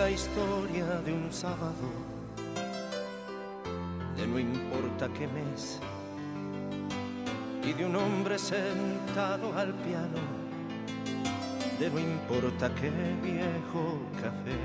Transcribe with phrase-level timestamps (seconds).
[0.00, 1.86] la historia de un sábado,
[4.16, 5.78] de no importa qué mes,
[7.62, 10.22] y de un hombre sentado al piano,
[11.78, 12.90] de no importa qué
[13.22, 14.60] viejo café.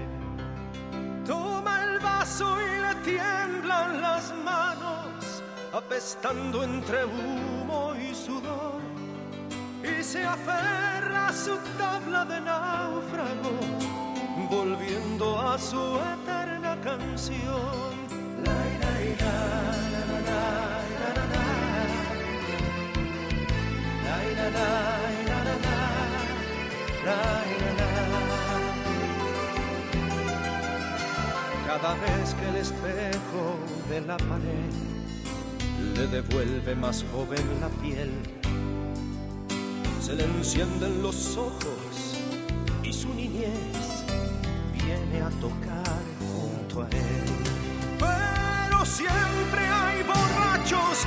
[1.25, 8.79] Toma el vaso y le tiemblan las manos, apestando entre humo y sudor,
[9.83, 13.54] y se aferra a su tabla de náufrago
[14.49, 17.95] volviendo a su eterna canción.
[31.67, 33.57] Cada vez que el espejo
[33.89, 34.71] de la pared
[35.93, 38.11] le devuelve más joven la piel,
[40.01, 41.84] se le encienden los ojos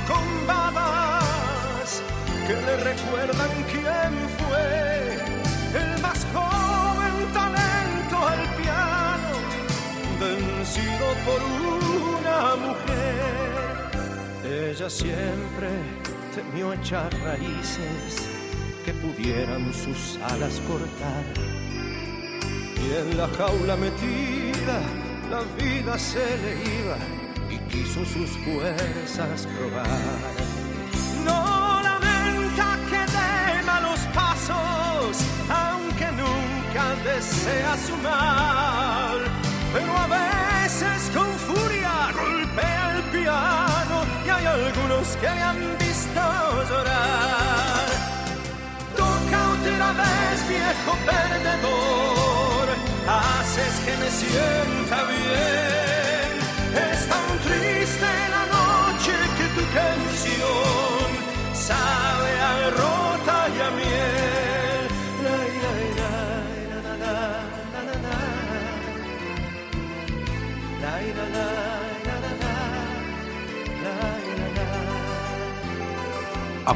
[0.07, 2.03] con babas
[2.45, 5.17] que le recuerdan quién fue
[5.81, 9.31] el más joven talento al piano,
[10.19, 11.41] vencido por
[12.19, 13.49] una mujer.
[14.69, 15.69] Ella siempre
[16.35, 18.27] temió echar raíces
[18.85, 21.25] que pudieran sus alas cortar
[22.77, 24.81] y en la jaula metida
[25.31, 26.51] la vida se le
[26.81, 27.18] iba
[27.93, 29.87] sus fuerzas probar.
[31.25, 35.17] No lamenta que dé malos pasos,
[35.49, 39.19] aunque nunca desea su mal,
[39.73, 43.95] pero a veces con furia golpea el piano
[44.25, 46.21] y hay algunos que le han visto
[46.69, 47.87] llorar.
[48.95, 52.69] Toca otra vez, viejo perdedor
[53.07, 55.78] haces que me sienta bien.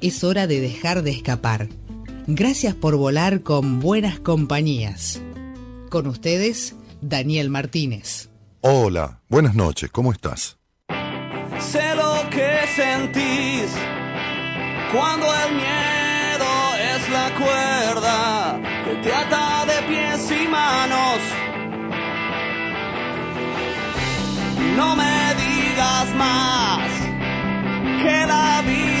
[0.00, 1.68] Es hora de dejar de escapar
[2.30, 5.18] Gracias por volar con buenas compañías.
[5.88, 8.28] Con ustedes, Daniel Martínez.
[8.60, 10.58] Hola, buenas noches, ¿cómo estás?
[11.58, 13.72] Sé lo que sentís
[14.92, 16.50] cuando el miedo
[16.94, 21.18] es la cuerda que te ata de pies y manos.
[24.76, 26.90] No me digas más
[28.02, 28.97] que la vida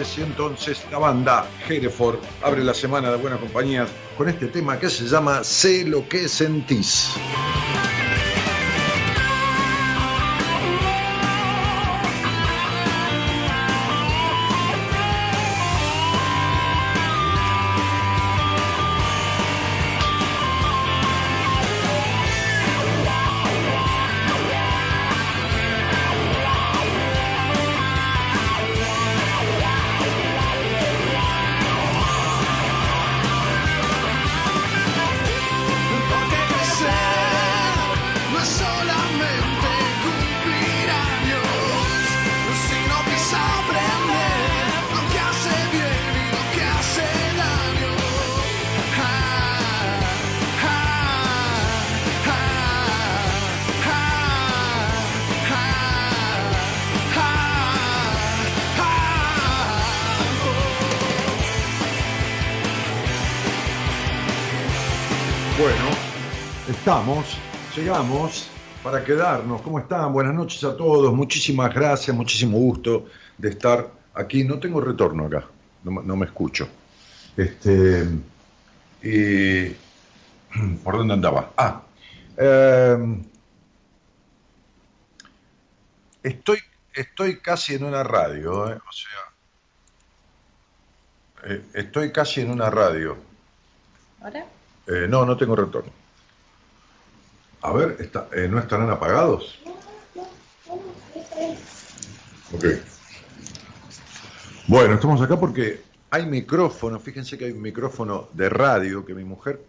[0.00, 4.88] 13 entonces la banda Hereford abre la semana de Buenas Compañías con este tema que
[4.88, 7.10] se llama Sé lo que sentís.
[68.82, 69.60] Para quedarnos.
[69.60, 70.12] ¿Cómo están?
[70.12, 71.12] Buenas noches a todos.
[71.12, 74.42] Muchísimas gracias, muchísimo gusto de estar aquí.
[74.44, 75.44] No tengo retorno acá,
[75.84, 76.66] no, me- no me escucho.
[77.36, 78.06] Este,
[79.02, 79.76] y,
[80.82, 81.52] ¿Por dónde andaba?
[81.56, 81.82] Ah,
[82.38, 83.22] em,
[86.22, 86.58] estoy,
[86.94, 89.20] estoy casi en una radio, eh, o sea,
[91.54, 93.16] eh, estoy casi en una radio.
[94.22, 94.44] ¿Ahora?
[94.86, 95.92] Eh, no, no tengo retorno.
[97.62, 99.58] A ver, está, eh, ¿no estarán apagados?
[102.54, 102.64] Ok.
[104.66, 109.24] Bueno, estamos acá porque hay micrófono, fíjense que hay un micrófono de radio que mi
[109.24, 109.60] mujer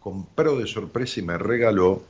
[0.00, 2.02] compró de sorpresa y me regaló.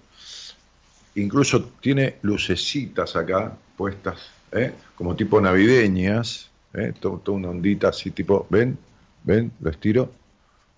[1.14, 4.18] Incluso tiene lucecitas acá puestas,
[4.52, 4.72] ¿eh?
[4.96, 6.92] como tipo navideñas, ¿eh?
[7.00, 8.76] To- toda una ondita así tipo, ¿ven?
[9.25, 9.50] ¿Ven?
[9.60, 10.10] Lo estiro,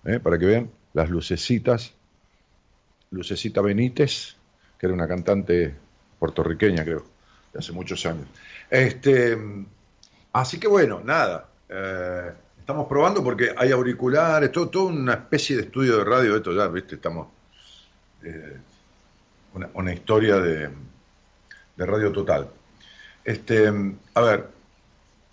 [0.05, 0.19] ¿eh?
[0.19, 1.91] para que vean las lucecitas.
[3.11, 4.35] Lucecita Benítez,
[4.77, 5.75] que era una cantante
[6.19, 7.05] puertorriqueña, creo,
[7.53, 8.27] de hace muchos años.
[8.69, 9.37] Este,
[10.33, 11.47] así que bueno, nada.
[11.69, 16.35] eh, estamos probando porque hay auriculares, todo, toda una especie de estudio de radio.
[16.35, 17.27] Esto ya, viste, estamos.
[18.23, 18.57] eh,
[19.55, 20.69] una, una historia de,
[21.75, 22.47] de radio total.
[23.23, 23.67] Este,
[24.13, 24.47] a ver,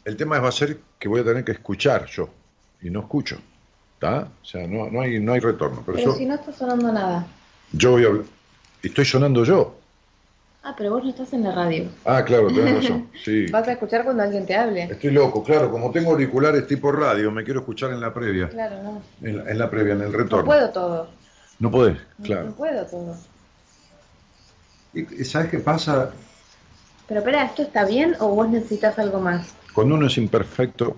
[0.05, 2.31] el tema va a ser que voy a tener que escuchar yo,
[2.81, 3.37] y no escucho.
[3.95, 4.29] ¿Está?
[4.43, 5.83] O sea, no, no, hay, no hay retorno.
[5.85, 7.27] Pero, Pero yo, si no está sonando nada.
[7.73, 8.25] Yo voy a hablar.
[8.83, 9.75] Estoy sonando yo.
[10.63, 11.89] Ah, pero vos no estás en la radio.
[12.05, 13.09] Ah, claro, tenés razón.
[13.25, 13.47] Sí.
[13.47, 14.83] Vas a escuchar cuando alguien te hable.
[14.85, 18.49] Estoy loco, claro, como tengo auriculares tipo radio, me quiero escuchar en la previa.
[18.49, 19.03] Claro, no.
[19.23, 20.45] En la, en la previa, en el No retorno.
[20.45, 21.09] puedo todo.
[21.61, 22.45] No podés, No- claro.
[22.47, 23.17] No puedo todo.
[24.93, 26.11] ¿Y sabes qué pasa?
[27.07, 29.55] Pero espera, ¿esto está bien o vos necesitas algo más?
[29.73, 30.97] Cuando uno es imperfecto.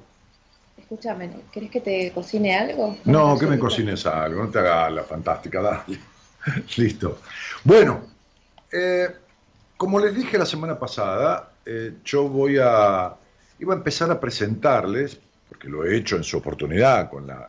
[0.78, 2.96] Escúchame, ¿querés que te cocine algo?
[3.04, 5.98] No, que me cocines algo, no te hagas la fantástica, dale.
[6.76, 7.18] Listo.
[7.64, 8.00] Bueno,
[8.72, 9.08] eh,
[9.76, 13.14] como les dije la semana pasada, eh, yo voy a.
[13.58, 15.18] iba a empezar a presentarles,
[15.48, 17.46] porque lo he hecho en su oportunidad con, la,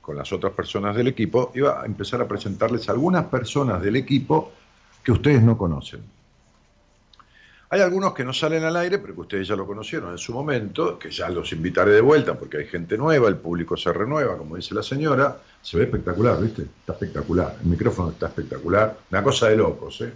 [0.00, 4.52] con las otras personas del equipo, iba a empezar a presentarles algunas personas del equipo
[5.02, 6.15] que ustedes no conocen.
[7.68, 10.32] Hay algunos que no salen al aire, pero que ustedes ya lo conocieron en su
[10.32, 14.38] momento, que ya los invitaré de vuelta porque hay gente nueva, el público se renueva,
[14.38, 15.36] como dice la señora.
[15.62, 16.62] Se ve espectacular, ¿viste?
[16.62, 17.56] Está espectacular.
[17.60, 18.96] El micrófono está espectacular.
[19.10, 20.12] Una cosa de locos, ¿eh?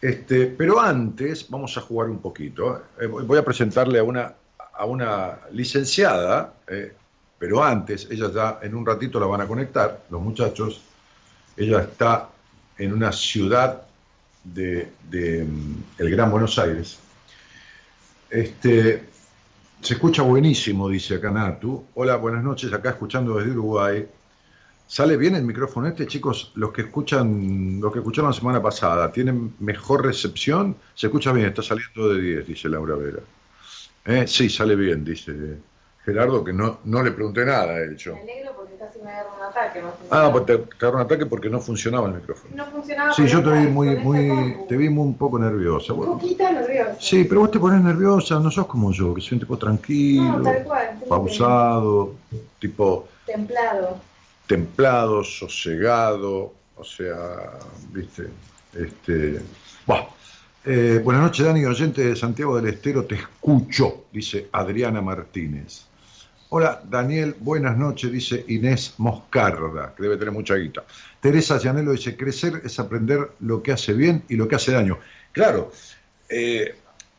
[0.00, 2.82] Este, pero antes vamos a jugar un poquito.
[3.00, 4.32] Eh, voy a presentarle a una,
[4.74, 6.92] a una licenciada, eh,
[7.38, 10.80] pero antes, ella ya en un ratito la van a conectar, los muchachos.
[11.56, 12.28] Ella está
[12.78, 13.82] en una ciudad
[14.44, 16.98] de, de, mm, el Gran Buenos Aires.
[18.30, 19.04] Este,
[19.80, 21.86] se escucha buenísimo, dice acá Natu.
[21.94, 24.06] Hola, buenas noches, acá escuchando desde Uruguay.
[24.86, 26.52] ¿Sale bien el micrófono este, chicos?
[26.54, 30.76] Los que escuchan, los que escucharon la semana pasada, ¿tienen mejor recepción?
[30.94, 33.20] Se escucha bien, está saliendo de 10, dice Laura Vera.
[34.04, 34.26] ¿Eh?
[34.26, 35.32] Sí, sale bien, dice
[36.04, 38.14] Gerardo, que no, no le pregunté nada él yo.
[38.14, 39.80] Me alegro porque casi me agarra un ataque.
[40.10, 42.54] Ah, pues te, agarró un ataque porque no funcionaba el micrófono.
[42.56, 43.12] No funcionaba.
[43.14, 45.92] Sí, yo te vi muy, muy, te vi muy un poco nerviosa.
[45.92, 46.96] Un poquito nervioso.
[46.98, 50.38] sí, pero vos te pones nerviosa, no sos como yo, que soy un tipo tranquilo,
[50.38, 50.98] No, tal cual.
[51.08, 52.14] pausado,
[52.58, 53.98] tipo Templado.
[54.46, 57.50] templado, sosegado, o sea,
[57.92, 58.28] viste,
[58.74, 59.40] este,
[59.86, 60.04] buah.
[60.64, 65.86] Eh, buenas noches, Dani, oyente de Santiago del Estero, te escucho, dice Adriana Martínez.
[66.54, 70.84] Hola, Daniel, buenas noches, dice Inés Moscarda, que debe tener mucha guita.
[71.18, 74.98] Teresa Llanelo dice, crecer es aprender lo que hace bien y lo que hace daño.
[75.32, 75.72] Claro,
[76.28, 76.74] eh,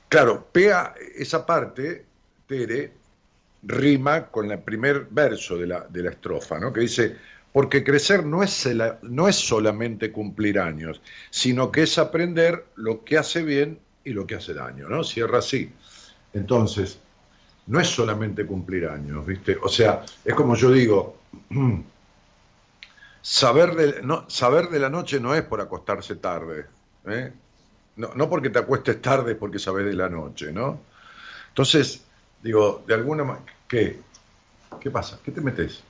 [0.07, 2.05] claro, pega esa parte,
[2.45, 2.91] Tere,
[3.63, 6.71] rima con el primer verso de la, de la estrofa, ¿no?
[6.71, 7.15] que dice,
[7.51, 8.69] porque crecer no es,
[9.01, 14.27] no es solamente cumplir años, sino que es aprender lo que hace bien y lo
[14.27, 15.03] que hace daño, ¿no?
[15.03, 15.71] Cierra así.
[16.33, 16.99] Entonces,
[17.67, 19.57] no es solamente cumplir años, ¿viste?
[19.61, 21.17] O sea, es como yo digo,
[23.21, 26.65] saber de, no, saber de la noche no es por acostarse tarde,
[27.05, 27.31] ¿eh?
[27.95, 30.79] no, no porque te acuestes tarde es porque sabes de la noche, ¿no?
[31.49, 32.01] Entonces,
[32.41, 34.01] digo, de alguna manera, ¿qué?
[34.81, 35.19] ¿Qué pasa?
[35.23, 35.83] ¿Qué te metes?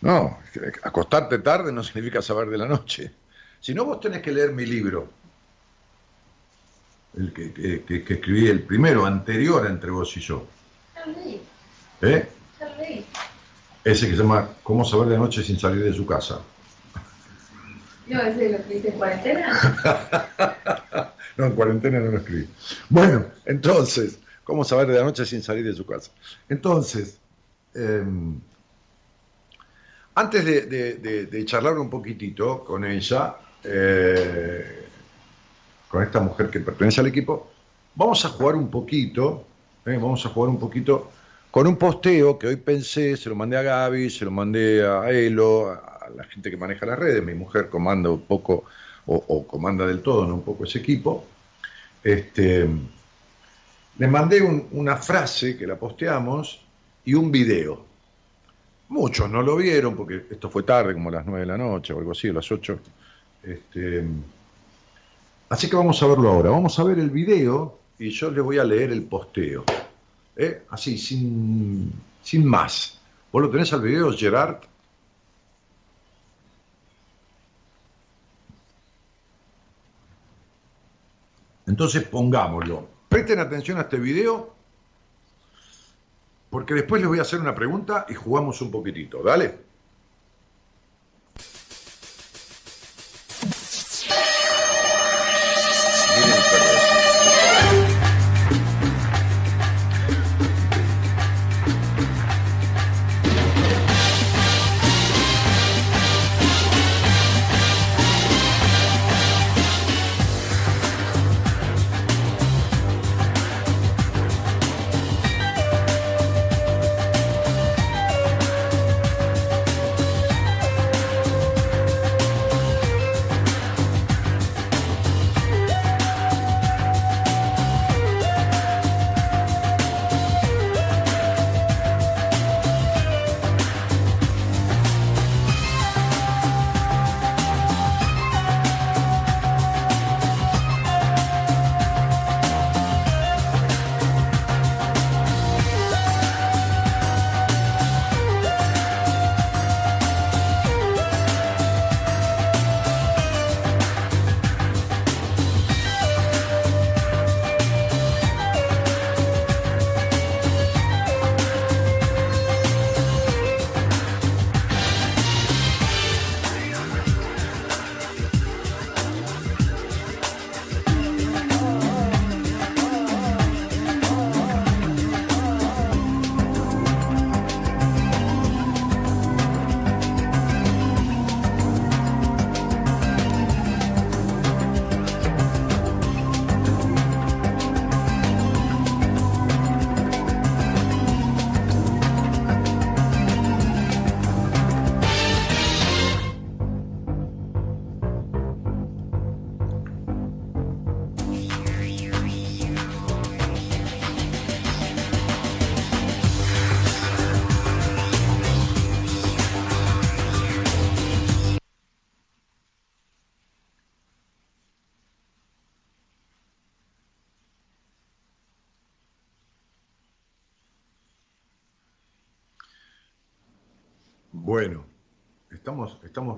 [0.00, 0.38] No,
[0.82, 3.12] acostarte tarde no significa saber de la noche.
[3.60, 5.08] Si no, vos tenés que leer mi libro,
[7.16, 10.46] el que, que- que- que escribí, el primero, anterior entre vos y yo.
[12.02, 12.28] ¿Eh?
[13.84, 16.40] Ese que se llama ¿Cómo saber de noche sin salir de su casa?
[18.06, 21.12] No, ese lo dice en cuarentena.
[21.36, 22.46] No, en cuarentena no lo escribí.
[22.90, 26.10] Bueno, entonces, ¿cómo saber de la noche sin salir de su casa?
[26.50, 27.18] Entonces,
[27.74, 28.04] eh,
[30.16, 34.86] antes de, de- de- de charlar un poquitito con ella, eh,
[35.88, 37.50] con esta mujer que pertenece al equipo,
[37.94, 39.46] vamos a jugar un poquito,
[39.86, 41.10] eh, vamos a jugar un poquito
[41.50, 45.10] con un posteo que hoy pensé, se lo mandé a Gaby, se lo mandé a
[45.10, 48.64] Elo, a la gente que maneja las redes, mi mujer comanda un poco,
[49.06, 50.34] o, comanda del todo, ¿no?
[50.34, 51.24] un poco ese equipo.
[52.04, 52.68] Este,
[53.98, 56.64] le mandé un- una frase que la posteamos
[57.04, 57.84] y un video.
[58.88, 61.98] Muchos no lo vieron porque esto fue tarde, como las 9 de la noche o
[61.98, 62.78] algo así, a las 8.
[63.42, 64.04] Este,
[65.48, 66.50] así que vamos a verlo ahora.
[66.50, 69.64] Vamos a ver el video y yo les voy a leer el posteo.
[70.34, 70.64] ¿eh?
[70.70, 71.92] Así, sin,
[72.22, 72.98] sin más.
[73.30, 74.62] ¿Vos lo tenés al video, Gerard?
[81.66, 82.88] Entonces pongámoslo.
[83.10, 84.54] Presten atención a este video
[86.48, 89.22] porque después les voy a hacer una pregunta y jugamos un poquitito.
[89.22, 89.69] Dale.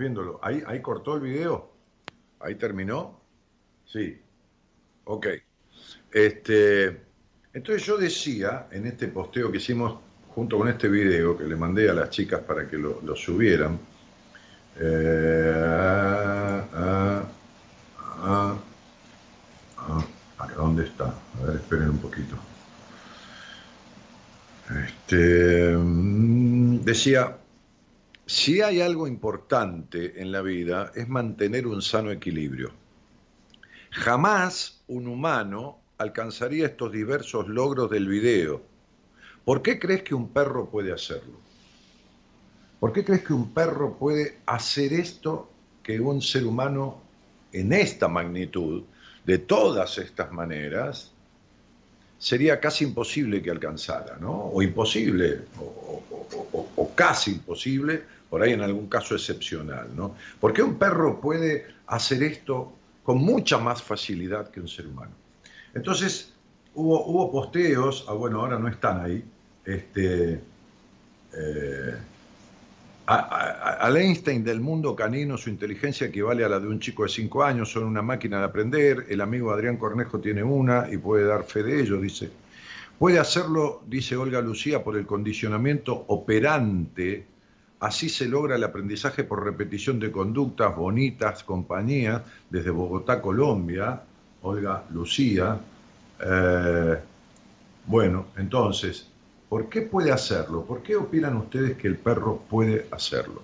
[0.03, 0.41] Viéndolo.
[0.43, 1.71] ¿Ahí, ¿Ahí cortó el video?
[2.41, 3.21] ¿Ahí terminó?
[3.87, 4.21] Sí.
[5.05, 5.27] Ok.
[6.11, 7.01] Este,
[7.55, 9.99] entonces yo decía en este posteo que hicimos
[10.35, 13.79] junto con este video que le mandé a las chicas para que lo, subieran.
[14.81, 17.23] eh, ah, ah,
[18.19, 18.57] ah,
[19.79, 20.07] ah,
[20.39, 21.15] ¿a ¿Dónde está?
[21.41, 22.37] A ver, esperen un poquito.
[24.87, 27.37] Este, mm, decía,
[28.27, 32.73] si hay algo importante en la vida es mantener un sano equilibrio.
[33.91, 38.63] Jamás un humano alcanzaría estos diversos logros del video,
[39.45, 41.35] ¿Por qué crees que un perro puede hacerlo?
[42.79, 45.51] ¿Por qué crees que un perro puede hacer esto
[45.83, 47.01] que un ser humano
[47.53, 48.85] en esta magnitud,
[49.25, 51.12] de todas estas maneras,
[52.23, 54.45] sería casi imposible que alcanzara, ¿no?
[54.55, 60.15] O imposible, o, casi imposible, por ahí en algún caso excepcional, ¿no?
[60.39, 65.11] ¿Por qué un perro puede hacer esto con mucha más facilidad que un ser humano?
[65.75, 66.33] Entonces,
[66.77, 69.25] hubo, hubo posteos, ah, bueno, ahora no están ahí,
[69.65, 70.41] este,
[71.33, 71.97] eh,
[73.15, 77.45] al Einstein del mundo canino su inteligencia equivale a la de un chico de 5
[77.45, 81.45] años, son una máquina de aprender, el amigo Adrián Cornejo tiene una y puede dar
[81.45, 82.31] fe de ello, dice.
[82.99, 87.27] Puede hacerlo, dice Olga Lucía, por el condicionamiento operante,
[87.81, 94.01] así se logra el aprendizaje por repetición de conductas bonitas, compañías, desde Bogotá, Colombia,
[94.43, 95.59] Olga Lucía.
[96.25, 96.99] Eh,
[97.87, 99.09] bueno, entonces,
[99.53, 100.65] ¿Por qué puede hacerlo?
[100.65, 103.43] ¿Por qué opinan ustedes que el perro puede hacerlo?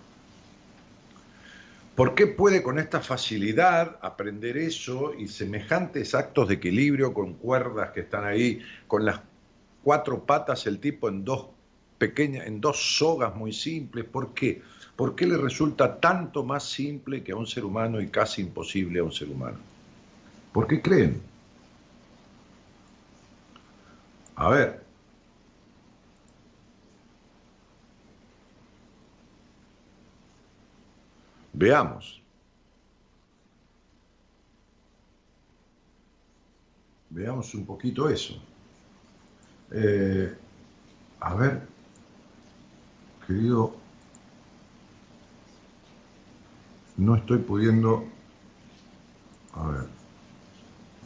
[1.94, 7.90] ¿Por qué puede con esta facilidad aprender eso y semejantes actos de equilibrio con cuerdas
[7.90, 9.20] que están ahí, con las
[9.82, 11.48] cuatro patas el tipo en dos
[11.98, 14.06] pequeñas, en dos sogas muy simples?
[14.06, 14.62] ¿Por qué?
[14.96, 19.00] ¿Por qué le resulta tanto más simple que a un ser humano y casi imposible
[19.00, 19.58] a un ser humano?
[20.54, 21.20] ¿Por qué creen?
[24.36, 24.87] A ver,
[31.58, 32.22] Veamos.
[37.10, 38.40] Veamos un poquito eso.
[39.72, 40.32] Eh,
[41.18, 41.66] a ver,
[43.26, 43.74] querido,
[46.96, 48.04] no estoy pudiendo...
[49.54, 49.88] A ver,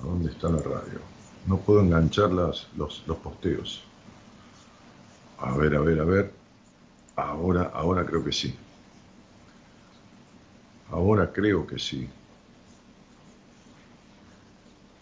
[0.00, 1.00] ¿a dónde está la radio?
[1.46, 3.84] No puedo enganchar los, los posteos.
[5.38, 6.34] A ver, a ver, a ver.
[7.16, 8.54] Ahora, ahora creo que sí.
[10.92, 12.06] Ahora creo que sí.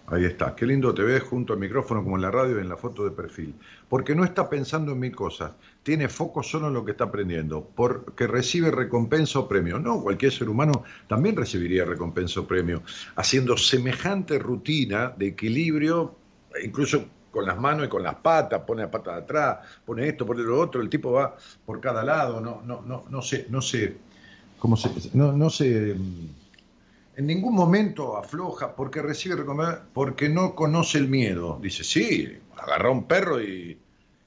[0.07, 0.55] Ahí está.
[0.55, 3.05] Qué lindo te ves junto al micrófono como en la radio y en la foto
[3.05, 3.55] de perfil.
[3.88, 5.53] Porque no está pensando en mil cosas.
[5.83, 7.68] Tiene foco solo en lo que está aprendiendo.
[7.74, 9.79] Porque recibe recompensa o premio.
[9.81, 12.83] No, cualquier ser humano también recibiría recompensa o premio.
[13.16, 16.14] Haciendo semejante rutina de equilibrio,
[16.62, 20.26] incluso con las manos y con las patas, pone la pata de atrás, pone esto,
[20.26, 23.62] pone lo otro, el tipo va por cada lado, no, no, no, no sé, no
[23.62, 24.10] sé
[25.14, 25.96] no, no se,
[27.16, 31.59] en ningún momento afloja porque recibe recompensa, porque no conoce el miedo.
[31.61, 33.79] Dice, sí, agarra un perro y,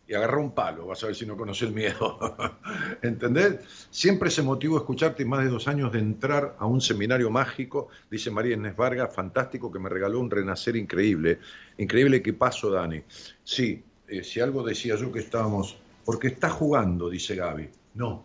[0.08, 2.36] y agarra un palo, vas a ver si no conoce el miedo.
[3.02, 3.62] ¿Entendés?
[3.90, 8.30] Siempre se motivó escucharte más de dos años de entrar a un seminario mágico, dice
[8.30, 11.40] María Inés Vargas, fantástico, que me regaló un renacer increíble.
[11.80, 13.02] Increíble que paso, Dani.
[13.44, 17.70] Sí, eh, si algo decía yo que estábamos, porque está jugando, dice Gaby.
[17.96, 18.24] No,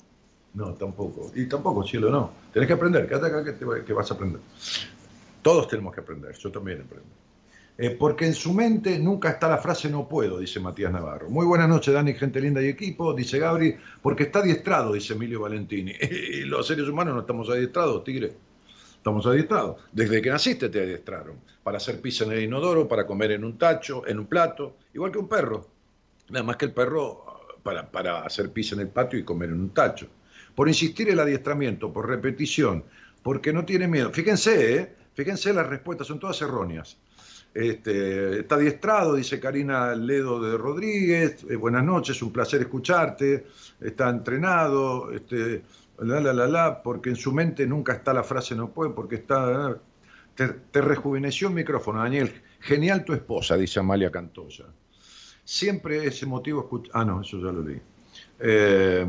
[0.59, 1.31] no, tampoco.
[1.37, 2.33] Y tampoco, cielo, no.
[2.53, 4.41] Tenés que aprender, quédate acá que, vas a aprender.
[5.41, 7.09] Todos tenemos que aprender, yo también aprendo.
[7.79, 11.31] Eh, porque en su mente nunca está la frase no puedo, dice Matías Navarro.
[11.31, 15.43] Muy buenas noches, Dani, gente linda y equipo, dice Gabri, porque está adiestrado, dice Emilio
[15.43, 15.93] Valentini.
[16.01, 18.33] Y los seres humanos no estamos adiestrados, tigre.
[18.97, 19.77] Estamos adiestrados.
[19.93, 21.37] Desde que naciste te adiestraron.
[21.63, 25.13] Para hacer pizza en el inodoro, para comer en un tacho, en un plato, igual
[25.13, 25.69] que un perro.
[26.31, 27.25] Nada más que el perro
[27.63, 30.09] para, para hacer pizza en el patio y comer en un tacho
[30.59, 32.83] por insistir el adiestramiento, por repetición,
[33.23, 34.11] porque no tiene miedo.
[34.13, 34.93] Fíjense, ¿eh?
[35.15, 36.99] fíjense las respuestas, son todas erróneas.
[37.55, 43.47] Este, está adiestrado, dice Karina Ledo de Rodríguez, eh, buenas noches, un placer escucharte,
[43.81, 45.63] está entrenado, este,
[46.01, 49.15] la, la, la, la, porque en su mente nunca está la frase no puede, porque
[49.15, 49.81] está...
[50.35, 52.33] Te, te rejuveneció el micrófono, Daniel.
[52.59, 54.65] Genial tu esposa, dice Amalia Cantoya.
[55.45, 56.69] Siempre ese motivo.
[56.95, 57.81] Ah, no, eso ya lo leí.
[58.41, 59.05] Eh,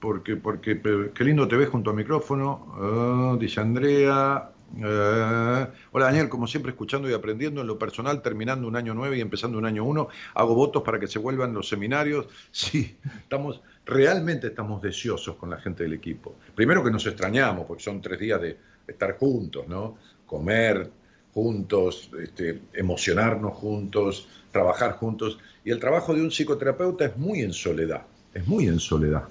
[0.00, 0.80] porque, porque,
[1.14, 4.52] qué lindo te ves junto al micrófono, ah, dice Andrea.
[4.76, 9.18] Eh, hola Daniel, como siempre escuchando y aprendiendo en lo personal, terminando un año nueve
[9.18, 12.26] y empezando un año uno, hago votos para que se vuelvan los seminarios.
[12.52, 16.36] Sí, estamos, realmente estamos deseosos con la gente del equipo.
[16.54, 19.96] Primero que nos extrañamos, porque son tres días de estar juntos, ¿no?
[20.26, 20.90] Comer
[21.32, 25.38] juntos, este, emocionarnos juntos, trabajar juntos.
[25.64, 28.02] Y el trabajo de un psicoterapeuta es muy en soledad
[28.34, 29.28] es muy en soledad.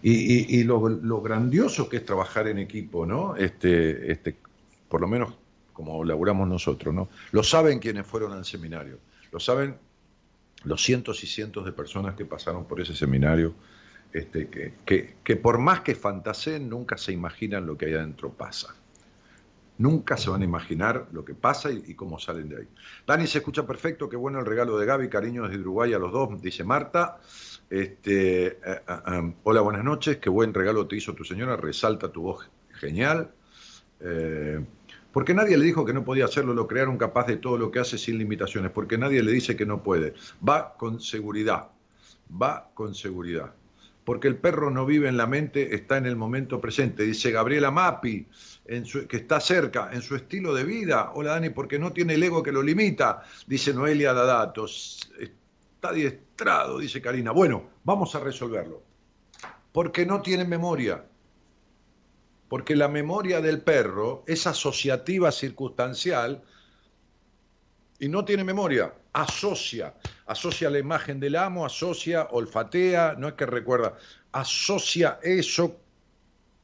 [0.00, 0.80] Y, lo,
[1.20, 3.36] grandioso que es trabajar en equipo, ¿no?
[3.36, 4.36] Este, este,
[4.88, 5.34] por lo menos
[5.72, 7.08] como laburamos nosotros, ¿no?
[7.32, 8.98] Lo saben quienes fueron al seminario,
[9.32, 9.76] lo saben
[10.64, 13.54] los cientos y cientos de personas que pasaron por ese seminario,
[14.12, 18.32] este, que, que, que por más que fantaseen, nunca se imaginan lo que ahí adentro
[18.32, 18.74] pasa.
[19.78, 22.68] Nunca se van a imaginar lo que pasa y, y cómo salen de ahí.
[23.06, 26.10] Dani se escucha perfecto, qué bueno el regalo de Gaby, cariño desde Uruguay a los
[26.10, 27.20] dos, dice Marta.
[27.70, 28.80] Este, eh,
[29.42, 33.30] hola, buenas noches, qué buen regalo te hizo tu señora, resalta tu voz genial.
[34.00, 34.64] Eh,
[35.12, 37.80] porque nadie le dijo que no podía hacerlo, lo crearon capaz de todo lo que
[37.80, 40.14] hace sin limitaciones, porque nadie le dice que no puede.
[40.46, 41.68] Va con seguridad,
[42.30, 43.52] va con seguridad.
[44.04, 47.02] Porque el perro no vive en la mente, está en el momento presente.
[47.02, 48.26] Dice Gabriela Mapi,
[48.64, 51.10] en su- que está cerca, en su estilo de vida.
[51.14, 55.10] Hola Dani, porque no tiene el ego que lo limita, dice Noelia Dadatos.
[55.78, 57.30] Está adiestrado, dice Karina.
[57.30, 58.82] Bueno, vamos a resolverlo.
[59.70, 61.04] Porque no tiene memoria.
[62.48, 66.42] Porque la memoria del perro es asociativa circunstancial
[68.00, 69.94] y no tiene memoria, asocia,
[70.26, 73.96] asocia la imagen del amo, asocia, olfatea, no es que recuerda,
[74.32, 75.80] asocia eso,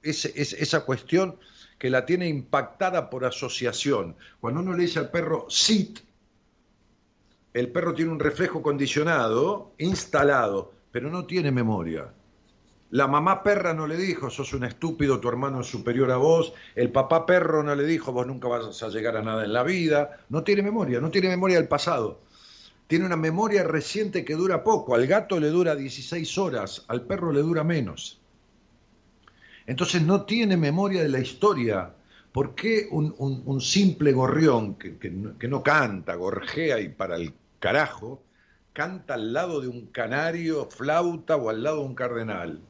[0.02, 1.38] esa cuestión
[1.78, 4.16] que la tiene impactada por asociación.
[4.40, 6.00] Cuando uno le dice al perro sit,
[7.54, 12.12] el perro tiene un reflejo condicionado, instalado, pero no tiene memoria.
[12.90, 16.52] La mamá perra no le dijo, sos un estúpido, tu hermano es superior a vos.
[16.74, 19.62] El papá perro no le dijo, vos nunca vas a llegar a nada en la
[19.62, 20.18] vida.
[20.28, 22.20] No tiene memoria, no tiene memoria del pasado.
[22.88, 24.96] Tiene una memoria reciente que dura poco.
[24.96, 28.20] Al gato le dura 16 horas, al perro le dura menos.
[29.66, 31.94] Entonces no tiene memoria de la historia.
[32.32, 37.32] ¿Por qué un, simple gorrión que no canta, gorjea y para el
[37.64, 38.22] carajo,
[38.74, 42.60] canta al lado de un canario, flauta o al lado de un cardenal?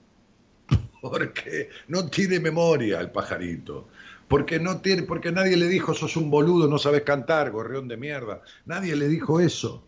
[1.03, 3.89] Porque no tiene memoria el pajarito.
[4.29, 7.97] Porque, no tiene, porque nadie le dijo, sos un boludo, no sabes cantar, gorrión de
[7.97, 8.41] mierda.
[8.65, 9.85] Nadie le dijo eso.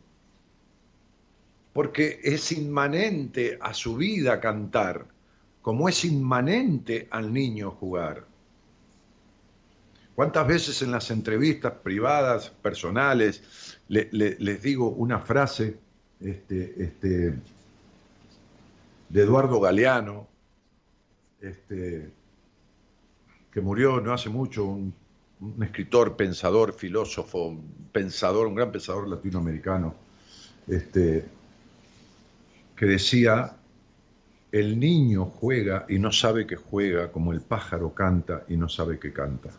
[1.73, 5.07] Porque es inmanente a su vida cantar,
[5.63, 8.27] como es inmanente al niño jugar.
[10.17, 13.43] ¿Cuántas veces en las entrevistas privadas, personales,
[13.89, 15.79] le- le- les digo una frase
[16.21, 17.35] este, este,
[19.09, 20.27] de Eduardo Galeano,
[21.41, 22.11] este,
[23.53, 24.93] que murió no hace mucho, un,
[25.41, 27.57] un escritor, pensador, filósofo,
[27.93, 29.95] pensador, un gran pensador latinoamericano,
[30.67, 31.25] este,
[32.75, 33.57] que decía,
[34.53, 38.99] el niño juega y no sabe que juega, como el pájaro canta y no sabe
[38.99, 39.51] que canta.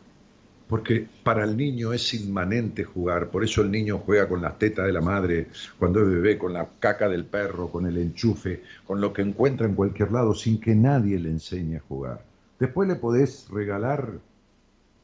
[0.67, 4.85] Porque para el niño es inmanente jugar, por eso el niño juega con las tetas
[4.85, 5.47] de la madre,
[5.79, 9.65] cuando es bebé, con la caca del perro, con el enchufe, con lo que encuentra
[9.65, 12.21] en cualquier lado, sin que nadie le enseñe a jugar.
[12.59, 14.19] Después le podés regalar,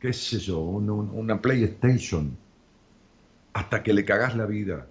[0.01, 2.35] qué sé yo, un- un- una PlayStation,
[3.53, 4.87] hasta que le cagás la vida,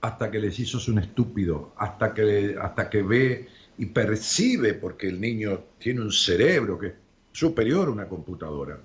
[0.00, 5.08] hasta que le decís sos un estúpido, hasta que, hasta que ve y percibe, porque
[5.08, 6.92] el niño tiene un cerebro que es
[7.32, 8.78] superior a una computadora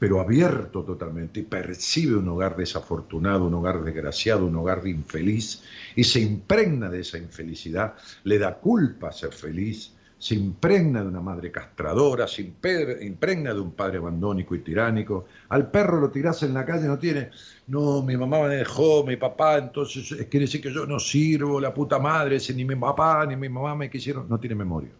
[0.00, 5.62] pero abierto totalmente, y percibe un hogar desafortunado, un hogar desgraciado, un hogar infeliz,
[5.94, 11.20] y se impregna de esa infelicidad, le da culpa ser feliz, se impregna de una
[11.20, 15.26] madre castradora, se impregna de un padre abandónico y tiránico.
[15.50, 17.30] Al perro lo tirás en la calle, no tiene,
[17.66, 21.74] no, mi mamá me dejó, mi papá, entonces quiere decir que yo no sirvo, la
[21.74, 24.90] puta madre, si ni mi papá ni mi mamá me quisieron, no tiene memoria.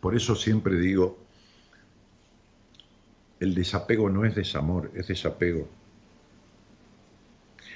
[0.00, 1.18] Por eso siempre digo,
[3.38, 5.68] el desapego no es desamor, es desapego.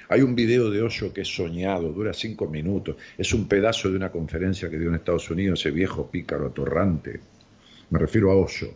[0.09, 3.95] Hay un video de Osho que es soñado, dura cinco minutos, es un pedazo de
[3.95, 7.19] una conferencia que dio en Estados Unidos, ese viejo pícaro atorrante.
[7.89, 8.71] Me refiero a Osho.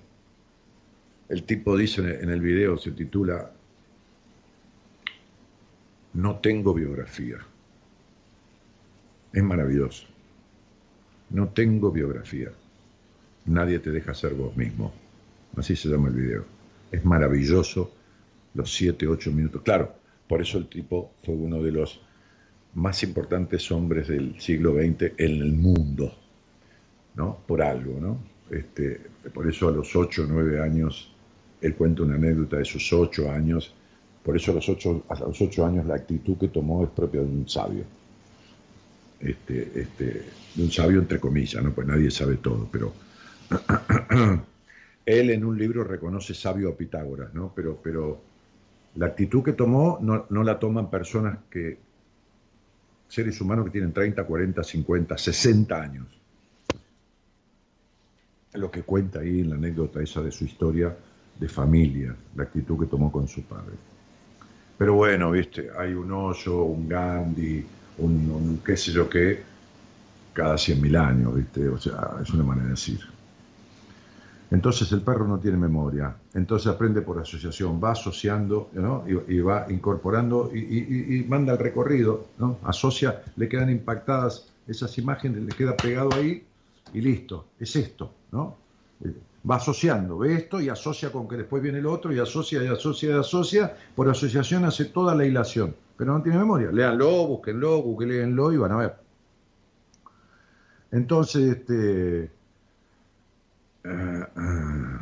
[1.27, 3.51] El tipo dice en el video, se titula
[6.13, 7.37] No tengo biografía.
[9.31, 10.07] Es maravilloso.
[11.29, 12.51] No tengo biografía.
[13.49, 14.93] Nadie te deja ser vos mismo.
[15.57, 16.45] Así se llama el video.
[16.91, 17.91] Es maravilloso
[18.53, 19.63] los siete, ocho minutos.
[19.63, 19.93] Claro,
[20.27, 21.99] por eso el tipo fue uno de los
[22.75, 26.13] más importantes hombres del siglo XX en el mundo,
[27.15, 27.39] ¿no?
[27.47, 28.19] Por algo, ¿no?
[28.51, 29.01] Este,
[29.33, 31.11] por eso a los ocho, nueve años,
[31.61, 33.73] él cuenta una anécdota de sus ocho años,
[34.23, 37.21] por eso a los ocho, a los ocho años la actitud que tomó es propia
[37.21, 37.83] de un sabio.
[39.19, 40.23] Este, este,
[40.55, 41.71] de un sabio entre comillas, ¿no?
[41.71, 42.93] Pues nadie sabe todo, pero
[45.05, 47.51] él en un libro reconoce sabio a Pitágoras, ¿no?
[47.55, 48.21] Pero, pero
[48.95, 51.77] la actitud que tomó no, la toman personas que,
[53.07, 56.07] seres humanos que tienen 30, 40, 50, 60 años.
[58.53, 60.95] Lo que cuenta ahí en la anécdota esa de su historia
[61.39, 63.75] de familia, la actitud que tomó con su padre.
[64.77, 67.65] Pero bueno, viste, hay un Osho, un Gandhi,
[67.99, 69.43] un, un qué sé yo qué,
[70.33, 73.18] cada 100.000 años, viste, o sea, es una manera de decir.
[74.51, 79.03] Entonces el perro no tiene memoria, entonces aprende por asociación, va asociando ¿no?
[79.07, 82.57] y, va incorporando y, manda el recorrido, ¿no?
[82.63, 86.43] asocia, le quedan impactadas esas imágenes, le queda pegado ahí
[86.93, 88.57] y listo, es esto, ¿no?
[89.49, 92.67] Va asociando, ve esto y asocia con que después viene el otro y asocia y
[92.67, 96.71] asocia y asocia, por asociación hace toda la hilación, pero no tiene memoria.
[96.71, 98.95] Léanlo, búsquenlo, googleenlo y van a ver.
[100.91, 102.38] Entonces, este
[103.89, 104.99] Uh, uh.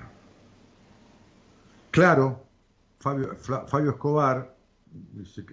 [1.91, 2.43] Claro,
[2.99, 4.55] Fabio, Escobar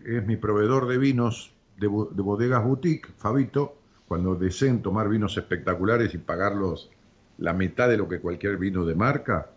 [0.06, 6.14] es mi proveedor de vinos de, de, bodegas boutique, Fabito, cuando deseen tomar vinos espectaculares
[6.14, 6.90] y pagarlos
[7.38, 9.50] la mitad de lo que cualquier vino de marca,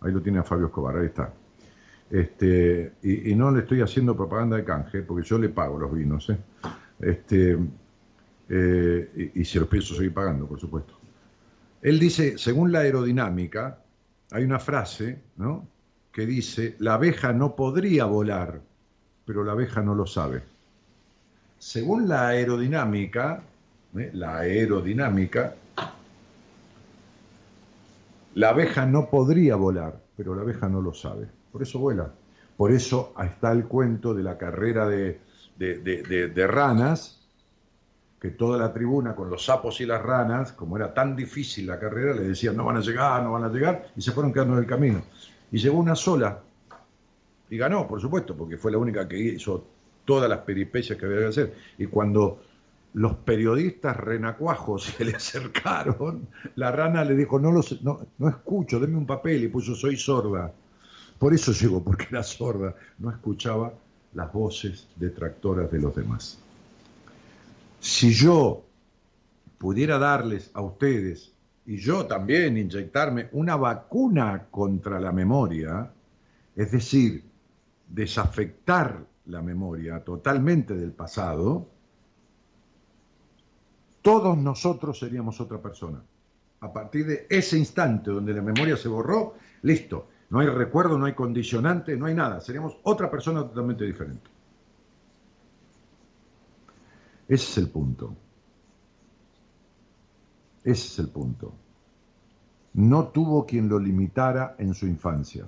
[0.00, 1.32] ahí lo tiene a Fabio Escobar, ahí está.
[2.10, 6.30] Este, y, no le estoy haciendo propaganda de canje, porque yo le pago los vinos,
[6.30, 6.38] ¿eh?
[7.00, 7.58] Este,
[8.48, 11.03] eh, y, y se los pienso seguir pagando, por supuesto.
[11.84, 13.78] Él dice, según la aerodinámica,
[14.30, 15.68] hay una frase ¿no?
[16.10, 18.58] que dice, la abeja no podría volar,
[19.26, 20.42] pero la abeja no lo sabe.
[21.58, 23.42] Según la aerodinámica,
[23.98, 24.10] ¿eh?
[24.14, 25.56] la aerodinámica,
[28.34, 31.28] la abeja no podría volar, pero la abeja no lo sabe.
[31.52, 32.10] Por eso vuela.
[32.56, 35.20] Por eso está el cuento de la carrera de,
[35.58, 37.23] de, de, de ranas
[38.24, 41.78] que toda la tribuna con los sapos y las ranas, como era tan difícil la
[41.78, 44.54] carrera, le decían no van a llegar, no van a llegar, y se fueron quedando
[44.54, 45.02] en el camino.
[45.52, 46.40] Y llegó una sola,
[47.50, 49.66] y ganó, por supuesto, porque fue la única que hizo
[50.06, 51.54] todas las peripecias que había que hacer.
[51.76, 52.40] Y cuando
[52.94, 58.80] los periodistas renacuajos se le acercaron, la rana le dijo, no, los, no, no escucho,
[58.80, 60.50] denme un papel, y puso, soy sorda.
[61.18, 63.74] Por eso llegó, porque era sorda, no escuchaba
[64.14, 66.38] las voces detractoras de los demás.
[67.84, 68.64] Si yo
[69.58, 71.34] pudiera darles a ustedes
[71.66, 75.92] y yo también inyectarme una vacuna contra la memoria,
[76.56, 77.22] es decir,
[77.86, 81.68] desafectar la memoria totalmente del pasado,
[84.00, 86.02] todos nosotros seríamos otra persona.
[86.60, 91.04] A partir de ese instante donde la memoria se borró, listo, no hay recuerdo, no
[91.04, 94.33] hay condicionante, no hay nada, seríamos otra persona totalmente diferente.
[97.28, 98.14] Ese es el punto.
[100.62, 101.52] Ese es el punto.
[102.74, 105.46] No tuvo quien lo limitara en su infancia.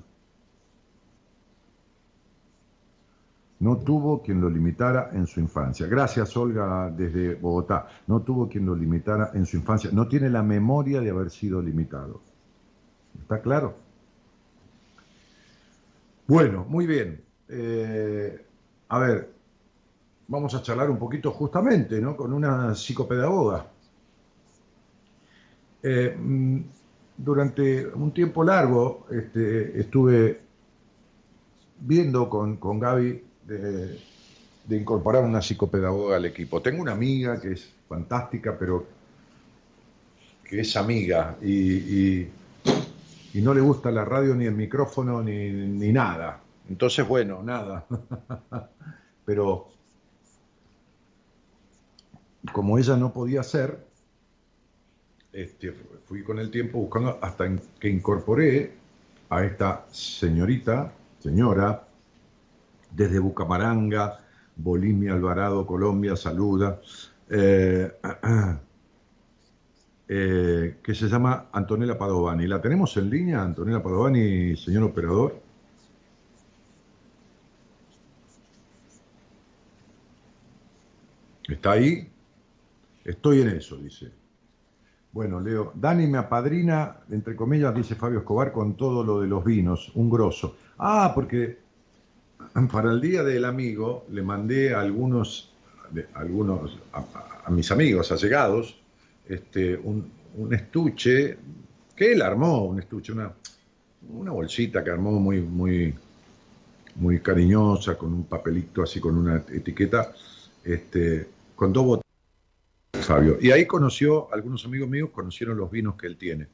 [3.59, 5.87] No tuvo quien lo limitara en su infancia.
[5.87, 7.89] Gracias, Olga, desde Bogotá.
[8.07, 9.91] No tuvo quien lo limitara en su infancia.
[9.93, 12.21] No tiene la memoria de haber sido limitado.
[13.19, 13.75] ¿Está claro?
[16.27, 17.23] Bueno, muy bien.
[17.49, 18.45] Eh,
[18.89, 19.36] a ver,
[20.29, 22.17] vamos a charlar un poquito justamente ¿no?
[22.17, 23.67] con una psicopedagoga.
[25.83, 26.17] Eh,
[27.17, 30.41] durante un tiempo largo este, estuve
[31.81, 33.99] viendo con, con Gaby de,
[34.71, 36.61] incorporar una psicopedagoga al equipo.
[36.61, 38.87] Tengo una amiga que es fantástica, pero
[40.43, 42.31] que es amiga y, y,
[43.35, 46.41] y no le gusta la radio ni el micrófono ni, ni nada.
[46.69, 47.87] Entonces, bueno, nada.
[49.25, 49.69] pero
[52.53, 53.87] como ella no podía ser,
[55.33, 55.73] este,
[56.05, 57.45] fui con el tiempo buscando hasta
[57.79, 58.73] que incorporé
[59.29, 61.87] a esta señorita, señora,
[62.91, 64.21] desde Bucamaranga,
[64.57, 66.81] Bolimia, Alvarado, Colombia, saluda,
[67.29, 67.93] eh,
[70.09, 72.47] eh, que se llama Antonella Padovani.
[72.47, 75.43] ¿La tenemos en línea, Antonella Padovani, señor operador?
[81.49, 82.09] ¿Está ahí?
[83.07, 84.11] Estoy en eso, dice.
[85.13, 89.45] Bueno, Leo, Dani me apadrina, entre comillas, dice Fabio Escobar, con todo lo de los
[89.45, 90.57] vinos, un grosso.
[90.79, 91.57] Ah, porque
[92.73, 95.53] para el Día del Amigo le mandé a algunos,
[96.15, 97.05] algunos a,
[97.45, 98.77] a mis amigos allegados,
[99.29, 100.11] este, un,
[100.51, 101.39] estuche
[101.95, 103.33] que él armó, un estuche, una,
[104.11, 105.95] una bolsita que armó muy, muy,
[106.97, 110.13] muy cariñosa, con un papelito así, con una etiqueta,
[110.65, 112.06] este, con dos botellas
[113.07, 113.39] Fabio.
[113.41, 116.49] Y ahí conoció, algunos amigos míos conocieron los vinos que él tiene.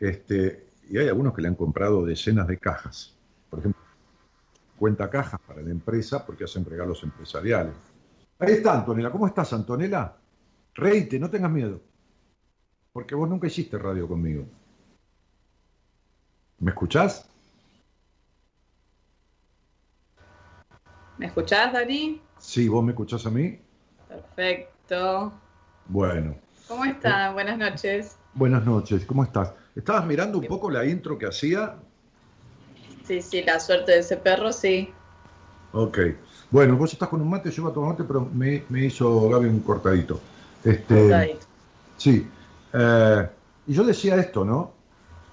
[0.00, 3.16] Este, y hay algunos que le han comprado decenas de cajas.
[3.50, 3.82] Por ejemplo,
[4.78, 7.74] cuenta cajas para la empresa porque hacen regalos empresariales.
[8.38, 9.10] Ahí está, Antonella.
[9.10, 10.16] ¿Cómo estás, Antonella?
[10.74, 11.80] Reite, no tengas miedo.
[12.92, 14.46] Porque vos nunca hiciste radio conmigo.
[16.58, 17.28] ¿Me escuchás?
[21.18, 22.20] ¿Me escuchás, Dani?
[22.38, 23.60] Sí, vos me escuchás a mí.
[24.08, 25.32] Perfecto.
[25.88, 26.36] Bueno,
[26.68, 27.34] ¿Cómo están?
[27.34, 28.16] Buenas noches.
[28.34, 29.52] Buenas noches, ¿cómo estás?
[29.76, 31.76] ¿Estabas mirando un poco la intro que hacía?
[33.06, 34.92] Sí, sí, la suerte de ese perro, sí.
[35.72, 35.98] Ok.
[36.50, 39.28] Bueno, vos estás con un mate, yo iba a tomar mate, pero me, me hizo
[39.28, 40.20] Gaby un cortadito.
[40.64, 41.46] Este, Cortadito.
[41.96, 42.26] Sí.
[42.72, 43.28] Eh,
[43.66, 44.72] y yo decía esto, ¿no?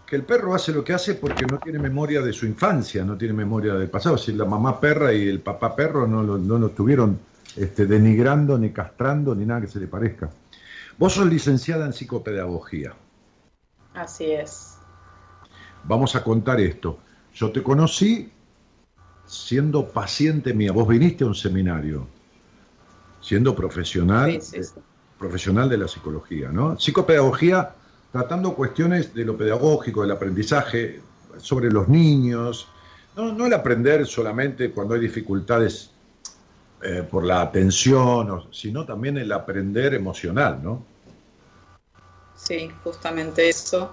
[0.06, 3.18] Que el perro hace lo que hace porque no tiene memoria de su infancia, no
[3.18, 4.18] tiene memoria del pasado.
[4.18, 7.20] Si la mamá perra y el papá perro no lo, no lo estuvieron
[7.56, 10.30] este, denigrando, ni castrando, ni nada que se le parezca.
[10.98, 12.94] Vos sos licenciada en psicopedagogía.
[13.94, 14.78] Así es.
[15.84, 17.00] Vamos a contar esto.
[17.34, 18.32] Yo te conocí
[19.26, 20.72] siendo paciente mía.
[20.72, 22.08] Vos viniste a un seminario,
[23.22, 24.74] siendo profesional, Sí, sí, sí.
[24.78, 24.82] eh,
[25.18, 26.78] profesional de la psicología, ¿no?
[26.78, 27.76] Psicopedagogía
[28.12, 31.02] tratando cuestiones de lo pedagógico, del aprendizaje,
[31.38, 32.68] sobre los niños.
[33.16, 35.92] No, no el aprender solamente cuando hay dificultades
[36.82, 40.84] eh, por la atención, sino también el aprender emocional, ¿no?
[42.36, 43.92] Sí, justamente eso.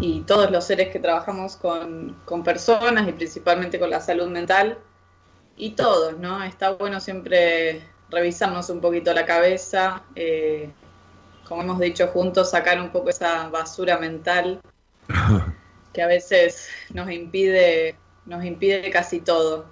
[0.00, 4.78] Y todos los seres que trabajamos con, con personas y principalmente con la salud mental,
[5.56, 6.42] y todos, ¿no?
[6.42, 10.70] Está bueno siempre revisarnos un poquito la cabeza, eh,
[11.46, 14.60] como hemos dicho juntos, sacar un poco esa basura mental
[15.92, 19.66] que a veces nos impide, nos impide casi todo.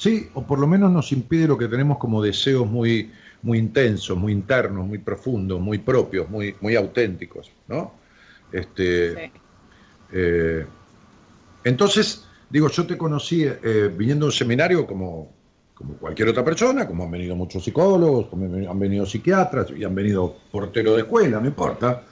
[0.00, 4.16] Sí, o por lo menos nos impide lo que tenemos como deseos muy, muy intensos,
[4.16, 7.92] muy internos, muy profundos, muy propios, muy, muy auténticos, ¿no?
[8.50, 9.32] Este, Sí.
[10.12, 10.66] eh,
[11.64, 15.28] entonces, digo, yo te conocí eh, viniendo a un seminario como,
[15.74, 19.94] como cualquier otra persona, como han venido muchos psicólogos, como han venido- psiquiatras y han
[19.94, 22.04] venido porteros de escuela, no importa.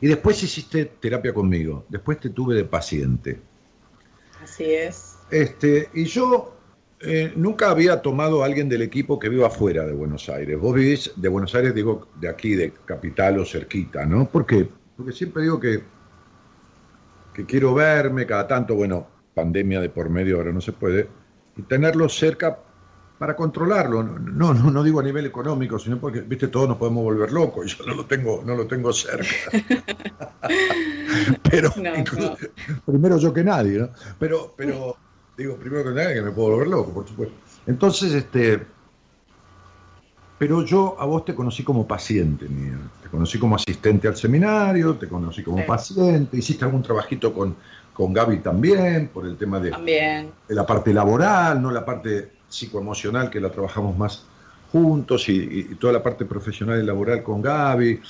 [0.00, 3.40] Y después hiciste terapia conmigo, después te tuve de paciente.
[4.42, 5.16] Así es.
[5.30, 6.61] Este, y yo
[7.04, 10.58] eh, nunca había tomado a alguien del equipo que viva fuera de Buenos Aires.
[10.58, 14.28] Vos vivís de Buenos Aires, digo, de aquí, de capital o cerquita, ¿no?
[14.28, 14.68] ¿Por qué?
[14.96, 15.82] Porque siempre digo que,
[17.34, 21.08] que quiero verme cada tanto, bueno, pandemia de por medio ahora no se puede,
[21.56, 22.58] y tenerlo cerca
[23.18, 24.02] para controlarlo.
[24.02, 27.66] No, no, no digo a nivel económico, sino porque, viste, todos nos podemos volver locos,
[27.66, 29.26] y yo no lo tengo, no lo tengo cerca.
[31.50, 32.36] Pero No, incluso-
[32.68, 32.80] no.
[32.84, 33.90] primero yo que nadie, ¿no?
[34.18, 34.96] Pero, pero
[35.36, 37.34] digo, primero que nadie que me puedo volver loco, por supuesto.
[37.66, 38.60] Entonces, este,
[40.38, 44.94] pero yo a vos te conocí como paciente mía, te conocí como asistente al seminario,
[44.96, 45.64] te conocí como Sí.
[45.66, 47.54] paciente, hiciste algún trabajito con,
[47.92, 50.32] con Gaby también, por el tema de, También.
[50.48, 54.24] de la parte laboral, no la parte psicoemocional que la trabajamos más
[54.72, 58.00] juntos y toda la parte profesional y laboral con Gaby,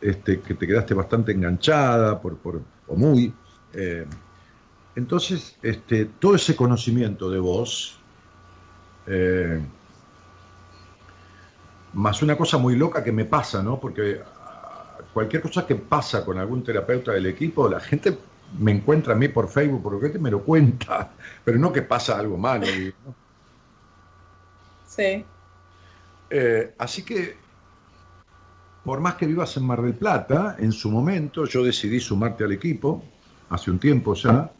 [0.00, 3.32] este, que te quedaste bastante enganchada por, por- o muy.
[3.72, 4.04] eh,
[4.98, 8.00] entonces, este, todo ese conocimiento de vos,
[9.06, 9.60] eh,
[11.92, 13.78] más una cosa muy loca que me pasa, ¿no?
[13.78, 18.18] Porque ah, cualquier cosa que pasa con algún terapeuta del equipo, la gente
[18.58, 21.12] me encuentra a mí por Facebook, por lo que me lo cuenta,
[21.44, 22.66] pero no que pasa algo malo.
[24.84, 25.24] Sí.
[26.28, 27.36] Eh, así que,
[28.84, 32.50] por más que vivas en Mar del Plata, en su momento yo decidí sumarte al
[32.50, 33.04] equipo,
[33.48, 34.50] hace un tiempo ya,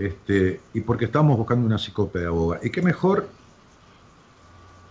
[0.00, 2.58] este, y porque estábamos buscando una psicopedagoga.
[2.62, 3.28] Y qué mejor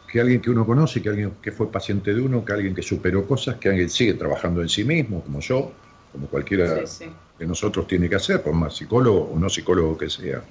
[0.07, 2.83] que alguien que uno conoce, que alguien que fue paciente de uno, que alguien que
[2.83, 5.71] superó cosas, que alguien sigue trabajando en sí mismo, como yo,
[6.11, 7.11] como cualquiera Sí, sí.
[7.37, 10.41] que nosotros tiene que hacer, por más psicólogo o no psicólogo que sea.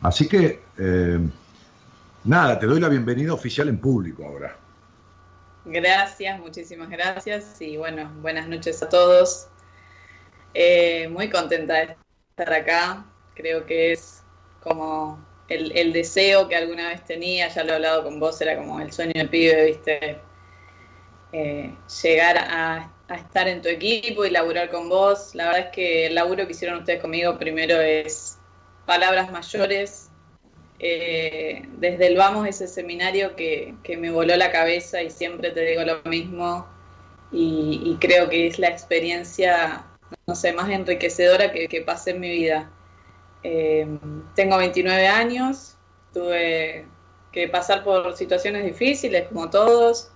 [0.00, 1.18] Así que, eh,
[2.24, 4.56] nada, te doy la bienvenida oficial en público ahora.
[5.64, 9.46] Gracias, muchísimas gracias y bueno, buenas noches a todos.
[10.54, 11.96] Eh, muy contenta de
[12.36, 13.04] estar acá.
[13.34, 14.22] Creo que es
[14.62, 15.18] como
[15.48, 18.80] el, el deseo que alguna vez tenía, ya lo he hablado con vos, era como
[18.80, 20.18] el sueño del pibe, ¿viste?
[21.32, 25.34] Eh, llegar a, estar en tu equipo y laburar con vos.
[25.34, 28.38] La verdad es que el laburo que hicieron ustedes conmigo primero es
[28.86, 30.08] palabras mayores.
[30.78, 35.60] Eh, desde el Vamos, ese seminario que, que me voló la cabeza y siempre te
[35.60, 36.66] digo lo mismo
[37.30, 39.84] y, y creo que es la experiencia,
[40.26, 42.70] no sé, más enriquecedora que, que pasé en mi vida.
[43.42, 43.86] Eh,
[44.34, 45.76] tengo 29 años,
[46.12, 46.86] tuve
[47.32, 50.10] que pasar por situaciones difíciles como todos,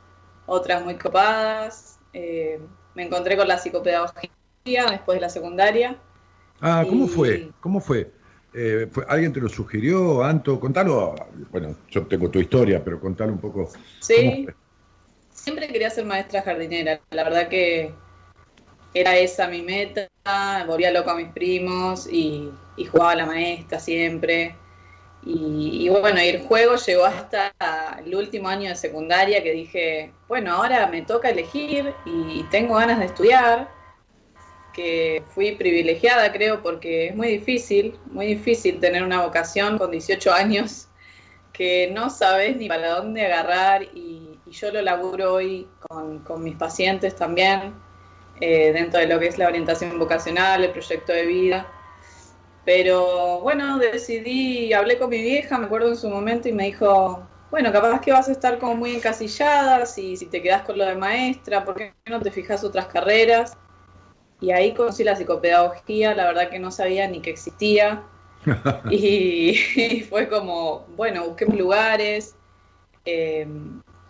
[0.46, 1.98] otras muy copadas.
[2.12, 2.60] Eh,
[2.94, 5.96] me encontré con la psicopedagogía después de la secundaria.
[6.60, 7.50] Ah, ¿cómo Y- fue?
[7.60, 8.10] ¿Cómo fue?
[8.54, 10.58] Eh, fue- ¿Alguien te lo sugirió, Anto?
[10.58, 11.14] Contalo,
[11.50, 13.64] bueno, yo tengo tu historia, pero contalo un poco.
[13.66, 14.46] ¿Cómo Sí,
[15.30, 17.00] siempre quería ser maestra jardinera.
[17.10, 17.92] La verdad que
[19.00, 20.08] era esa mi meta.
[20.66, 22.50] Volvía loco a mis primos y,
[22.90, 24.56] jugaba la maestra siempre.
[25.24, 27.52] Y, bueno, el juego llegó hasta
[28.04, 33.00] el último año de secundaria que dije, bueno, ahora me toca elegir y tengo ganas
[33.00, 33.68] de estudiar,
[34.72, 40.32] que fui privilegiada creo porque es muy difícil, muy difícil tener una vocación con 18
[40.32, 40.88] años
[41.52, 47.16] que no sabes ni para dónde agarrar y, yo lo laburo hoy con mis pacientes
[47.16, 47.74] también,
[48.40, 51.66] eh, dentro de lo que es la orientación vocacional, el proyecto de vida
[52.66, 57.24] pero bueno, decidí, hablé con mi vieja, me acuerdo en su momento, y me dijo,
[57.48, 60.84] bueno, capaz que vas a estar como muy encasillada si, si te quedas con lo
[60.84, 63.56] de maestra, ¿por qué no te fijas otras carreras?
[64.40, 68.02] Y ahí conocí la psicopedagogía, la verdad que no sabía ni que existía.
[68.90, 72.34] y, y, fue como, bueno, busqué lugares.
[73.04, 73.46] Eh,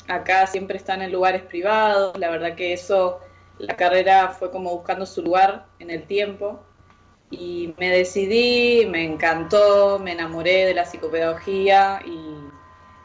[0.08, 2.18] acá siempre están en lugares privados.
[2.18, 3.20] La verdad que eso,
[3.58, 6.60] la carrera fue como buscando su lugar en el tiempo
[7.30, 12.36] y me decidí, me encantó, me enamoré de la psicopedagogía y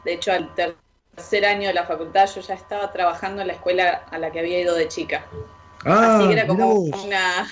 [0.04, 4.04] de hecho al tercer año de la facultad yo ya estaba trabajando en la escuela
[4.10, 5.24] a la que había ido de chica.
[5.84, 7.48] Ah, Así que era como una,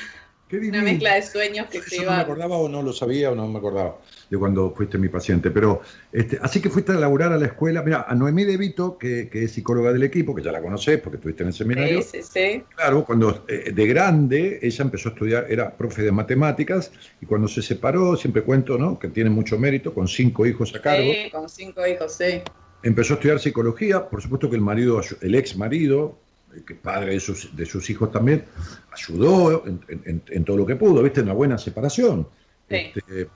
[0.51, 3.31] Qué una mezcla de sueños que se Yo no me acordaba o no lo sabía
[3.31, 3.99] o no me acordaba
[4.29, 5.51] de cuando fuiste mi paciente.
[5.51, 5.81] Pero,
[6.13, 7.83] este, así que fuiste a laburar a la escuela.
[7.83, 11.01] Mira, a Noemí De Vito, que, que es psicóloga del equipo, que ya la conocés
[11.01, 12.03] porque estuviste en el seminario.
[12.03, 12.65] Sí, sí, sí.
[12.75, 17.49] Claro, cuando eh, de grande ella empezó a estudiar, era profe de matemáticas, y cuando
[17.49, 18.99] se separó, siempre cuento, ¿no?
[18.99, 22.43] Que tiene mucho mérito, con cinco hijos a cargo, Sí, con cinco hijos, sí.
[22.83, 26.19] empezó a estudiar psicología, por supuesto que el marido, el ex marido,
[26.67, 28.45] que es padre de sus, de sus hijos también,
[28.93, 32.29] ayudó en, en- en todo lo que pudo, viste, una buena separación.
[32.69, 32.93] Sí.
[32.95, 33.29] Este,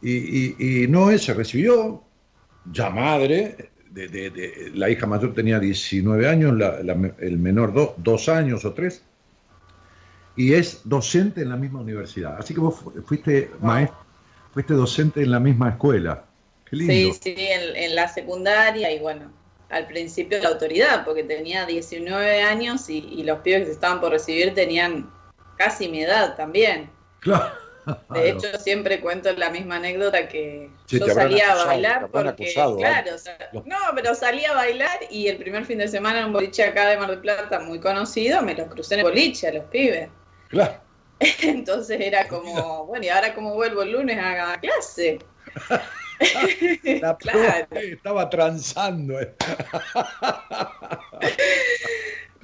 [0.00, 2.02] y, y, y Noé se recibió,
[2.72, 7.72] ya madre, de, de- de- la hija mayor tenía 19 años, la- la- el menor
[7.72, 9.02] do- dos años o tres,
[10.36, 12.36] y es docente en la misma universidad.
[12.38, 13.98] Así que vos fu- fuiste maestro,
[14.52, 16.24] fuiste docente en la misma escuela.
[16.68, 16.92] Qué lindo.
[17.14, 19.30] Sí, sí, en, en la secundaria y bueno,
[19.72, 24.00] al principio la autoridad, porque tenía 19 años y, y los pibes que se estaban
[24.00, 25.10] por recibir tenían
[25.56, 26.90] casi mi edad también.
[27.20, 27.60] Claro.
[28.10, 32.28] De hecho, siempre cuento la misma anécdota que Sí, yo salía acusado, a bailar porque,
[32.28, 33.14] acusado, claro, ¿eh?
[33.14, 36.26] o sea, Los- no, pero salía a bailar y el primer fin de semana en
[36.26, 39.48] un boliche acá de Mar del Plata muy conocido, me los crucé en el boliche
[39.48, 40.08] a los pibes.
[40.48, 40.74] claro.
[41.42, 45.18] Entonces era como, bueno, ¿y ahora cómo vuelvo el lunes a, a clase?
[47.00, 47.66] La Claro.
[47.72, 49.20] estaba transando.
[49.20, 49.34] eh.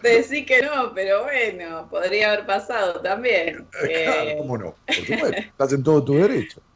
[0.03, 3.67] Decí que no, pero bueno, podría haber pasado también.
[3.71, 3.91] Claro,
[4.31, 4.75] Eh, ¿cómo no?
[4.87, 6.61] Por supuesto, estás en todo tu derecho.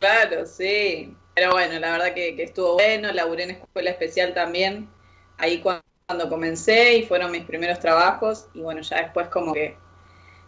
[0.00, 1.14] Claro, sí.
[1.34, 4.88] Pero bueno, la verdad que, que estuvo bueno, laburé en escuela especial también,
[5.36, 5.72] ahí cu-
[6.06, 9.76] cuando comencé y fueron mis primeros trabajos y bueno, ya después como que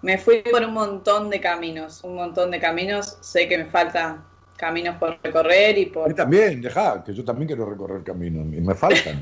[0.02, 4.24] me fui por un montón de caminos, un montón de caminos, sé que me faltan
[4.56, 6.12] caminos por recorrer y por...
[6.14, 9.20] también, dejá, que yo también quiero recorrer caminos y me faltan.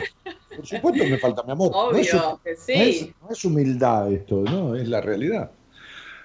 [0.55, 1.70] Por supuesto que me falta, mi amor.
[1.72, 2.61] No es, Obvio, que no es-
[3.01, 3.14] sí.
[3.20, 5.51] no es humildad esto, no, es la realidad.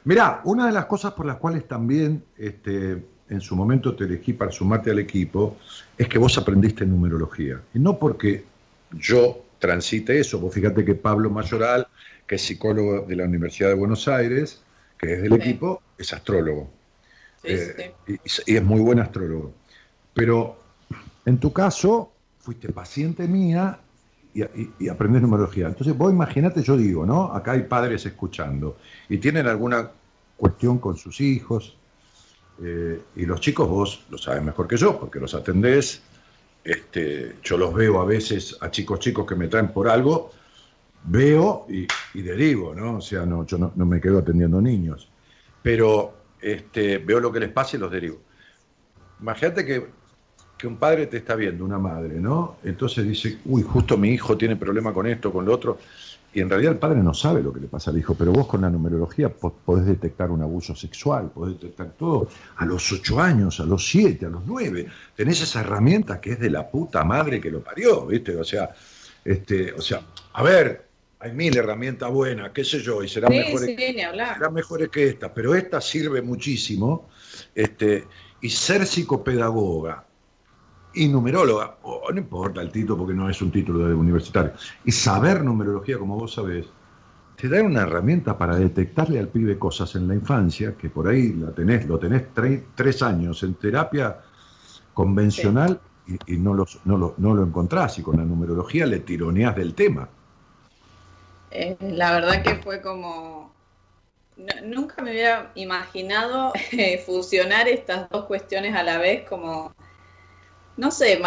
[0.06, 4.34] Mirá, una de las cosas por las cuales también este, en su momento te elegí
[4.34, 5.58] para sumarte al equipo
[5.98, 7.60] es que vos aprendiste numerología.
[7.74, 8.44] Y no porque
[8.92, 11.88] yo transite eso, vos fíjate que Pablo Mayoral,
[12.26, 14.62] que es psicólogo de la Universidad de Buenos Aires,
[14.98, 15.38] que es del Sí.
[15.40, 16.70] equipo, es astrólogo.
[17.42, 17.84] Sí, Eh, sí.
[18.08, 18.14] y,
[18.54, 19.54] y es muy buen astrólogo.
[20.14, 20.58] Pero
[21.26, 23.80] en tu caso, fuiste paciente mía
[24.34, 25.68] y, y, y aprendés numerología.
[25.68, 27.34] Entonces, vos imaginate, yo digo, ¿no?
[27.34, 28.78] Acá hay padres escuchando
[29.10, 29.92] y tienen alguna
[30.36, 31.78] cuestión con sus hijos.
[32.58, 36.04] eh, y los chicos, vos lo sabes mejor que yo, porque los atendés.
[36.64, 40.32] Este, yo los veo a veces a chicos chicos que me traen por algo,
[41.04, 42.98] veo y, y derivo, ¿no?
[42.98, 45.14] O sea, no, yo no, no me quedo atendiendo niños.
[45.62, 48.18] Pero este, veo lo que les pasa y los derivo.
[49.22, 49.88] Imagínate que,
[50.58, 52.58] que un padre te está viendo, una madre, ¿no?
[52.64, 55.78] Entonces dice, uy, justo mi hijo tiene problema con esto, con lo otro.
[56.32, 58.46] Y en realidad el padre no sabe lo que le pasa al hijo, pero vos
[58.46, 62.30] con la numerología po- podés detectar un abuso sexual, podés detectar todo.
[62.58, 64.86] A los ocho años, a los siete, a los nueve,
[65.16, 68.36] tenés esa herramienta que es de la puta madre que lo parió, ¿viste?
[68.36, 68.70] O sea,
[69.26, 70.02] este, o sea,
[70.34, 70.89] a ver,
[71.20, 74.38] hay mil herramientas buenas, qué sé yo, y serán Sí, mejores sí, hablar.
[74.38, 77.10] serán mejores que esta, pero esta sirve muchísimo.
[77.54, 78.08] Este,
[78.42, 80.06] y ser psicopedagoga
[80.94, 84.54] y numeróloga, o no importa el título porque no es un título de universitario,
[84.86, 86.68] y saber numerología como vos sabés,
[87.36, 91.34] te da una herramienta para detectarle al pibe cosas en la infancia, que por ahí
[91.34, 94.20] la tenés, lo tenés tre- tres años en terapia
[94.94, 99.00] convencional y, y no, los- no, lo, no lo encontrás, y con la numerología le
[99.02, 100.10] tironeás del tema.
[101.52, 103.54] Eh, la verdad que fue como...
[104.38, 109.74] no- nunca me hubiera imaginado eh, fusionar estas dos cuestiones a la vez como...
[110.78, 111.20] no sé,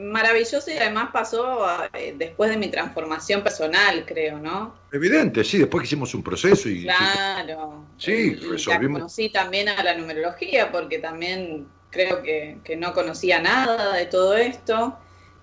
[0.00, 4.74] maravilloso y además pasó eh, después de mi transformación personal, creo, ¿no?
[4.92, 6.82] Evidente, sí, después que hicimos un proceso y...
[6.82, 7.84] Claro.
[7.96, 8.98] Sí, resolvimos...
[8.98, 14.98] conocí también a la numerología porque también creo que, no conocía nada de todo esto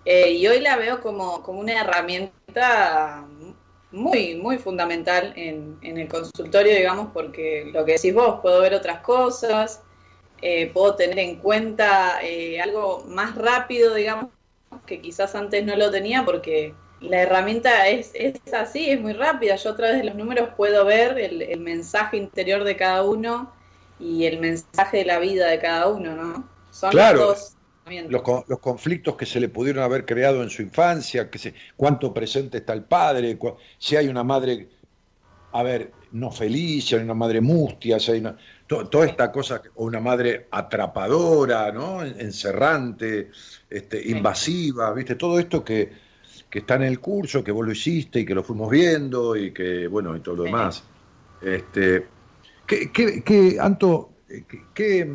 [0.05, 3.25] eh, y hoy la veo como, como una herramienta
[3.93, 8.73] muy, muy fundamental en, en el consultorio, digamos, porque lo que decís vos, puedo ver
[8.73, 9.81] otras cosas,
[10.41, 14.25] eh, puedo tener en cuenta eh, algo más rápido, digamos,
[14.85, 19.55] que quizás antes no lo tenía porque la herramienta es, es así, es muy rápida.
[19.55, 23.53] Yo a través de los números puedo ver el, mensaje interior de cada uno
[23.99, 26.49] y el mensaje de la vida de cada uno, ¿no?
[26.71, 27.27] Son claro.
[27.27, 27.55] Los,
[28.09, 28.21] los,
[28.59, 32.73] conflictos que se le pudieron haber creado en su infancia, que se, cuánto presente está
[32.73, 33.37] el padre,
[33.77, 34.69] si hay una madre,
[35.51, 39.61] a ver, no feliz, si hay una madre mustia, si hay una toda esta cosa,
[39.75, 42.03] o una madre atrapadora, ¿no?
[42.03, 43.29] encerrante,
[43.69, 45.15] este, invasiva, ¿viste?
[45.15, 45.91] Todo esto que,
[46.49, 49.51] que, está en el curso, que vos lo hiciste y que lo fuimos viendo y
[49.51, 50.83] que, bueno, y todo lo demás.
[51.41, 52.07] Este,
[52.65, 54.11] que, Anto,
[54.73, 55.11] que,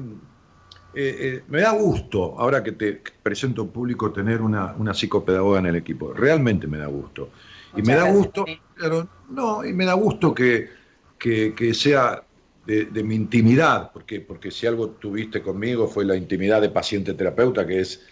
[1.00, 5.60] eh, eh, me da gusto, ahora que te presento en público, tener una, una psicopedagoga
[5.60, 6.12] en el equipo.
[6.12, 7.30] Realmente me da gusto.
[7.76, 8.44] Y me da gusto,
[8.76, 10.70] pero no, y me da gusto que,
[11.16, 12.24] que sea
[12.66, 17.78] de, mi intimidad, porque, porque si algo tuviste conmigo fue la intimidad de paciente-terapeuta, que
[17.78, 18.04] es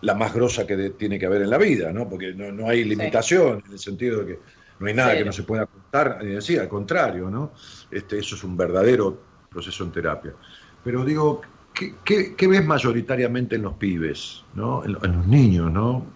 [0.00, 2.08] la más grosa que tiene que haber en la vida, ¿no?
[2.08, 4.38] porque no, no hay limitación en el sentido de que
[4.80, 7.52] no hay nada que no se pueda contar, ni decir, al contrario, ¿no?
[7.92, 10.34] Este, eso es un verdadero proceso en terapia.
[10.82, 11.40] Pero digo,
[11.74, 14.84] ¿qué, qué, ves mayoritariamente en los pibes, ¿no?
[14.84, 15.70] en, los niños?
[15.70, 16.06] ¿no?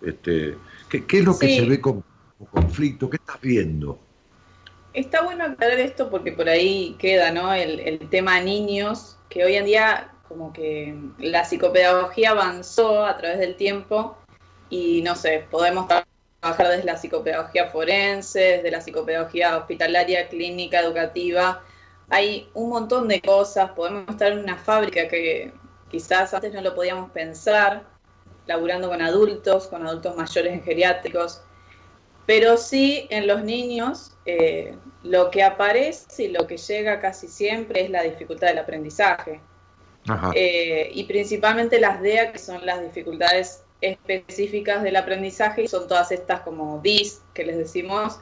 [0.00, 0.56] Este,
[0.88, 2.04] ¿qué, ¿qué, es lo que se ve como
[2.50, 3.10] conflicto?
[3.10, 3.98] ¿Qué estás viendo?
[4.94, 7.52] Está bueno aclarar esto porque por ahí queda, ¿no?
[7.52, 13.56] El, tema niños, que hoy en día como que la psicopedagogía avanzó a través del
[13.56, 14.16] tiempo
[14.70, 21.62] y no sé, podemos trabajar desde la psicopedagogía forense, desde la psicopedagogía hospitalaria, clínica, educativa.
[22.10, 25.52] Hay un montón de cosas, podemos estar en una fábrica que
[25.90, 27.84] quizás antes no lo podíamos pensar,
[28.46, 31.42] laburando con adultos, con adultos mayores en geriátricos,
[32.26, 37.82] pero sí en los niños eh, lo que aparece y lo que llega casi siempre
[37.82, 39.40] es la dificultad del aprendizaje.
[40.34, 46.10] Eh, y principalmente las DEA, que son las dificultades específicas del aprendizaje, y son todas
[46.12, 48.20] estas como DIS, que les decimos,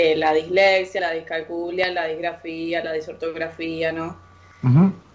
[0.00, 4.16] eh, la dislexia, la discalculia, la disgrafía, la disortografía, ¿no?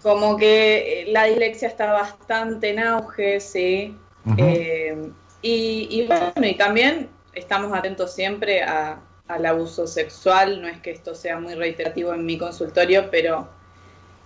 [0.02, 3.96] Como que la dislexia está bastante en auge, sí.
[4.36, 10.60] y, y bueno, y también estamos atentos siempre a, al abuso sexual.
[10.60, 13.48] No es que esto sea muy reiterativo en mi consultorio, pero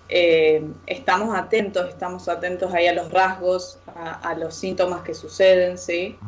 [0.08, 6.18] eh, estamos atentos, estamos atentos ahí a los rasgos, a, los síntomas que suceden, ¿sí?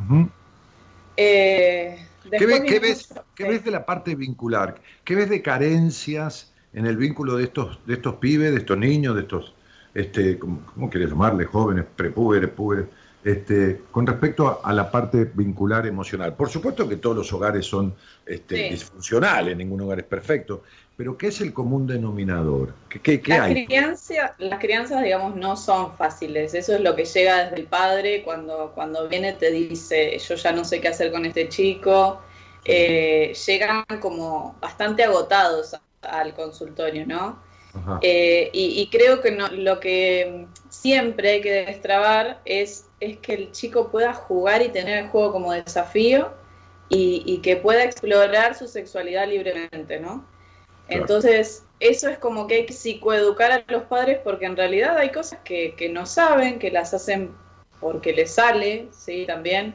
[1.16, 4.81] Eh, ¿Qué, ves, ves, de la parte vincular?
[5.05, 9.14] ¿Qué ves de carencias en el vínculo de estos, de estos pibes, de estos niños,
[9.16, 9.55] de estos,
[9.95, 11.45] este, ¿cómo, cómo quieres llamarle?
[11.45, 12.87] Jóvenes, prepúberes, púberes
[13.25, 16.35] este, con respecto a, la parte vincular emocional.
[16.35, 17.95] Por supuesto que todos los hogares son
[18.27, 20.62] este, disfuncionales, ningún hogar es perfecto,
[20.97, 22.75] pero ¿qué es el común denominador?
[22.89, 23.66] ¿Qué, qué, hay?
[24.39, 26.53] las crianzas, digamos, no son fáciles.
[26.55, 30.53] Eso es lo que llega desde el padre cuando, cuando viene te dice, yo ya
[30.53, 32.21] no sé qué hacer con este chico.
[32.66, 37.43] Eh, llegan como bastante agotados al consultorio, ¿no?
[38.03, 43.88] Eh, y, creo que lo que siempre hay que destrabar es, es que el chico
[43.88, 46.32] pueda jugar y tener el juego como desafío
[46.88, 50.26] y, que pueda explorar su sexualidad libremente, ¿no?
[50.88, 55.11] Entonces, eso es como que hay que psicoeducar a los padres porque en realidad hay
[55.11, 57.32] cosas que, no saben, que las hacen
[57.78, 59.24] porque les sale, ¿sí?
[59.26, 59.74] También.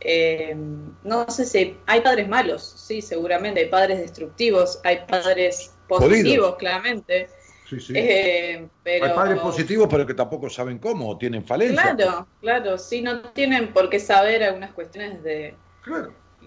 [0.00, 0.54] Eh,
[1.02, 7.28] no sé si hay padres malos, sí, seguramente, hay padres destructivos, hay padres positivos, claramente.
[7.68, 7.92] Sí, sí.
[7.96, 11.96] Eh, Hay padres positivos, pero que tampoco saben cómo, tienen falencias.
[11.96, 15.54] Claro, claro, sí, no tienen por qué saber algunas cuestiones de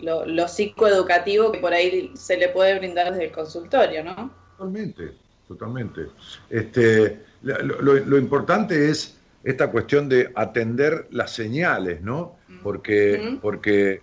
[0.02, 4.34] lo, psicoeducativo que por ahí se le puede brindar desde el consultorio, ¿no?
[4.58, 5.12] Totalmente,
[5.48, 6.08] totalmente.
[6.50, 12.38] Este, lo, importante es esta cuestión de atender las señales, ¿no?
[12.64, 14.02] Porque, porque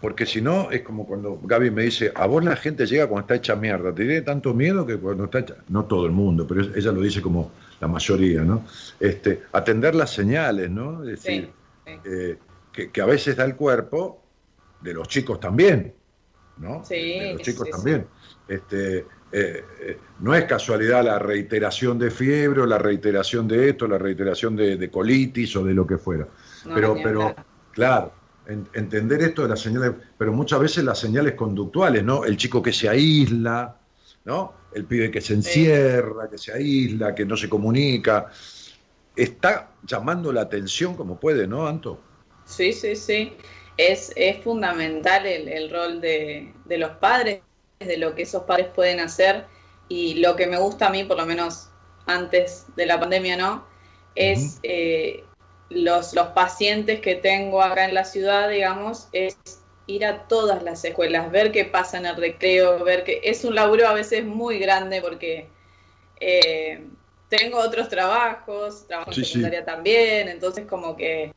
[0.00, 3.22] porque si no, es como cuando Gaby me dice, a vos la gente llega cuando
[3.22, 6.46] está hecha mierda, te tiene tanto miedo que cuando está hecha, no todo el mundo,
[6.46, 8.64] pero ella lo dice como la mayoría, ¿no?
[9.00, 11.02] Este, atender las señales, ¿no?
[11.02, 11.50] Es decir,
[12.04, 12.36] eh,
[12.72, 14.22] que, a veces da el cuerpo,
[14.82, 15.94] de los chicos también,
[16.58, 16.84] ¿no?
[16.84, 18.06] Sí, de los chicos también.
[18.46, 19.04] Este, eh,
[19.80, 24.54] eh, no es casualidad la reiteración de fiebre, o la reiteración de esto, la reiteración
[24.56, 26.28] de, de colitis o de lo que fuera.
[26.66, 27.34] No, pero, pero
[27.72, 28.12] claro,
[28.48, 32.24] entender esto de las señales, pero muchas veces las señales conductuales, ¿no?
[32.24, 33.76] El chico que se aísla,
[34.24, 34.54] ¿no?
[34.72, 38.30] El pibe que se encierra, que se aísla, que no se comunica,
[39.14, 42.00] está llamando la atención como puede, ¿no, Anto?
[42.44, 43.32] Sí, sí, sí.
[43.76, 47.40] Es, es fundamental el, el rol de, de los padres,
[47.80, 49.46] de lo que esos padres pueden hacer.
[49.88, 51.70] Y lo que me gusta a mí, por lo menos
[52.06, 53.66] antes de la pandemia, ¿no?
[54.14, 55.24] Es eh,
[55.70, 59.36] los, los pacientes que tengo acá en la ciudad, digamos, es
[59.86, 63.54] ir a todas las escuelas, ver qué pasa en el recreo, ver que es un
[63.54, 65.48] laburo a veces muy grande porque
[66.20, 66.84] eh,
[67.28, 69.32] tengo otros trabajos, trabajo Sí, en sí.
[69.32, 71.32] secundaria también, entonces como que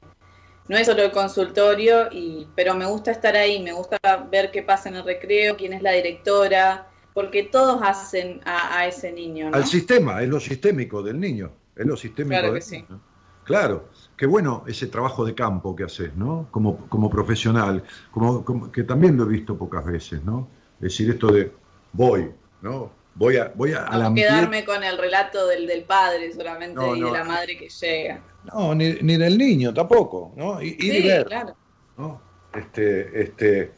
[0.67, 3.97] no es solo el consultorio, y, pero me gusta estar ahí, me gusta
[4.29, 8.87] ver qué pasa en el recreo, quién es la directora, porque todos hacen a, a
[8.87, 9.57] ese niño, ¿no?
[9.57, 12.75] Al sistema, es lo sistémico del niño, es lo sistémico Claro del que sí.
[12.77, 13.01] niño.
[13.45, 13.89] Claro,
[14.19, 16.49] qué bueno ese trabajo de campo que haces, ¿no?
[16.51, 20.49] Como, como profesional, como, como- que también lo he visto pocas veces, ¿no?
[20.75, 21.53] Es decir, esto de
[21.93, 22.29] voy,
[22.61, 22.91] ¿no?
[23.15, 26.75] Voy a, voy a, a la No quedarme con el relato del, del padre solamente
[26.75, 27.07] No, y no.
[27.07, 28.21] de la madre que llega.
[28.53, 30.61] No, ni, ni del niño tampoco, ¿no?
[30.61, 31.55] Y, y ver, claro.
[31.97, 32.21] ¿no?
[32.53, 33.71] Este, este,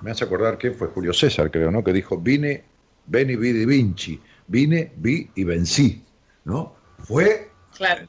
[0.00, 1.84] me hace acordar que fue Julio César, creo, ¿no?
[1.84, 2.64] Que dijo, vine,
[3.06, 6.02] veni, vidi, vinci, vine, vi y vencí,
[6.44, 6.74] ¿no?
[6.98, 8.08] Fue Claro.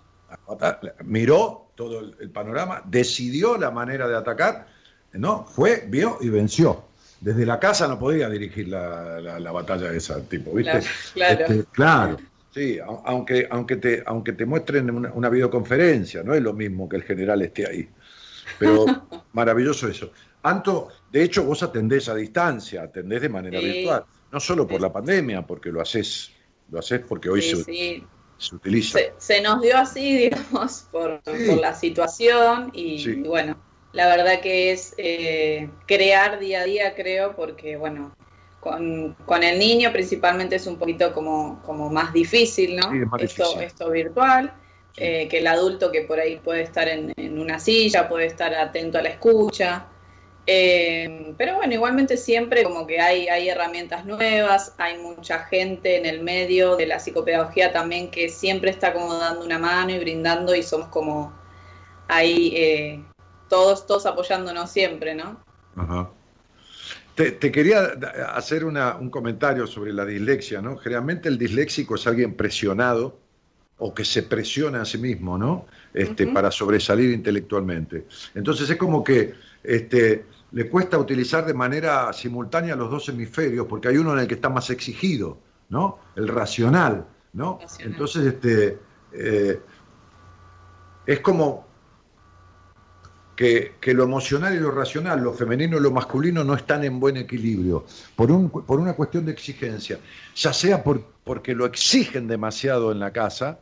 [1.03, 4.67] Miró todo el, el panorama, decidió la manera de atacar,
[5.13, 5.45] ¿no?
[5.45, 6.83] Fue, vio y venció.
[7.21, 10.79] Desde la casa no podía dirigir la, la- la batalla de ese tipo, ¿viste?
[11.13, 11.45] Claro, claro.
[11.55, 12.17] Este, claro,
[12.53, 16.97] sí, aunque, aunque, te, aunque te muestren una, una videoconferencia, no es lo mismo que
[16.97, 17.89] el general esté ahí.
[18.59, 18.85] Pero
[19.33, 20.11] maravilloso eso.
[20.43, 23.65] Anto, de hecho, vos atendés a distancia, atendés de manera Sí.
[23.65, 26.31] virtual, no solo por la pandemia, porque lo haces,
[26.69, 28.03] lo haces porque hoy Sí, se, sí.
[28.37, 28.99] Se utiliza.
[28.99, 31.47] Se, se nos dio así, digamos, por, Sí.
[31.49, 33.11] por la situación y, Sí.
[33.11, 33.57] y bueno,
[33.93, 38.13] la verdad que es eh, crear día a día, creo, porque bueno,
[38.59, 42.91] con, con el niño principalmente es un poquito como, como más difícil, ¿no?
[42.91, 43.63] Sí, es más esto, difícil.
[43.63, 44.53] esto virtual,
[44.97, 48.53] eh, que el adulto que por ahí puede estar en, en una silla, puede estar
[48.55, 49.85] atento a la escucha.
[50.47, 56.05] Eh, pero bueno, igualmente siempre como que hay, hay herramientas nuevas, hay mucha gente en
[56.05, 60.53] el medio de la psicopedagogía también que siempre está como dando una mano y brindando
[60.53, 61.33] y somos como
[62.07, 63.03] ahí eh,
[63.49, 65.39] todos, todos apoyándonos siempre, ¿no?
[65.75, 66.11] Ajá.
[67.15, 67.79] Te, te quería
[68.35, 70.77] hacer una- un comentario sobre la dislexia, ¿no?
[70.77, 73.17] Generalmente el disléxico es alguien presionado
[73.77, 75.65] o que se presiona a sí mismo, ¿no?
[75.93, 76.27] Este.
[76.27, 78.05] Para sobresalir intelectualmente.
[78.35, 79.33] Entonces es como que
[79.63, 80.25] este,
[80.55, 84.35] le cuesta utilizar de manera simultánea los dos hemisferios, porque hay uno en el que
[84.35, 85.37] está más exigido,
[85.67, 85.99] ¿no?
[86.15, 87.59] El racional, ¿no?
[87.61, 87.91] Racional.
[87.91, 88.79] Entonces, este,
[89.11, 89.59] eh,
[91.05, 91.67] es como
[93.35, 97.01] que, que lo emocional y lo racional, lo femenino y lo masculino no están en
[97.01, 97.85] buen equilibrio,
[98.15, 99.99] por, un, por una cuestión de exigencia,
[100.37, 103.59] ya sea por, porque lo exigen demasiado en la casa,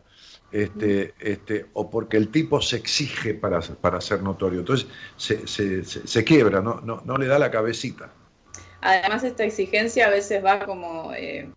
[0.53, 4.59] este, este, o porque el tipo se exige para, para ser notorio.
[4.61, 4.87] Entonces
[5.17, 8.11] se, se, se- se quiebra, no, no, no le da la cabecita.
[8.81, 11.49] Además esta exigencia a veces va como eh,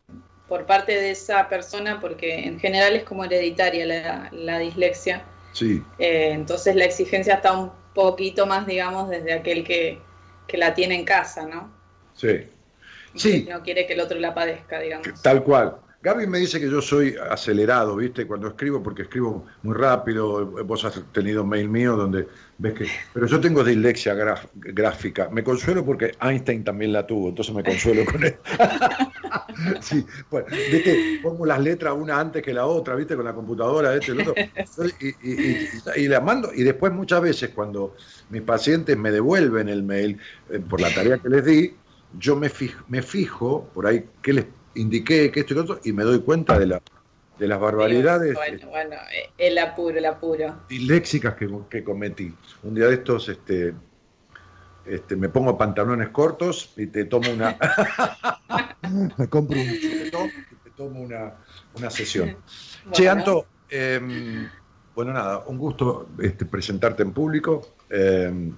[0.48, 5.24] por parte de esa persona porque en general es como hereditaria la, la dislexia.
[5.52, 10.00] Sí, Eh, entonces la exigencia está un poquito más, digamos, desde aquel que,
[10.48, 11.72] que la tiene en casa, ¿no?
[12.14, 12.48] sí.
[13.14, 13.48] Sí.
[13.48, 15.20] No quiere que el otro la padezca, digamos.
[15.22, 15.80] Tal cual.
[16.06, 18.28] Gaby me dice que yo soy acelerado, ¿viste?
[18.28, 20.46] Cuando escribo, porque escribo muy rápido.
[20.64, 22.28] Vos has tenido mail mío donde
[22.58, 22.86] ves que.
[23.12, 24.14] Pero yo tengo dislexia
[24.54, 25.28] gráfica.
[25.30, 28.36] Me consuelo porque Einstein también la tuvo, entonces me consuelo con él.
[29.80, 31.18] sí, bueno, ¿viste?
[31.24, 33.16] Pongo las letras una antes que la otra, ¿viste?
[33.16, 34.34] Con la computadora, este, el otro.
[35.00, 36.54] Y- y la mando.
[36.54, 37.96] Y después, muchas veces, cuando
[38.30, 41.74] mis pacientes me devuelven el mail eh, por la tarea que les di,
[42.16, 44.46] yo me fijo, me fijo por ahí qué les
[44.76, 46.82] indiqué, que esto y lo otro, y me doy cuenta de, la,
[47.38, 50.60] de las barbaridades Bueno, bueno, eh, el apuro, el apuro.
[50.68, 52.34] disléxicas que, que cometí.
[52.62, 53.74] Un día de estos este,
[54.86, 57.56] este, me pongo pantalones cortos y te tomo una...
[59.18, 61.34] me compro un chuletón y te tomo una,
[61.76, 62.36] una sesión.
[62.92, 64.48] Che, Bueno, Anto, eh,
[64.94, 68.52] bueno, nada, un gusto este, presentarte en público, eh,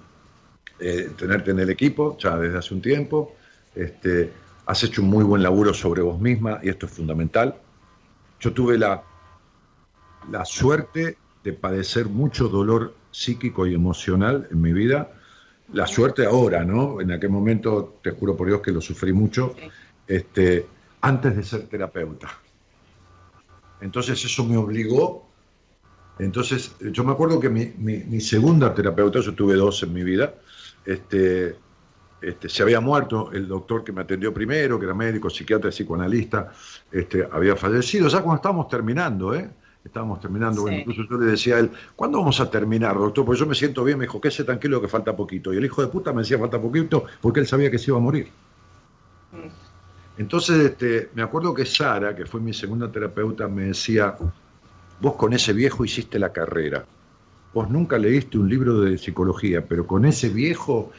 [0.79, 3.35] eh, tenerte en el equipo ya desde hace un tiempo.
[3.75, 4.31] Este,
[4.69, 7.55] has hecho un muy buen laburo sobre vos misma y esto es fundamental.
[8.39, 9.01] Yo tuve la,
[10.31, 15.11] la suerte de padecer mucho dolor psíquico y emocional en mi vida.
[15.73, 17.01] La suerte ahora, ¿no?
[17.01, 19.55] En aquel momento, te juro por Dios que lo sufrí mucho.
[19.57, 19.63] Sí.
[20.07, 20.67] Este,
[21.01, 22.29] antes de ser terapeuta.
[23.81, 25.27] Entonces eso me obligó.
[26.19, 30.03] Entonces, yo me acuerdo que mi, mi- mi segunda terapeuta, yo tuve dos en mi
[30.03, 30.35] vida,
[30.85, 31.55] este,
[32.21, 36.51] este, se había muerto el doctor que me atendió primero, que era médico, psiquiatra, psicoanalista,
[36.91, 39.49] este, había fallecido, ya cuando estábamos terminando, ¿eh?
[39.83, 43.23] Estábamos terminando, bueno, incluso yo le decía a él, ¿cuándo vamos a terminar, doctor?
[43.23, 45.53] Porque yo me siento bien, me dijo, quédese tranquilo que falta poquito.
[45.53, 47.97] Y el hijo de puta me decía, falta poquito, porque él sabía que se iba
[47.97, 48.27] a morir.
[49.31, 50.19] Mm.
[50.19, 54.17] Entonces, este, me acuerdo que Sara, que fue mi segunda terapeuta, me decía,
[54.99, 56.85] vos con ese viejo hiciste la carrera.
[57.53, 60.91] Vos nunca leíste un libro de psicología, pero con ese viejo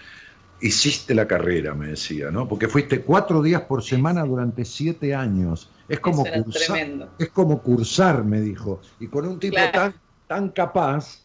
[0.60, 2.46] hiciste la carrera, me decía, ¿no?
[2.48, 5.70] Porque fuiste cuatro días por semana durante siete años.
[5.88, 7.08] Es como cursar, tremendo.
[7.18, 8.80] es como cursar, me dijo.
[9.00, 9.72] Y con un tipo Claro.
[9.72, 9.94] tan,
[10.26, 11.22] tan capaz,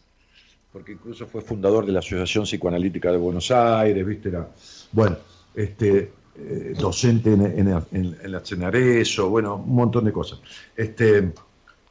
[0.72, 4.28] porque incluso fue fundador de la Asociación Psicoanalítica de Buenos Aires, ¿viste?
[4.30, 4.48] Era,
[4.92, 5.16] bueno,
[5.54, 10.40] este, eh, docente en, en, en- en la Cenareso, bueno, un montón de cosas.
[10.76, 11.32] Este,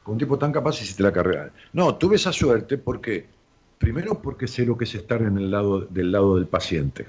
[0.02, 1.50] con un tipo tan capaz hiciste la carrera.
[1.72, 3.26] No, tuve esa suerte porque,
[3.78, 7.06] primero porque sé lo que es estar en el lado, del lado del paciente.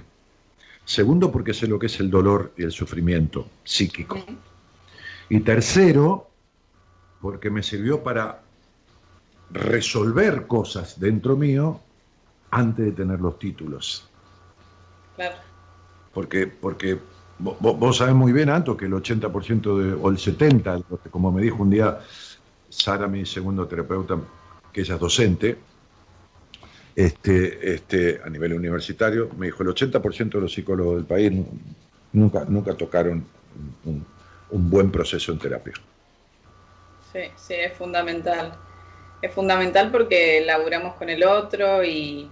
[0.87, 4.17] Segundo, porque sé lo que es el dolor y el sufrimiento psíquico.
[5.29, 6.29] Y tercero,
[7.21, 8.39] porque me sirvió para
[9.51, 11.77] resolver cosas dentro mío
[12.51, 14.07] antes de tener los títulos.
[15.17, 15.35] Claro.
[16.13, 16.95] Porque, porque
[17.43, 21.33] vo- vo- vos, sabés muy bien, Anto, que el 80% de, o el 70%, como
[21.33, 21.99] me dijo un día
[22.69, 24.17] Sara, mi segundo terapeuta,
[24.71, 25.57] que ella es docente,
[26.97, 31.47] este, este, a nivel universitario, me dijo el 80% de los psicólogos del país nu-
[32.13, 33.25] nunca, nunca tocaron
[33.85, 34.05] un,
[34.49, 35.73] un buen proceso en terapia.
[36.99, 38.59] Sí, sí, es fundamental.
[39.21, 42.31] Es fundamental porque laburamos con el otro y,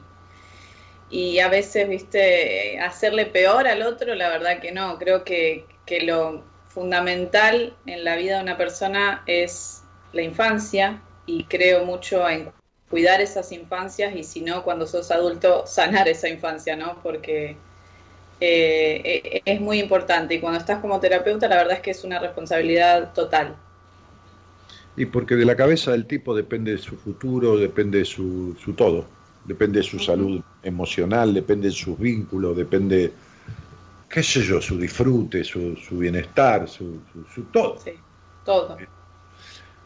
[1.10, 4.98] y a veces, viste, hacerle peor al otro, la verdad que no.
[4.98, 11.46] Creo que, que lo fundamental en la vida de una persona es la infancia y
[11.46, 12.52] creo mucho en
[12.96, 17.02] cuidar esas infancias y si no, cuando sos adulto, sanar esa infancia, ¿no?
[17.04, 17.66] Porque
[18.40, 22.04] eh, eh, es muy importante y cuando estás como terapeuta, la verdad es que es
[22.06, 23.58] una responsabilidad total.
[24.96, 28.74] Y porque de la cabeza del tipo depende de su futuro, depende de su, su
[28.74, 29.10] todo,
[29.44, 33.14] depende de su salud emocional, depende de sus vínculos, depende,
[34.10, 37.84] qué sé yo, su disfrute, su, su bienestar, su, su- su todo.
[37.84, 38.08] Sí,
[38.44, 38.90] todo.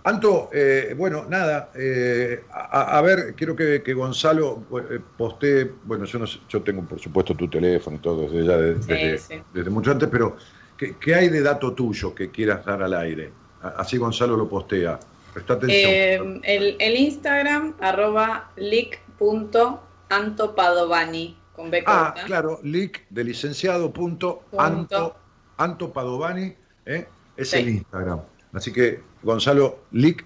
[0.04, 6.06] Anto, eh, bueno, nada, eh, a, a ver, quiero que, que Gonzalo eh, postee, bueno,
[6.06, 9.18] yo, no sé, yo tengo por supuesto tu teléfono y todo desde ya, Sí, desde,
[9.18, 9.42] sí.
[9.54, 10.38] desde mucho antes, pero
[10.78, 13.32] ¿qué, qué hay de dato tuyo que quieras dar al aire?
[13.62, 14.98] Así Gonzalo lo postea.
[15.34, 15.92] Presta atención.
[15.92, 22.26] Eh, el, el Instagram, arroba lic.antopadovani, con B Ah, corta.
[22.26, 25.16] claro, lic de licenciado punto anto,
[25.58, 27.06] Anto Padovani, ¿eh?
[27.36, 27.58] es Sí.
[27.58, 28.22] el Instagram.
[28.54, 30.26] Así que Gonzalo lic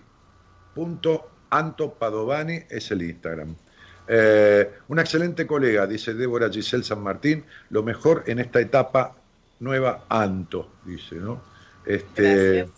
[1.50, 3.56] Anto Padovani es el Instagram.
[4.08, 9.16] Eh, una excelente colega, dice Débora Giselle San Martín, lo mejor en esta etapa
[9.60, 11.42] nueva Anto, dice, ¿no?
[11.86, 12.70] Este, Gracias.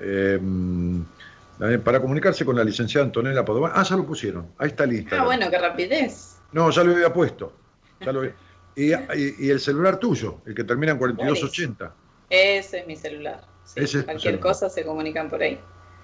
[0.00, 3.72] eh, para comunicarse con la licenciada Antonella Padovani.
[3.76, 5.22] Ah, ya lo pusieron, ahí está el Instagram.
[5.22, 6.36] Ah, bueno, qué rapidez.
[6.52, 7.52] No, ya lo había puesto.
[8.00, 8.34] ya lo había-
[8.74, 11.92] Y, y- y el celular tuyo, el que termina en 4280.
[12.30, 13.42] Ese es mi celular.
[13.64, 15.58] Sí, Ese cualquier cosa se comunican por ahí.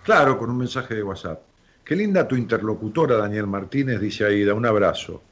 [0.05, 1.41] Claro, con un mensaje de WhatsApp.
[1.85, 4.55] Qué linda tu interlocutora, Daniel Martínez, dice Aida.
[4.55, 5.23] Un abrazo.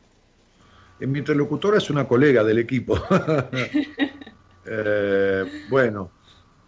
[1.00, 2.98] Eh, Mi interlocutora es una colega del equipo.
[4.68, 6.10] Eh, bueno,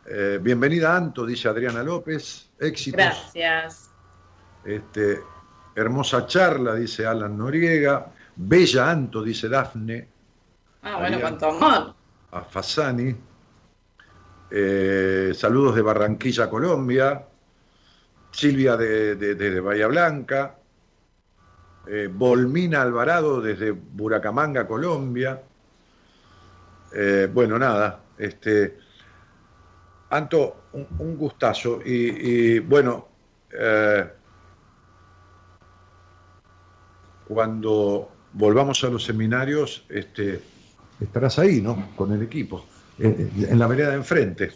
[0.07, 2.49] eh, bienvenida Anto, dice Adriana López.
[2.61, 2.97] Éxitos.
[2.97, 3.91] Gracias.
[4.65, 5.19] Este,
[5.75, 8.13] hermosa charla, dice Alan Noriega.
[8.37, 10.07] Bella Anto, dice Dafne.
[10.83, 11.93] Ah, bueno, cuánto amor.
[12.31, 13.17] a Fasani.
[14.51, 17.25] Eh, saludos de Barranquilla, Colombia.
[18.31, 20.57] Silvia de, de- Bahía Blanca.
[21.87, 25.43] Eh, Volmina Alvarado desde Buracamanga, Colombia.
[26.95, 28.01] Eh, bueno, nada.
[28.19, 28.79] Este,
[30.11, 31.81] Anto, un, gustazo.
[31.85, 33.09] Y, y, bueno,
[33.53, 34.07] eh,
[37.27, 40.41] cuando volvamos a los seminarios, este,
[41.01, 41.91] estarás ahí, ¿no?
[41.95, 44.53] Con el equipo, eh, eh, en la vereda de enfrente.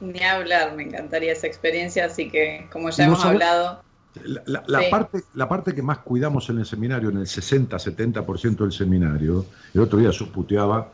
[0.00, 3.42] Ni hablar, me encantaría esa experiencia, así que como ¿Y ya hemos sabés?
[3.42, 3.82] hablado,
[4.24, 4.90] La, la- la Sí.
[4.90, 9.44] parte, la parte que más cuidamos en el seminario, en el 60-70% del seminario,
[9.74, 10.88] el otro día yo puteaba,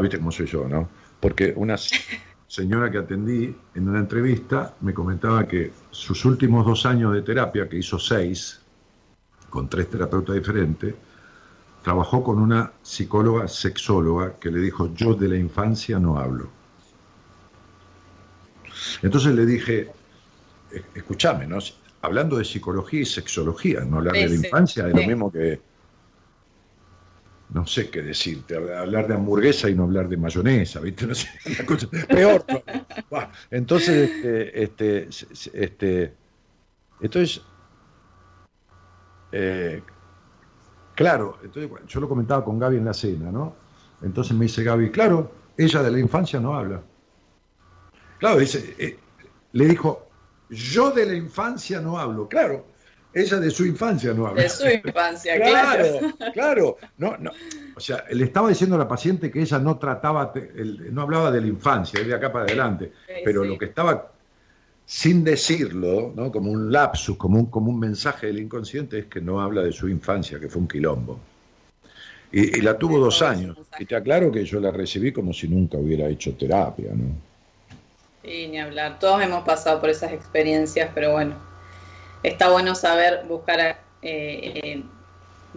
[0.00, 0.88] viste cómo soy yo, ¿no?
[1.20, 1.76] Porque una
[2.46, 7.68] señora que atendí en una entrevista me comentaba que sus últimos dos años de terapia,
[7.68, 8.60] que hizo seis,
[9.50, 10.94] con tres terapeutas diferentes,
[11.84, 16.50] trabajó con una psicóloga sexóloga que le dijo, yo de la infancia no hablo.
[19.02, 19.92] Entonces le dije,
[20.70, 21.58] "E- escúchame, ¿no?
[22.02, 25.60] hablando de psicología y sexología, no hablar de la sí, infancia es lo mismo que,
[27.50, 31.06] no sé qué decirte, hablar de hamburguesa y no hablar de mayonesa, ¿viste?
[31.06, 31.28] No sé,
[31.66, 32.44] cosa peor.
[33.50, 35.08] Entonces, este, este,
[35.54, 36.12] este,
[37.00, 37.42] entonces,
[39.32, 39.82] eh,
[40.94, 43.54] claro, entonces yo lo comentaba con Gaby en la cena, ¿no?
[44.02, 46.82] Entonces me dice Gaby, claro, ella de la infancia no habla.
[48.18, 48.98] Claro, dice, eh,
[49.52, 50.08] le dijo,
[50.50, 52.28] yo de la infancia no hablo.
[52.28, 52.66] Claro,
[53.12, 54.42] ella de su infancia no habla.
[54.42, 55.84] De su infancia, claro.
[56.18, 56.76] Claro, claro.
[56.98, 57.30] No, no.
[57.76, 60.32] O sea, le estaba diciendo a la paciente que ella no trataba,
[60.90, 63.48] no hablaba de la infancia, de acá para adelante, Sí, pero sí.
[63.48, 64.10] lo que estaba
[64.86, 66.30] sin decirlo, ¿no?
[66.30, 69.72] como un lapsus, como un, como un mensaje del inconsciente, es que no habla de
[69.72, 71.18] su infancia, que fue un quilombo.
[72.30, 73.56] Y, y la tuvo dos años.
[73.78, 77.14] Y te aclaro que yo la recibí como si nunca hubiera hecho terapia, ¿no?
[78.24, 78.98] Sí, ni hablar.
[78.98, 81.36] Todos hemos pasado por esas experiencias, pero bueno,
[82.22, 84.82] está bueno saber buscar eh, eh,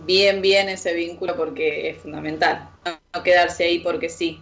[0.06, 2.70] bien, bien ese vínculo porque es fundamental.
[2.86, 4.42] No, no quedarse ahí porque sí.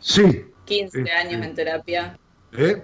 [0.00, 0.46] Sí.
[0.64, 2.18] 15 Este- años en terapia,
[2.56, 2.82] ¿Eh?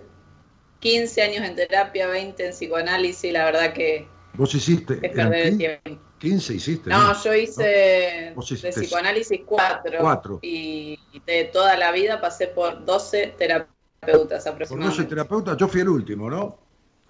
[0.81, 4.95] 15 años en terapia, 20 en psicoanálisis, la verdad que Vos hiciste.
[5.03, 6.03] es perder el 15, tiempo.
[6.19, 6.91] 15 hiciste.
[6.91, 10.39] No, yo hice Vos de psicoanálisis 4 cuatro.
[10.43, 15.03] y de toda la vida pasé por 12 terapeutas Por aproximadamente.
[15.03, 16.59] 12 terapeutas, yo fui el último, ¿no?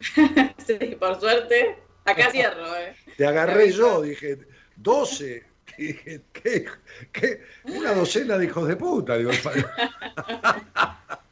[0.67, 2.77] Sí, por suerte, acá cierro.
[2.77, 2.95] ¿eh?
[3.17, 4.39] Te agarré yo, dije,
[4.77, 5.45] 12.
[5.79, 6.65] Dije, ¿qué,
[7.13, 7.43] qué?
[7.65, 9.17] Una docena de hijos de puta.
[9.17, 9.31] Digo,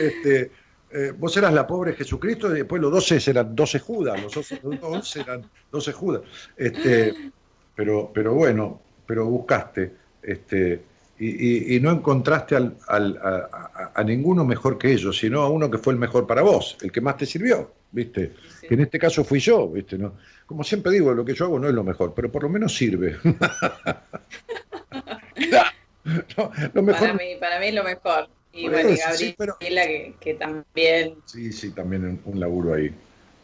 [0.00, 0.50] este,
[0.90, 4.60] eh, vos eras la pobre Jesucristo y después los 12 eran 12 Judas, los 11
[4.62, 6.22] los 11 eran 12 Judas.
[6.56, 7.14] Este,
[7.74, 9.92] pero, pero bueno, pero buscaste
[10.22, 10.82] este,
[11.18, 11.28] y,
[11.72, 15.48] y- y no encontraste al- al- a, a- a ninguno mejor que ellos, sino a
[15.50, 18.32] uno que fue el mejor para vos, el que más te sirvió, ¿viste?
[18.60, 18.68] Sí.
[18.68, 19.96] que en este caso fui yo, ¿viste?
[19.98, 20.14] ¿No?
[20.46, 22.74] Como siempre digo, lo que yo hago no es lo mejor, pero por lo menos
[22.76, 23.16] sirve.
[26.36, 27.00] No, lo mejor.
[27.00, 28.28] Para mí, para mí es lo mejor.
[28.56, 32.74] Y bueno, y sí, Gabriela, pero- que, que también Sí, sí, también un, un laburo
[32.74, 32.92] ahí.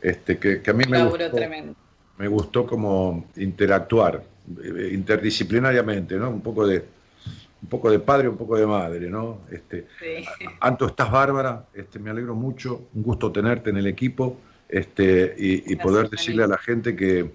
[0.01, 1.75] Este, que, que a mí un me laburo gustó, tremendo.
[2.19, 4.23] me gustó como interactuar
[4.65, 6.31] eh, interdisciplinariamente, ¿no?
[6.31, 6.85] Un poco de
[7.63, 9.43] un poco de padre, un poco de madre, ¿no?
[9.51, 10.25] Este, Sí.
[10.61, 14.37] Anto, estás bárbara, este, me alegro mucho, un gusto tenerte en el equipo
[14.69, 17.31] este, y, y poder decirle a la gente que,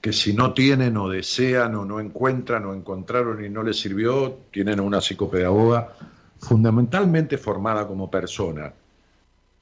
[0.00, 4.38] que si no tienen o desean o no encuentran o encontraron y no les sirvió,
[4.50, 5.92] tienen a una psicopedagoga
[6.40, 8.72] fundamentalmente formada como persona,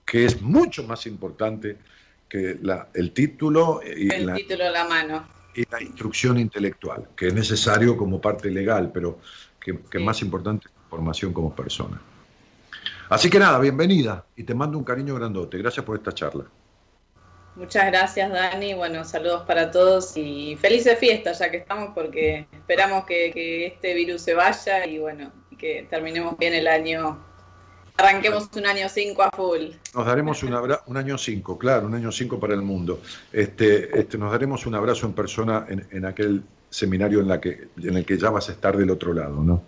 [0.05, 1.76] que es mucho más importante
[2.29, 5.26] que la- el título y El la, título a la mano.
[5.55, 9.18] y la instrucción intelectual, que es necesario como parte legal, pero
[9.61, 10.05] que, que Sí.
[10.05, 12.01] más importante es la formación como persona.
[13.09, 15.59] Así que nada, bienvenida y te mando un cariño grandote.
[15.59, 16.45] Gracias por esta charla.
[17.57, 18.74] Muchas gracias, Dani.
[18.74, 23.95] Bueno, saludos para todos y felices fiestas ya que estamos porque esperamos que, que este
[23.95, 27.18] virus se vaya y bueno, que terminemos bien el año.
[27.96, 29.70] Arranquemos un año 5 a full.
[29.94, 33.00] Nos daremos un, abra- un año 5, claro, un año 5 para el mundo.
[33.32, 37.68] Este, este, nos daremos un abrazo en persona en, en aquel seminario en, la que,
[37.82, 39.42] en el que ya vas a estar del otro lado.
[39.42, 39.64] ¿no?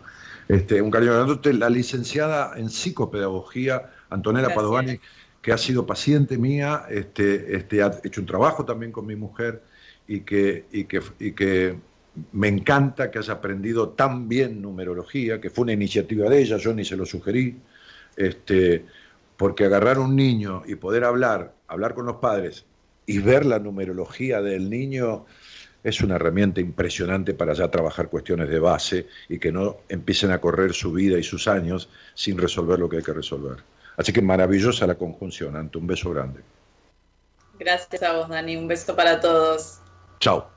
[0.47, 1.53] Este, un cariño grandote.
[1.55, 4.57] La licenciada en psicopedagogía, Antonella Gracias.
[4.57, 5.01] Padovani,
[5.43, 9.61] que ha sido paciente mía, este, este, ha hecho un trabajo también con mi mujer
[10.07, 11.77] y que, y que, y que
[12.33, 16.75] me encanta que haya aprendido tan bien numerología, que fue una iniciativa de ella, yo
[16.75, 17.57] ni se lo sugerí,
[18.17, 18.85] este,
[19.37, 22.65] porque agarrar un niño y poder hablar, hablar con los padres
[23.07, 25.27] y ver la numerología del niño
[25.83, 30.41] es una herramienta impresionante para ya trabajar cuestiones de base y que no empiecen a
[30.41, 33.59] correr su vida y sus años sin resolver lo que hay que resolver.
[33.97, 36.41] Así que maravillosa la conjunción, Ante, un beso grande.
[37.59, 38.57] Gracias a vos, Dani.
[38.57, 39.81] Un beso para todos.
[40.19, 40.51] Chao.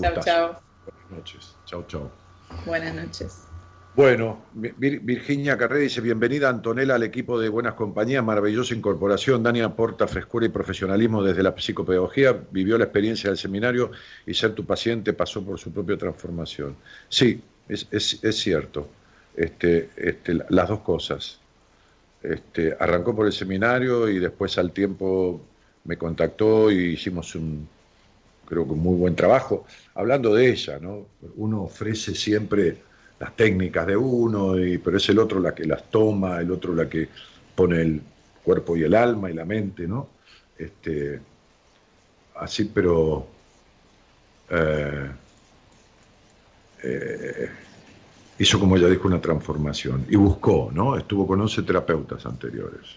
[0.00, 0.65] Chao, chao.
[1.10, 1.54] Noches.
[1.64, 2.10] Chao, chao.
[2.64, 3.46] Buenas noches.
[3.94, 9.42] Bueno, Vir- Virginia Carré dice, bienvenida Antonella al equipo de Buenas Compañías, maravillosa incorporación.
[9.42, 13.92] Dani aporta frescura y profesionalismo desde la psicopedagogía, vivió la experiencia del seminario
[14.26, 16.76] y ser tu paciente pasó por su propia transformación.
[17.08, 18.86] Sí, es, es- es cierto,
[19.34, 21.38] este, este, la- las dos cosas.
[22.22, 25.40] Este, arrancó por el seminario y después al tiempo
[25.84, 27.66] me contactó y hicimos un,
[28.46, 29.66] creo que un muy buen trabajo.
[29.94, 31.06] Hablando de ella, ¿no?
[31.36, 32.78] Uno ofrece siempre
[33.18, 36.88] las técnicas de uno, pero es el otro la que las toma, el otro la
[36.88, 37.08] que
[37.54, 38.02] pone el
[38.44, 40.08] cuerpo y el alma y la mente, ¿no?
[40.56, 41.20] Este,
[42.36, 43.26] así, pero
[44.50, 45.10] eh,
[46.82, 47.50] eh,
[48.38, 50.96] hizo, como ella dijo, una transformación y buscó, ¿no?
[50.96, 52.96] Estuvo con 11 terapeutas anteriores.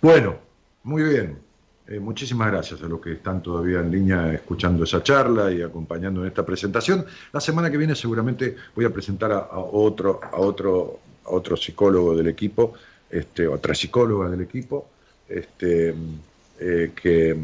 [0.00, 0.36] Bueno,
[0.84, 1.45] muy bien.
[1.88, 6.20] Eh, muchísimas gracias a los que están todavía en línea escuchando esa charla y acompañando
[6.22, 7.06] en esta presentación.
[7.32, 12.16] La semana que viene seguramente voy a presentar a, otro, a otro, a otro psicólogo
[12.16, 12.74] del equipo,
[13.08, 14.88] este, otra psicóloga del equipo,
[15.28, 15.94] este,
[16.58, 17.36] eh, que,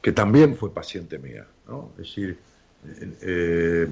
[0.00, 1.46] que también fue paciente mía.
[1.92, 2.38] Es decir,
[3.22, 3.88] eh,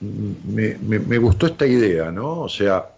[0.00, 2.40] me- me gustó esta idea, ¿no?
[2.42, 2.93] O sea,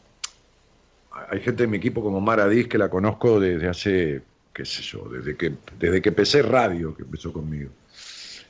[1.30, 4.82] hay gente en mi equipo como Mara Diz que la conozco desde hace, qué sé
[4.82, 7.70] yo, desde que, desde que empecé radio, que empezó conmigo.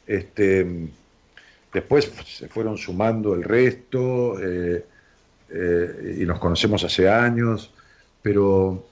[0.06, 0.66] Este,
[1.72, 4.84] después se fueron sumando el resto eh,
[5.50, 7.70] eh, y nos conocemos hace años,
[8.22, 8.84] pero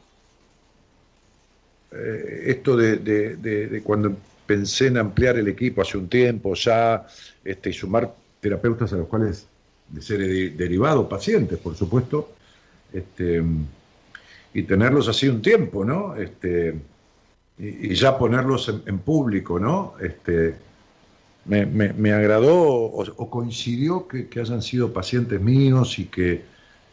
[1.92, 4.16] eh, esto de, de- de- de cuando
[4.46, 7.06] pensé en ampliar el equipo hace un tiempo ya
[7.44, 9.46] este, y sumar terapeutas a los cuales
[9.88, 12.32] de ser de- derivados, pacientes, por supuesto,
[12.94, 13.42] este,
[14.52, 16.14] y tenerlos así un tiempo, ¿no?
[16.16, 16.74] Este,
[17.58, 19.94] y, ya ponerlos en, público, ¿no?
[20.00, 20.56] Este,
[21.46, 26.44] me, me- me agradó o, coincidió que, que hayan sido pacientes míos y que,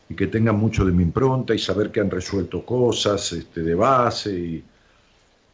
[0.09, 3.75] y que tengan mucho de mi impronta y saber que han resuelto cosas este, de
[3.75, 4.63] base y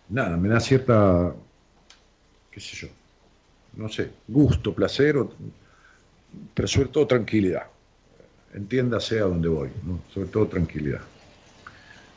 [0.10, 1.34] nada, me da cierta,
[2.52, 2.88] qué sé yo,
[3.78, 5.32] no sé, gusto, placer, o-
[6.54, 6.68] pero
[7.08, 7.68] tranquilidad.
[8.54, 10.00] Entiéndase a dónde voy, ¿no?
[10.14, 11.02] sobre todo tranquilidad.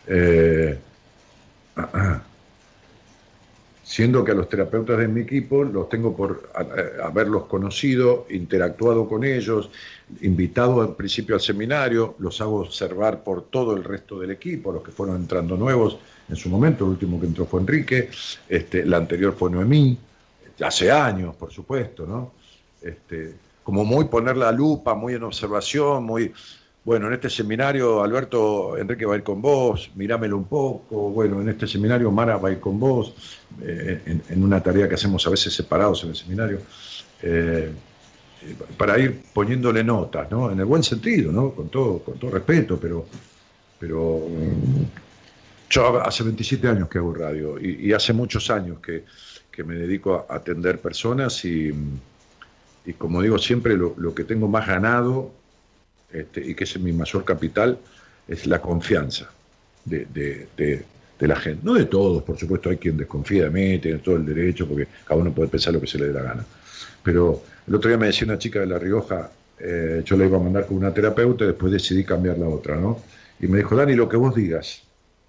[0.07, 0.79] Eh,
[3.91, 6.49] siendo que a los terapeutas de mi equipo los tengo por
[7.03, 9.69] haberlos conocido, interactuado con ellos,
[10.21, 14.85] invitado al principio al seminario, los hago observar por todo el resto del equipo, los
[14.85, 18.11] que fueron entrando nuevos en su momento, el último que entró fue Enrique,
[18.49, 19.99] este, la anterior fue Noemí,
[20.65, 22.33] hace años, por supuesto, ¿no?
[22.81, 26.33] Este, como muy poner la lupa, muy en observación, muy,
[26.85, 31.41] bueno, en este seminario Alberto Enrique va a ir con vos, mirámelo un poco, bueno,
[31.41, 33.15] en este seminario Mara va a ir con vos,
[33.63, 36.61] eh, en, una tarea que hacemos a veces separados en el seminario,
[37.23, 37.71] eh,
[38.77, 40.51] para ir poniéndole notas, ¿no?
[40.51, 41.51] En el buen sentido, ¿no?
[41.51, 43.05] Con todo, con todo respeto, pero,
[43.79, 44.27] pero
[45.69, 49.05] yo hace 27 años que hago radio y, y hace muchos años que,
[49.51, 51.71] que me dedico a atender personas y,
[52.91, 55.31] y como digo siempre, lo, lo que tengo más ganado
[56.13, 57.79] este, y que es mi mayor capital
[58.29, 59.31] es la confianza
[59.85, 60.85] de, de- de-
[61.19, 61.61] de la gente.
[61.65, 64.87] No de todos, por supuesto, hay quien desconfía de mí, tiene todo el derecho, porque
[65.05, 66.45] cada uno puede pensar lo que se le dé la gana.
[67.03, 70.39] Pero el otro día me decía una chica de La Rioja, eh, yo la iba
[70.39, 72.99] a mandar con una terapeuta y después decidí cambiar la otra, ¿no?
[73.39, 74.83] Y me dijo, Dani, lo que vos digas,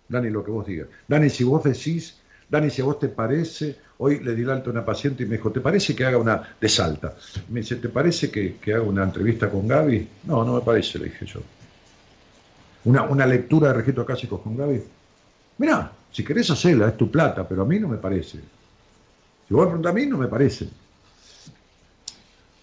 [0.07, 0.88] Dani, lo que vos digas.
[1.07, 2.16] Dani, si vos decís,
[2.52, 5.26] Dani, si a vos te parece, hoy le di el alto a una paciente y
[5.26, 7.16] me dijo, ¿te parece que haga una de Salta?
[7.47, 10.06] Me dice, ¿te parece que, que haga una entrevista con Gaby?
[10.26, 11.39] No, no me parece, le dije yo.
[12.84, 14.84] Una, una lectura de registros acásicos con Gaby.
[15.60, 18.39] Mirá, si querés hacerla, es tu plata, pero a mí no me parece.
[19.47, 20.68] Si vos me preguntás a mí, no me parece.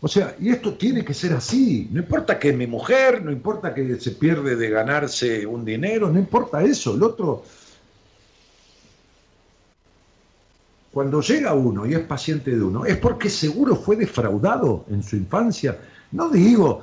[0.03, 1.89] O sea, y esto tiene que ser así.
[1.91, 6.19] No importa que mi mujer, no importa que se pierde de ganarse un dinero, no
[6.19, 6.95] importa eso.
[6.95, 7.45] El otro,
[10.99, 15.15] cuando llega uno y es paciente de uno, es porque seguro fue defraudado en su
[15.15, 15.79] infancia.
[16.11, 16.83] No digo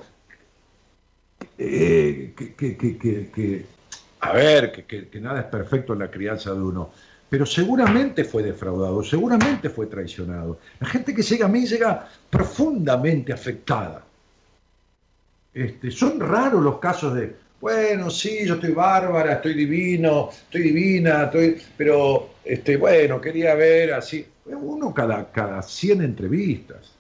[1.58, 3.66] eh, que,
[4.22, 6.92] a ver, que nada es perfecto en la crianza de uno,
[7.28, 10.60] pero seguramente fue defraudado, seguramente fue traicionado.
[10.80, 14.02] La gente que llega a mí llega profundamente afectada.
[15.54, 21.24] Este, son raros los casos de, bueno, sí, yo estoy bárbara, estoy divino, estoy divina,
[21.24, 24.26] estoy, pero este, bueno, quería ver así.
[24.46, 26.92] Uno cada, cada 100 entrevistas.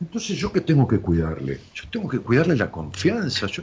[0.00, 1.60] Entonces, ¿yo qué tengo que cuidarle?
[1.74, 3.62] Yo tengo que cuidarle la confianza, yo,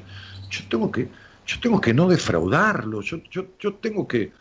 [0.50, 1.08] yo, tengo, que,
[1.46, 4.32] yo tengo que no defraudarlo, yo, yo, yo tengo que,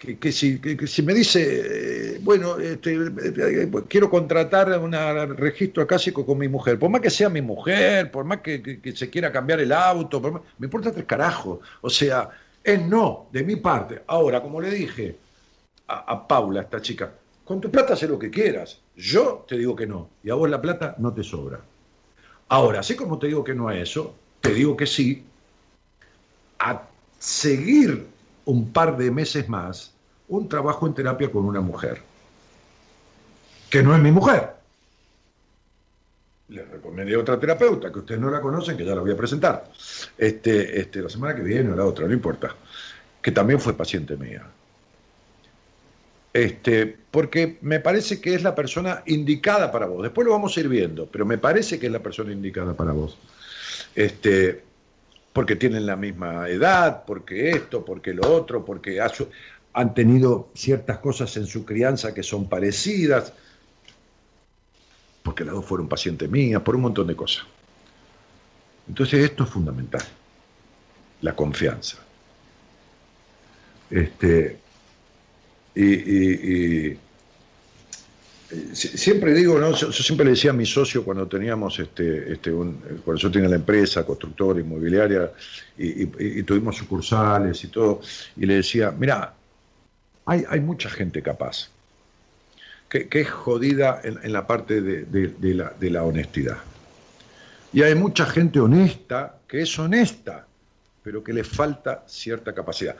[0.00, 4.92] que, que si, que- si me dice, eh, bueno, este, eh, quiero contratar un
[5.36, 8.96] registro acásico con mi mujer, por más que sea mi mujer, por más que, que-
[8.96, 10.20] se quiera cambiar el auto,
[10.58, 11.60] me importa tres carajos.
[11.80, 12.30] O sea,
[12.62, 14.02] es no, de mi parte.
[14.06, 15.16] Ahora, como le dije
[15.88, 17.12] a, a Paula, esta chica,
[17.44, 18.80] con tu plata haz lo que quieras.
[18.96, 21.60] Yo te digo que no, y a vos la plata no te sobra.
[22.48, 25.24] Ahora, así como te digo que no a eso, te digo que sí
[26.58, 26.82] a
[27.18, 28.06] seguir
[28.44, 29.94] un par de meses más
[30.28, 32.00] un trabajo en terapia con una mujer,
[33.70, 34.54] que no es mi mujer.
[36.48, 39.16] Le recomendé a otra terapeuta, que ustedes no la conocen, que ya la voy a
[39.16, 39.70] presentar,
[40.16, 42.54] este, este, la semana que viene o la otra, no importa,
[43.20, 44.46] que también fue paciente mía.
[46.32, 50.02] Este, porque me parece que es la persona indicada para vos.
[50.02, 52.92] Después lo vamos a ir viendo, pero me parece que es la persona indicada para
[52.92, 53.16] vos.
[53.94, 54.63] Este,
[55.34, 59.00] porque tienen la misma edad, porque esto, porque lo otro, porque
[59.72, 63.32] han tenido ciertas cosas en su crianza que son parecidas,
[65.24, 67.44] porque las dos fueron pacientes mías, por un montón de cosas.
[68.86, 70.04] Entonces esto es fundamental,
[71.20, 71.98] la confianza.
[73.90, 74.60] Este,
[75.74, 76.96] y,
[78.72, 79.72] siempre digo, ¿no?
[79.74, 83.56] Yo, siempre le decía a mi socio cuando teníamos este, este cuando yo tenía la
[83.56, 85.32] empresa, constructora, inmobiliaria,
[85.76, 88.00] y, tuvimos sucursales y todo,
[88.36, 89.34] y le decía, mira,
[90.26, 91.70] hay, hay mucha gente capaz,
[92.88, 96.58] que, es jodida en, la parte de, la, de la honestidad.
[97.72, 100.46] Y hay mucha gente honesta que es honesta,
[101.02, 102.96] pero que le falta cierta capacidad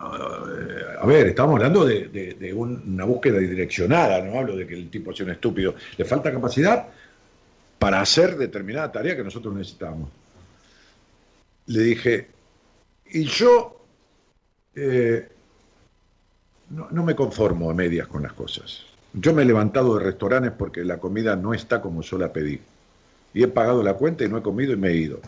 [0.00, 5.26] a ver, estamos hablando de, una búsqueda direccionada, no hablo de que el tipo sea
[5.26, 5.74] un estúpido.
[5.96, 6.86] Le falta capacidad
[7.78, 10.08] para hacer determinada tarea que nosotros necesitamos.
[11.66, 12.28] Le dije,
[13.10, 13.84] y yo
[14.74, 15.28] eh,
[16.70, 18.84] no, me conformo a medias con las cosas.
[19.12, 22.60] Yo me he levantado de restaurantes porque la comida no está como yo la pedí.
[23.34, 25.20] Y he pagado la cuenta y no he comido y me he ido.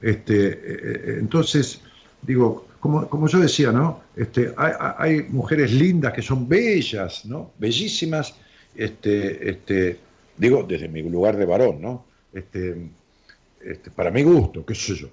[0.00, 1.80] Este, eh, eh, entonces,
[2.22, 4.02] digo, como, yo decía, ¿no?
[4.16, 7.52] Este, hay, mujeres lindas que son bellas, ¿no?
[7.56, 8.34] Bellísimas,
[8.74, 10.00] este, este,
[10.36, 12.04] digo, desde mi lugar de varón, ¿no?
[12.32, 12.90] Este,
[13.60, 15.08] este, para mi gusto, qué sé yo.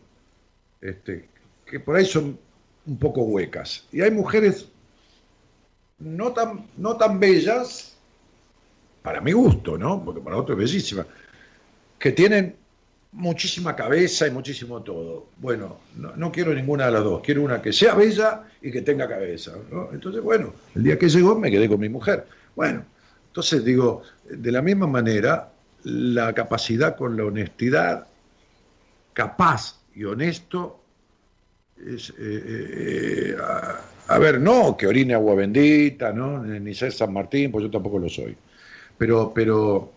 [0.81, 1.29] Este,
[1.63, 2.39] que por ahí son
[2.87, 3.85] un poco huecas.
[3.91, 4.67] Y hay mujeres
[5.99, 7.95] no tan, no tan bellas,
[9.03, 10.03] para mi gusto, ¿no?
[10.03, 11.05] Porque para otro es bellísima,
[11.99, 12.55] que tienen
[13.11, 15.27] muchísima cabeza y muchísimo todo.
[15.37, 19.07] Bueno, no, quiero ninguna de las dos, quiero una que sea bella y que tenga
[19.07, 19.53] cabeza.
[19.91, 22.27] Entonces, bueno, el día que llegó me quedé con mi mujer.
[22.55, 22.85] Bueno,
[23.27, 25.51] entonces digo, de la misma manera,
[25.83, 28.07] la capacidad con la honestidad,
[29.13, 30.79] capaz y honesto,
[31.77, 33.37] es, eh, eh,
[34.07, 36.43] a, ver, no que orine agua bendita, ¿no?
[36.43, 38.35] ni ser San Martín, pues yo tampoco lo soy.
[38.97, 39.91] Pero, pero,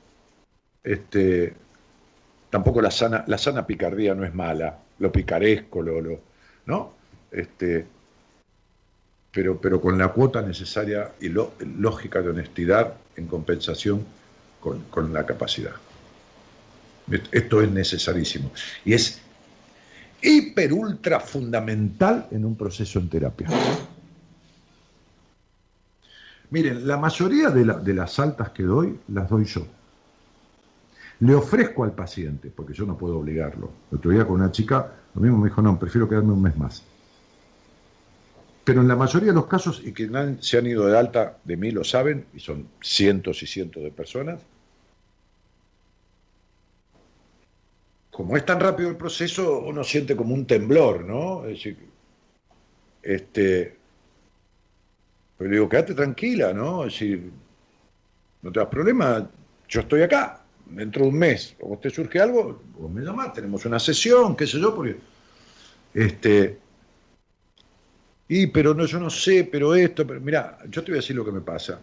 [0.85, 1.55] este,
[2.53, 6.21] tampoco la sana, la sana picardía no es mala, lo picaresco, lo,
[6.67, 6.93] ¿no?
[7.31, 7.87] Este,
[9.31, 14.05] pero, pero con la cuota necesaria y lógica de honestidad en compensación
[14.61, 15.73] con, con la capacidad.
[17.31, 18.53] Esto es necesarísimo.
[18.85, 19.23] Y es
[20.21, 23.49] hiper ultra fundamental en un proceso en terapia.
[26.51, 29.67] Miren, la mayoría de, de las altas que doy las doy yo.
[31.23, 33.71] Le ofrezco al paciente, porque yo no puedo obligarlo.
[33.93, 36.57] El otro día con una chica, lo mismo me dijo, no, prefiero quedarme un mes
[36.57, 36.83] más.
[38.65, 41.57] Pero en la mayoría de los casos, y que se han ido de alta de
[41.57, 44.41] mí lo saben, y son cientos y cientos de personas,
[48.11, 51.45] como es tan rápido el proceso, uno siente como un temblor, ¿no?
[51.45, 51.79] Es decir,
[53.01, 53.77] este,
[55.39, 56.85] pero digo, quédate tranquila, ¿no?
[56.85, 57.31] Es decir,
[58.43, 59.31] no te das problema,
[59.69, 63.65] yo estoy acá dentro de un mes, o usted surge algo, vos me llamás, tenemos
[63.65, 64.97] una sesión, qué sé yo, porque.
[65.95, 66.59] Este.
[68.29, 71.17] Y, pero no, yo no sé, pero esto, pero mira, yo te voy a decir
[71.17, 71.81] lo que me pasa.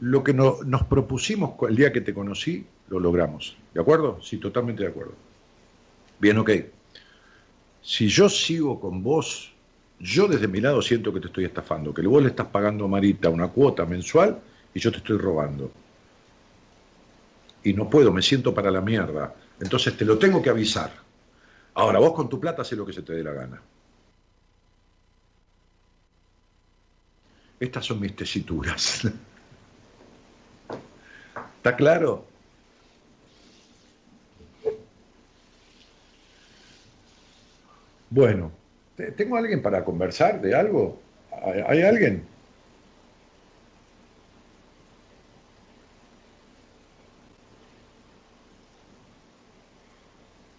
[0.00, 3.56] Lo que nos propusimos el día que te conocí, lo logramos.
[3.72, 4.20] ¿De acuerdo?
[4.20, 5.14] Sí, totalmente de acuerdo.
[6.18, 6.50] Bien, ok.
[7.80, 9.52] Si yo sigo con vos,
[10.00, 12.88] yo desde mi lado siento que te estoy estafando, que vos le estás pagando a
[12.88, 14.38] Marita una cuota mensual
[14.74, 15.70] y yo te estoy robando
[17.64, 19.34] y no puedo, me siento para la mierda.
[19.58, 20.92] Entonces te lo tengo que avisar.
[21.74, 23.60] Ahora, vos con tu plata haces lo que se te dé la gana.
[27.58, 29.02] Estas son mis tesituras.
[31.56, 32.26] ¿Está claro?
[38.10, 38.52] Bueno,
[39.16, 41.00] ¿tengo alguien para conversar de algo?
[41.66, 42.33] ¿Hay alguien?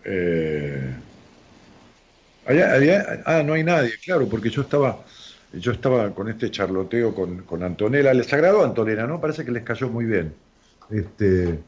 [0.06, 0.96] Eh,
[3.26, 5.04] ah, no hay nadie, claro, porque yo estaba,
[5.52, 8.14] yo estaba con este charloteo con, Antonella.
[8.14, 9.20] Les agradó a Antonella, ¿no?
[9.20, 10.34] Parece que les cayó muy bien.
[10.92, 11.60] Este,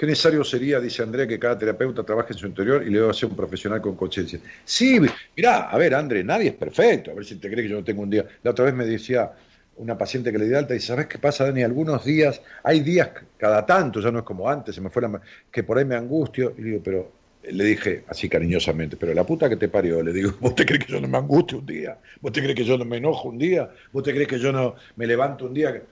[0.00, 3.12] ¿Qué necesario sería, dice Andrea, que cada terapeuta trabaje en su interior y le a
[3.12, 4.40] ser un profesional con conciencia?
[4.64, 4.98] Sí,
[5.36, 7.10] mirá, a ver, André, nadie es perfecto.
[7.10, 8.24] A ver si te crees que yo no tengo un día.
[8.42, 9.30] La otra vez me decía
[9.80, 11.62] una paciente que le dio alta y dice, ¿sabes qué pasa, Dani?
[11.62, 15.02] Algunos días, hay días cada tanto, ya no es como antes, se me fue
[15.50, 17.12] que por ahí me angustio, y digo, pero
[17.42, 20.84] le dije así cariñosamente, pero la puta que te parió, le digo, ¿vos te crees
[20.84, 21.96] que yo no me angustio un día?
[22.20, 23.70] ¿Vos te crees que yo no me enojo un día?
[23.92, 25.82] ¿Vos te crees que yo no me levanto un día?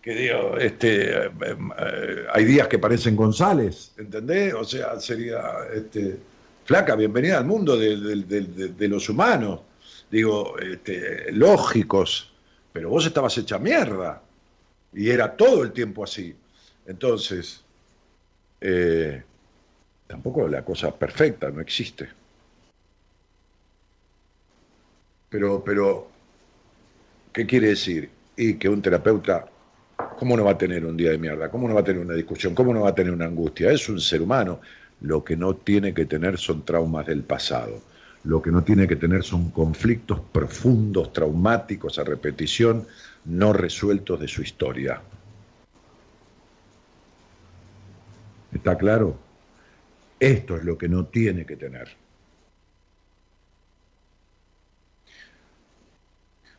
[0.00, 4.54] Que, digo, este, eh, eh, hay días que parecen González, ¿entendés?
[4.54, 5.42] O sea, sería,
[5.74, 6.16] este,
[6.64, 7.96] flaca, bienvenida al mundo de-
[8.70, 9.60] de los humanos,
[10.10, 12.32] digo, este, lógicos,
[12.72, 14.22] pero vos estabas hecha mierda,
[14.92, 16.34] y era todo el tiempo así.
[16.86, 17.62] Entonces,
[18.60, 19.22] eh,
[20.06, 22.08] tampoco la cosa perfecta no existe.
[25.28, 26.08] Pero, pero,
[27.32, 28.10] ¿qué quiere decir?
[28.36, 29.46] Y que un terapeuta,
[30.18, 31.50] ¿cómo no va a tener un día de mierda?
[31.50, 32.54] ¿Cómo no va a tener una discusión?
[32.54, 33.70] ¿Cómo no va a tener una angustia?
[33.70, 34.60] Es un ser humano.
[35.02, 37.82] Lo que no tiene que tener son traumas del pasado.
[38.28, 42.86] Lo que no tiene que tener son conflictos profundos, traumáticos, a repetición,
[43.24, 45.00] no resueltos de su historia.
[48.52, 49.18] ¿Está claro?
[50.20, 51.88] Esto es lo que no tiene que tener.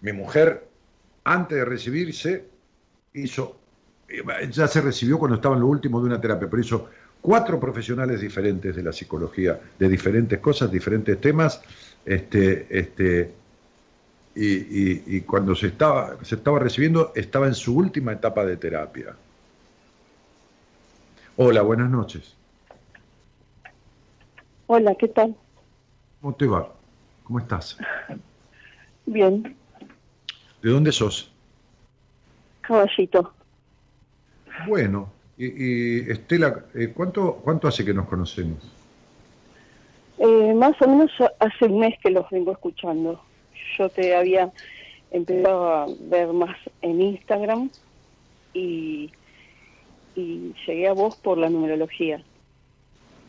[0.02, 0.68] Mi mujer,
[1.24, 2.50] antes de recibirse,
[3.14, 3.60] hizo,
[4.50, 6.90] ya se recibió cuando estaba en lo último de una terapia, pero hizo
[7.22, 11.62] cuatro profesionales diferentes de la psicología, de diferentes cosas, diferentes temas,
[12.06, 13.36] este, este,
[14.36, 18.58] y, y- y cuando se estaba, se estaba recibiendo, estaba en su última etapa de
[18.58, 19.16] terapia.
[21.38, 22.36] Hola, buenas noches.
[24.68, 25.36] Hola, ¿qué tal?
[26.22, 26.74] ¿Cómo te va?
[27.24, 27.78] ¿Cómo estás?
[29.06, 29.58] Bien,
[30.62, 31.32] ¿De dónde sos?
[32.62, 33.34] caballito.
[34.68, 38.58] Bueno, y, y, Estela, eh, ¿cuánto, ¿cuánto hace que nos conocemos?
[40.20, 41.10] Eh, más o menos
[41.40, 43.22] hace un mes que los vengo escuchando.
[43.78, 44.52] Yo te había
[45.12, 47.70] empezado a ver más en Instagram
[48.54, 49.12] y,
[50.16, 52.22] y llegué a vos por la numerología.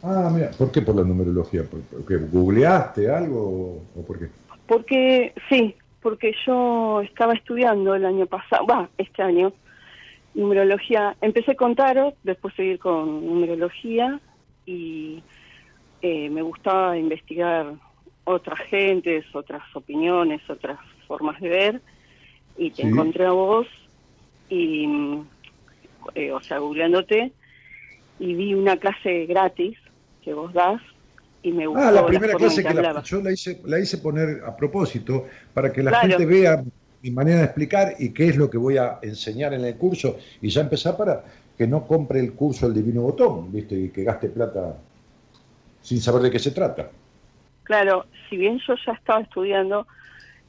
[0.02, 1.62] Ah, mira, ¿por qué por la numerología?
[1.62, 4.28] ¿Por- ¿Porque googleaste algo o, o por qué?
[4.66, 9.52] Porque, sí, porque yo estaba estudiando el año pasado, va, este año,
[10.34, 11.16] numerología.
[11.20, 14.20] Empecé con tarot, después seguir con numerología
[14.66, 15.22] y
[16.02, 17.74] eh, me gustaba investigar
[18.24, 21.82] otras gentes, otras opiniones, otras formas de ver
[22.56, 22.88] y te Sí.
[22.88, 23.66] encontré a vos
[24.48, 24.86] y,
[26.14, 27.32] eh, o sea, googleándote
[28.18, 29.78] y vi una clase gratis
[30.22, 30.80] que vos das
[31.42, 33.08] y me gustó Ah, la primera clase que la- hablabas.
[33.08, 36.08] yo la hice, la hice poner a propósito para que la Claro.
[36.08, 36.62] gente vea
[37.02, 40.18] mi manera de explicar y qué es lo que voy a enseñar en el curso
[40.40, 41.24] y ya empezar para
[41.56, 43.78] que no compre el curso el divino botón, ¿viste?
[43.78, 44.76] Y que gaste plata
[45.80, 46.90] sin saber de qué se trata.
[47.64, 49.86] Claro, si bien yo ya estaba estudiando,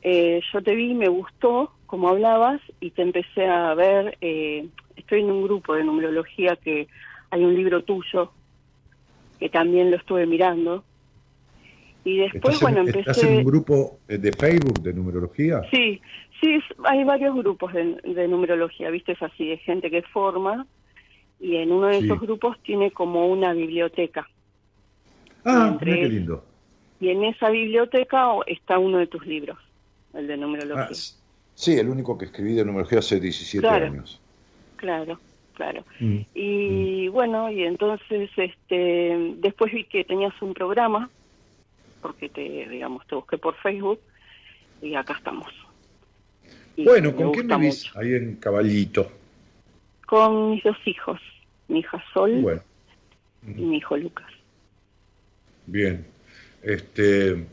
[0.02, 5.22] eh, yo te vi, me gustó como hablabas y te empecé a ver, eh, estoy
[5.22, 6.88] en un grupo de numerología que
[7.30, 8.32] hay un libro tuyo
[9.40, 10.84] que también lo estuve mirando.
[12.04, 13.34] Y después, ¿Estás, en, bueno, estás empecé...
[13.34, 15.62] en un grupo eh, de Facebook de numerología?
[15.70, 16.02] Sí,
[16.42, 19.14] sí, es- hay varios grupos de, de numerología, ¿viste?
[19.14, 20.66] Es así, de gente que forma
[21.40, 22.06] y en uno de Sí.
[22.06, 24.28] esos grupos tiene como una biblioteca.
[25.46, 26.46] Ah, entre mira qué lindo.
[27.00, 29.58] Y en esa biblioteca está uno de tus libros,
[30.14, 30.88] el de numerología.
[30.92, 31.18] Ah,
[31.56, 33.86] sí, el único que escribí de numerología hace 17 Claro.
[33.88, 34.22] años.
[34.76, 35.20] Claro,
[35.56, 35.84] claro.
[36.00, 36.18] Mm.
[36.36, 41.10] Y bueno, y entonces este después vi que tenías un programa,
[42.04, 44.00] porque te, digamos, te busqué por Facebook
[44.82, 45.48] y acá estamos.
[46.78, 47.86] Bueno, ¿con quién vivís?
[47.86, 48.00] mucho.
[48.00, 49.12] Ahí en Caballito.
[50.08, 51.20] Con mis dos hijos,
[51.68, 52.62] mi hija Sol Bueno,
[53.58, 54.28] y mi hijo Lucas.
[55.66, 56.06] bien.
[56.64, 57.46] Este.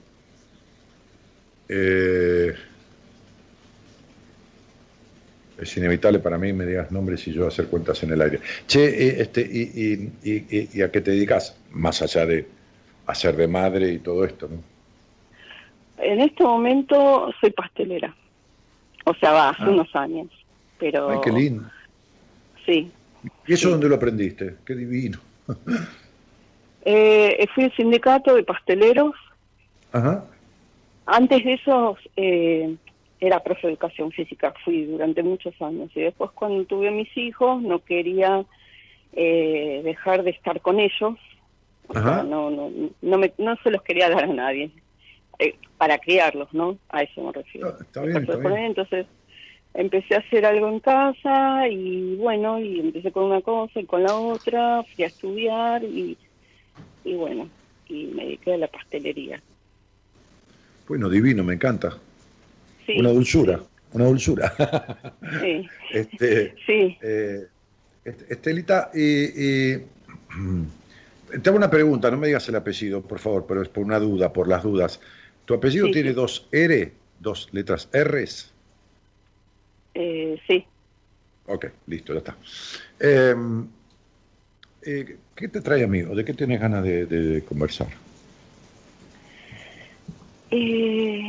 [1.69, 2.55] eh,
[5.59, 8.41] es inevitable para mí me digas nombres y yo hacer cuentas en el aire.
[8.67, 11.59] Che, este, y, y- y- y- y a qué te dedicas?
[11.71, 12.47] Más allá de
[13.07, 14.63] hacer de madre y todo esto, ¿no?
[16.03, 18.15] En este momento soy pastelera.
[19.09, 19.71] O sea, va, hace Ah.
[19.71, 20.29] unos años.
[20.79, 21.65] Pero Ay, qué lindo.
[22.65, 22.91] sí.
[23.47, 24.57] ¿Y eso dónde lo aprendiste?
[24.65, 25.19] Qué divino.
[26.85, 29.13] Eh, fui al sindicato de pasteleros
[29.93, 30.25] Ajá.
[31.07, 32.77] Antes de eso eh,
[33.21, 37.15] era profe de educación física, fui durante muchos años y después cuando tuve a mis
[37.17, 38.45] hijos no quería
[39.13, 41.15] eh, dejar de estar con ellos,
[41.89, 42.23] o sea, Ajá.
[42.23, 42.71] no, no,
[43.03, 44.71] no, me, no se los quería dar a nadie,
[45.39, 46.79] eh, para criarlos, ¿no?
[46.89, 47.77] A eso me refiero.
[47.79, 49.07] Ah, está bien, está Entonces
[49.75, 54.03] empecé a hacer algo en casa y bueno, y empecé con una cosa y con
[54.03, 56.19] la otra, fui a estudiar y,
[57.05, 57.49] y bueno,
[57.87, 59.41] y me dediqué a la pastelería.
[60.89, 61.97] Bueno, divino, me encanta.
[62.87, 63.61] Sí, Una dulzura,
[63.93, 64.53] una dulzura.
[65.41, 66.97] Sí, este, sí.
[67.03, 67.47] eh,
[68.05, 69.77] Est- Estelita, y, y,
[71.43, 73.99] te hago una pregunta, no me digas el apellido, por favor, pero es por una
[73.99, 75.01] duda, por las dudas.
[75.49, 76.15] ¿Tu apellido Sí, tiene sí.
[76.15, 78.53] dos R, dos letras R's?
[79.95, 80.63] Eh, sí.
[81.47, 82.37] Ok, listo, ya está.
[83.01, 83.35] Eh,
[84.83, 86.15] eh, ¿Qué te trae, amigo?
[86.15, 87.89] ¿De qué tienes ganas de, de- de conversar?
[90.51, 91.23] Eh,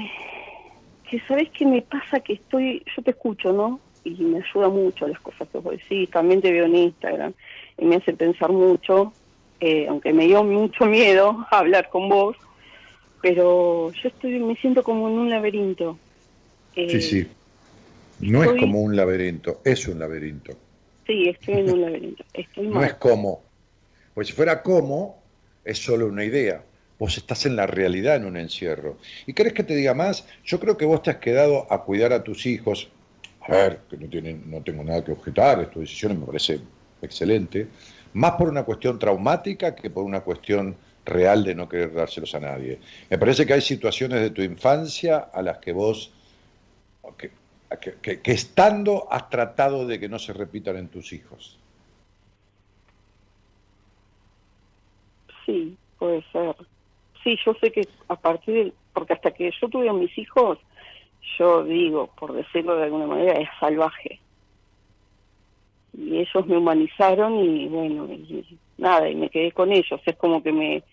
[1.09, 3.79] que sabes qué me pasa que estoy, yo te escucho, ¿no?
[4.03, 7.33] Y me ayuda mucho las cosas que vos decís, también te veo en Instagram
[7.77, 9.13] y me hace pensar mucho,
[9.61, 12.35] eh, aunque me dio mucho miedo hablar con vos,
[13.21, 15.97] pero yo estoy, me siento como en un laberinto.
[16.75, 17.27] Eh, Sí, sí.
[18.21, 20.53] No es como un laberinto, es un laberinto.
[21.07, 23.43] Sí, estoy en un laberinto, estoy No es como.
[24.13, 25.23] Pues si fuera como,
[25.63, 26.63] es solo una idea.
[26.97, 28.97] Vos estás en la realidad en un encierro.
[29.25, 30.27] ¿Y querés que te diga más?
[30.43, 32.89] Yo creo que vos te has quedado a cuidar a tus hijos.
[33.41, 36.59] A ver, que no, tienen, no tengo nada que objetar, es tu decisión me parece
[37.01, 37.67] excelente.
[38.13, 40.75] Más por una cuestión traumática que por una cuestión
[41.09, 42.79] real de no querer dárselos a nadie.
[43.09, 46.11] Me parece que hay situaciones de tu infancia a las que vos,
[47.17, 47.31] que,
[48.21, 51.57] que- estando has tratado de que no se repitan en tus hijos.
[55.45, 56.55] Sí, puede ser.
[57.23, 58.73] Sí, yo sé que a partir del...
[58.93, 60.57] Porque hasta que yo tuve a mis hijos,
[61.37, 64.21] yo digo, por decirlo de alguna manera, es salvaje.
[65.93, 68.07] Y ellos me humanizaron y bueno,
[68.77, 70.01] nada, y me quedé con ellos.
[70.05, 70.83] Es como que me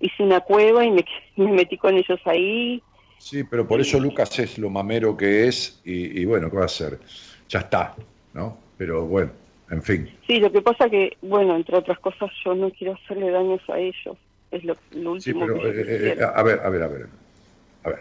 [0.00, 1.04] hice una cueva y me,
[1.36, 2.82] me metí con ellos ahí.
[3.18, 6.62] Sí, pero por eso Lucas es lo mamero que es y, y bueno, ¿qué va
[6.62, 6.98] a hacer?
[7.48, 7.96] Ya está,
[8.32, 8.56] ¿no?
[8.76, 9.32] Pero bueno,
[9.70, 10.08] en fin.
[10.26, 13.78] Sí, lo que pasa que, bueno, entre otras cosas, yo no quiero hacerle daños a
[13.78, 14.16] ellos.
[14.50, 16.28] Es lo, lo Sí, último pero que yo eh, eh, quisiera.
[16.28, 17.06] a ver, a ver, a ver.
[17.84, 17.98] A ver.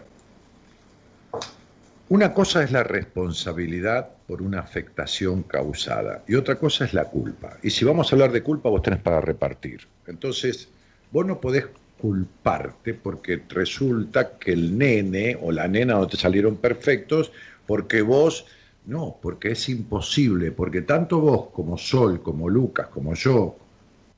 [2.09, 7.57] Una cosa es la responsabilidad por una afectación causada y otra cosa es la culpa.
[7.63, 9.81] Y si vamos a hablar de culpa, vos tenés para repartir.
[10.05, 10.69] Entonces,
[11.11, 11.65] vos no podés
[11.97, 17.31] culparte porque resulta que el nene o la nena no te salieron perfectos
[17.65, 18.45] porque vos,
[18.85, 23.57] no, porque es imposible, porque tanto vos como Sol, como Lucas, como yo,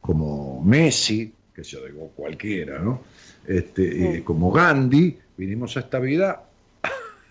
[0.02, 3.02] como Messi, que yo digo cualquiera, ¿no?
[3.48, 6.44] Este, eh, como Gandhi, vinimos a esta vida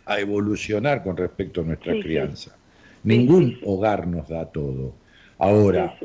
[0.07, 2.57] a evolucionar con respecto a nuestra Sí, crianza.
[3.05, 4.95] Ningún sí, hogar nos da todo.
[5.39, 5.97] Ahora,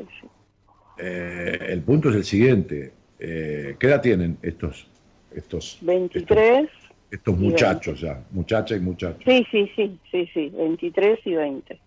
[0.98, 2.92] eh, el punto es el siguiente.
[3.26, 4.86] Eh, ¿Qué edad tienen estos,
[5.34, 6.64] estos, 23.
[6.64, 6.70] estos,
[7.10, 8.22] estos muchachos ya?
[8.30, 9.22] Muchachas y muchachos.
[9.24, 11.80] Sí, sí, sí, sí, sí, 23 y 20.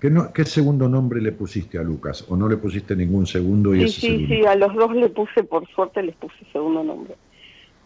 [0.00, 2.24] ¿Qué, no- qué segundo nombre le pusiste a Lucas?
[2.28, 4.34] ¿O no le pusiste ningún segundo y Sí, ese sí, segundo?
[4.34, 7.16] sí, a los dos le puse, por suerte les puse segundo nombre.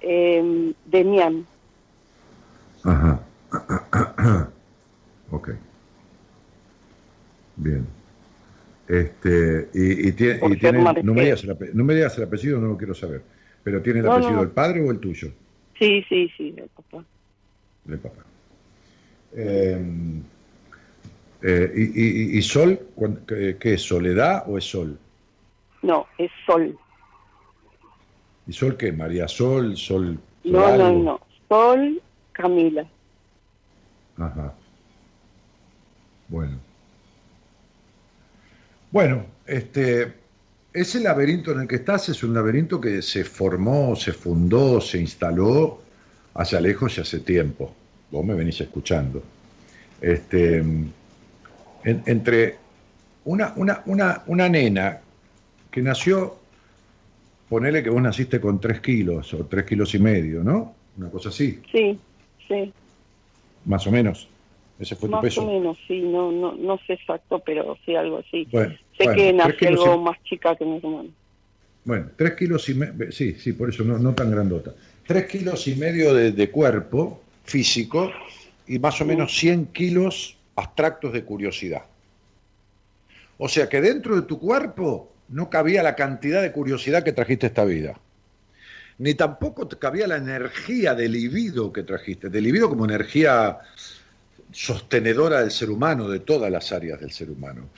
[0.01, 1.47] Eh, Demian,
[2.85, 3.21] Ajá.
[5.31, 5.51] ok.
[7.57, 7.87] Bien.
[8.93, 11.05] Este, y, y tie- Por y tiene, no, Marqués.
[11.15, 13.23] me digas el ape- no me digas el apellido, no lo quiero saber.
[13.65, 14.41] Pero ¿tiene el No, apellido no.
[14.41, 15.29] del padre o el tuyo?
[15.79, 17.03] sí, sí, sí, el papá.
[17.85, 18.23] Del papá.
[19.35, 19.83] Eh,
[21.43, 22.79] eh, y, y- y Sol,
[23.27, 23.81] qué, es?
[23.81, 24.99] ¿Soledad o es Sol?
[25.81, 26.79] No, es Sol.
[28.47, 28.93] ¿Y Sol qué?
[28.93, 29.75] ¿María Sol?
[29.79, 30.19] ¿Sol?
[30.43, 31.21] Sol No, no, no.
[31.49, 32.03] Sol
[32.33, 32.87] Camila.
[34.19, 34.53] Ajá.
[36.29, 36.59] Bueno.
[38.93, 40.13] Bueno, este,
[40.73, 44.99] ese laberinto en el que estás es un laberinto que se formó, se fundó, se
[44.99, 45.81] instaló
[46.35, 47.75] hacia lejos y hace tiempo.
[48.11, 49.23] Vos me venís escuchando.
[50.01, 50.93] Este, en-
[51.85, 52.57] entre
[53.25, 55.01] una, una, una, una nena
[55.71, 56.37] que nació,
[57.49, 60.75] ponele que vos naciste con tres kilos o tres kilos y medio, ¿no?
[60.99, 61.99] Una cosa así, Sí,
[62.47, 62.71] sí,
[63.65, 64.29] más o menos.
[64.83, 65.43] Ese fue tu más peso.
[65.43, 68.49] o menos, sí, no, no, no sé exacto, pero sí, algo así.
[68.51, 71.09] Bueno, sé bueno, que nací algo y- más chica que mi hermano.
[71.85, 74.73] Bueno, tres kilos y medio, sí, sí, por eso no, no tan grandota.
[75.07, 78.13] Tres kilos y medio de, de cuerpo físico
[78.67, 81.83] y más o menos 100 kilos abstractos de curiosidad.
[83.39, 87.47] O sea que dentro de tu cuerpo no cabía la cantidad de curiosidad que trajiste
[87.47, 87.99] esta vida.
[88.99, 93.59] Ni tampoco cabía la energía de libido que trajiste, de libido como energía
[94.53, 97.69] sostenedora del ser humano, de todas las áreas del ser humano.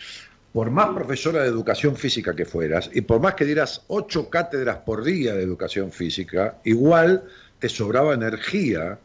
[0.53, 4.79] Por más profesora de educación física que fueras, y por más que dieras ocho cátedras
[4.79, 7.25] por día de educación física, igual
[7.59, 8.99] te sobraba energía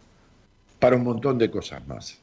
[0.79, 2.19] para un montón de cosas más.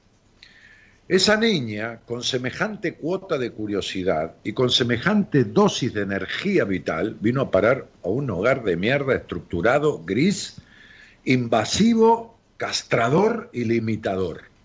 [1.09, 7.43] Esa niña, con semejante cuota de curiosidad y con semejante dosis de energía vital, vino
[7.43, 10.57] a parar a un hogar de mierda estructurado, gris,
[11.25, 14.56] invasivo, castrador y limitador.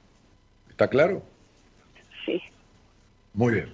[0.82, 1.22] ¿Está claro?
[2.26, 2.42] Sí,
[3.36, 3.70] Muy bien.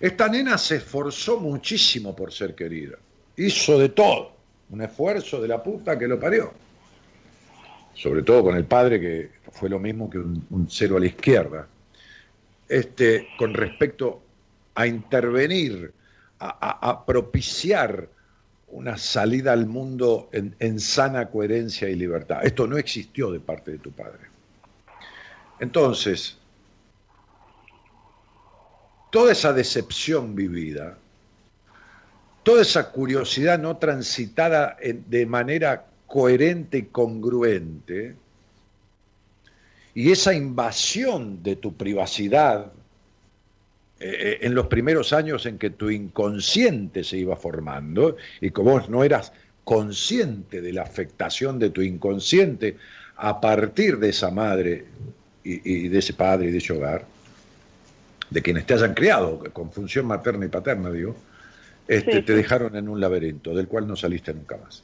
[0.00, 2.96] Esta nena se esforzó muchísimo por ser querida.
[3.36, 4.32] hizo de todo,
[4.70, 6.54] un esfuerzo de la puta que lo parió.
[7.92, 11.06] Sobre todo con el padre, que fue lo mismo que un, un cero a la
[11.06, 11.68] izquierda.
[12.66, 14.22] Este, con respecto
[14.74, 15.92] a intervenir,
[16.38, 18.08] a, a- a propiciar
[18.68, 22.40] una salida al mundo en, en sana coherencia y libertad.
[22.42, 24.34] Esto no existió de parte de tu padre.
[25.60, 26.36] Entonces,
[29.10, 30.98] toda esa decepción vivida,
[32.42, 38.14] toda esa curiosidad no transitada de manera coherente y congruente,
[39.94, 42.70] y esa invasión de tu privacidad
[43.98, 48.90] eh, en los primeros años en que tu inconsciente se iba formando y que vos
[48.90, 49.32] no eras
[49.64, 52.76] consciente de la afectación de tu inconsciente
[53.16, 54.84] a partir de esa madre
[55.46, 57.04] y, y de ese padre y de ese hogar,
[58.30, 61.16] de quienes te hayan criado con función materna y paterna, digo,
[61.86, 64.82] este, Sí, te dejaron en un laberinto del cual no saliste nunca más.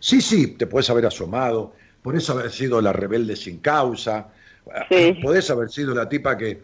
[0.00, 4.28] Sí, sí, te puedes haber asomado, podés haber sido la rebelde sin causa,
[4.90, 5.12] Sí.
[5.22, 6.60] podés haber sido la tipa que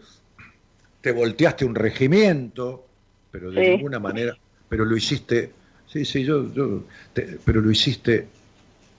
[1.01, 2.85] te volteaste un regimiento,
[3.31, 4.37] pero de ninguna manera,
[4.69, 5.51] pero lo hiciste,
[5.87, 6.83] sí, sí, yo, yo
[7.13, 8.27] te- pero lo hiciste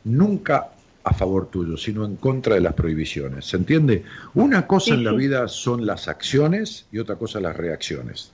[0.05, 0.73] nunca
[1.05, 3.44] a favor tuyo, sino en contra de las prohibiciones.
[3.44, 4.05] ¿Se entiende?
[4.35, 5.16] Una cosa Sí, en la sí.
[5.16, 8.32] vida son las acciones y otra cosa las reacciones.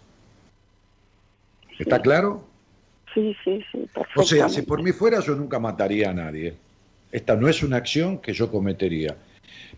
[1.78, 2.02] ¿Está Sí.
[2.02, 2.44] claro?
[3.12, 6.54] Sí, sí, sí, O sea, si por mí fuera, yo nunca mataría a nadie.
[7.10, 9.16] Esta no es una acción que yo cometería.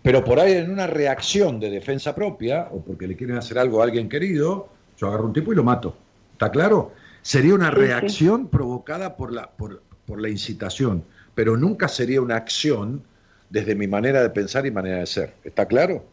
[0.02, 3.80] Pero por ahí en una reacción de defensa propia, o porque le quieren hacer algo
[3.80, 5.96] a alguien querido, yo agarro un tipo y lo mato.
[6.32, 6.92] ¿Está claro?
[7.22, 13.02] Sería una reacción provocada por la, por, por la incitación, pero nunca sería una acción
[13.50, 15.34] desde mi manera de pensar y manera de ser.
[15.44, 16.04] ¿Está claro?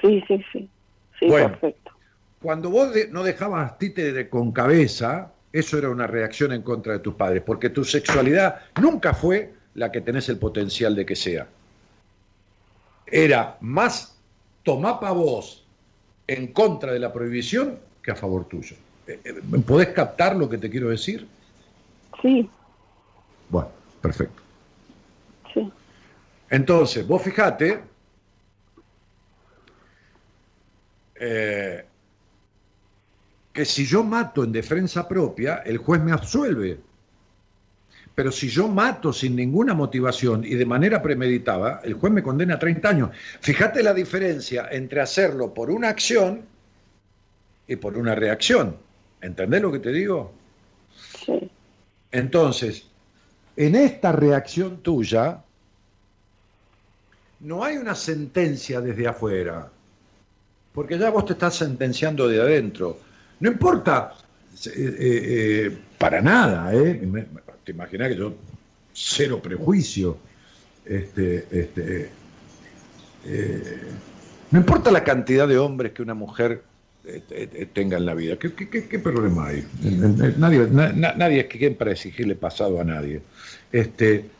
[0.00, 0.68] Sí, sí, sí.
[1.18, 1.48] Sí, Bueno.
[1.50, 1.90] perfecto.
[2.42, 6.98] Cuando vos de- no dejabas títere con cabeza, eso era una reacción en contra de
[6.98, 11.46] tus padres, porque tu sexualidad nunca fue la que tenés el potencial de que sea.
[13.06, 14.18] Era más
[14.62, 15.64] tomá pa' vos
[16.26, 18.76] en contra de la prohibición que a favor tuyo.
[19.06, 19.34] Eh, eh,
[19.66, 21.26] ¿Podés captar lo que te quiero decir?
[22.22, 22.48] Sí,
[23.50, 23.68] Bueno,
[24.04, 24.42] perfecto.
[25.54, 25.72] sí.
[26.50, 27.80] Entonces, vos fijate,
[31.14, 31.84] eh,
[33.50, 36.80] que si yo mato en defensa propia, el juez me absuelve.
[38.14, 42.54] Pero si yo mato sin ninguna motivación y de manera premeditada, el juez me condena
[42.54, 43.10] a 30 años.
[43.40, 46.42] Fíjate la diferencia entre hacerlo por una acción
[47.66, 48.76] y por una reacción.
[49.22, 50.32] ¿Entendés lo que te digo?
[51.24, 51.50] Sí,
[52.12, 52.86] Entonces,
[53.56, 55.42] en esta reacción tuya,
[57.40, 59.70] no hay una sentencia desde afuera,
[60.72, 62.98] porque ya vos te estás sentenciando de adentro.
[63.40, 64.14] No importa,
[64.66, 66.70] eh, eh, eh, para nada,
[67.64, 68.34] Te imaginas que yo,
[68.92, 70.18] cero prejuicio,
[70.84, 72.10] este, este,
[74.50, 76.62] no importa la cantidad de hombres que una mujer
[77.72, 78.38] tenga en la vida.
[78.38, 79.58] ¿Qué, qué- qué- problema hay?
[79.58, 83.20] Eh, Nadie, na- na- nadie es quien para exigirle pasado a nadie.
[83.70, 84.30] Este,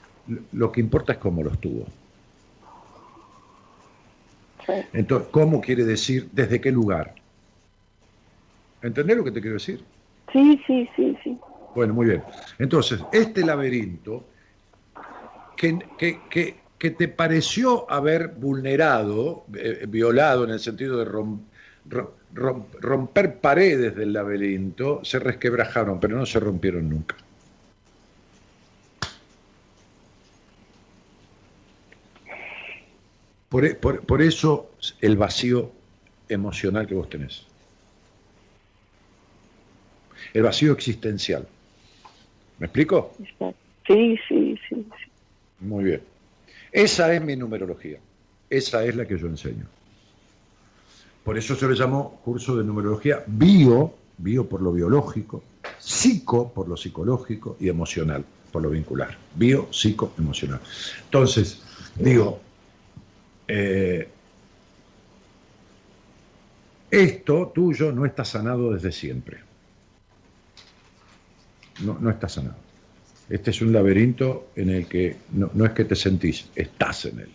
[0.53, 1.87] lo que importa es cómo los tuvo.
[4.95, 7.15] Entonces, ¿cómo quiere decir desde qué lugar?
[8.81, 9.85] ¿Entendés lo que te quiero decir?
[10.33, 11.39] Sí, sí, sí, sí.
[11.75, 12.25] Bueno, muy bien.
[12.59, 14.25] Entonces, este laberinto
[15.57, 21.41] que, que- que- que te pareció haber vulnerado, eh, violado en el sentido de rom-
[21.89, 27.17] rom- rom- romper paredes del laberinto, se resquebrajaron, pero no se rompieron nunca.
[33.49, 34.71] Por, e- por- por eso
[35.01, 35.71] el vacío
[36.29, 37.47] emocional que vos tenés.
[40.33, 41.47] El vacío existencial.
[42.59, 43.15] ¿Me explico?
[43.19, 43.37] Sí,
[43.87, 44.87] sí, sí, sí.
[45.61, 46.03] Muy bien.
[46.73, 47.99] Esa es mi numerología.
[48.51, 49.67] Esa es la que yo enseño.
[51.25, 55.43] Por eso se le llamó curso de numerología bio, bio por lo biológico,
[55.79, 59.17] psico por lo psicológico y emocional por lo vincular.
[59.35, 60.61] Bio, psico, emocional.
[61.07, 61.61] Entonces,
[61.97, 62.41] digo,
[63.49, 64.09] eh,
[66.89, 69.39] esto tuyo no está sanado desde siempre.
[71.81, 72.57] No, no está sanado.
[73.29, 77.21] Este es un laberinto en el que no, no es que te sentís, estás en
[77.21, 77.31] él.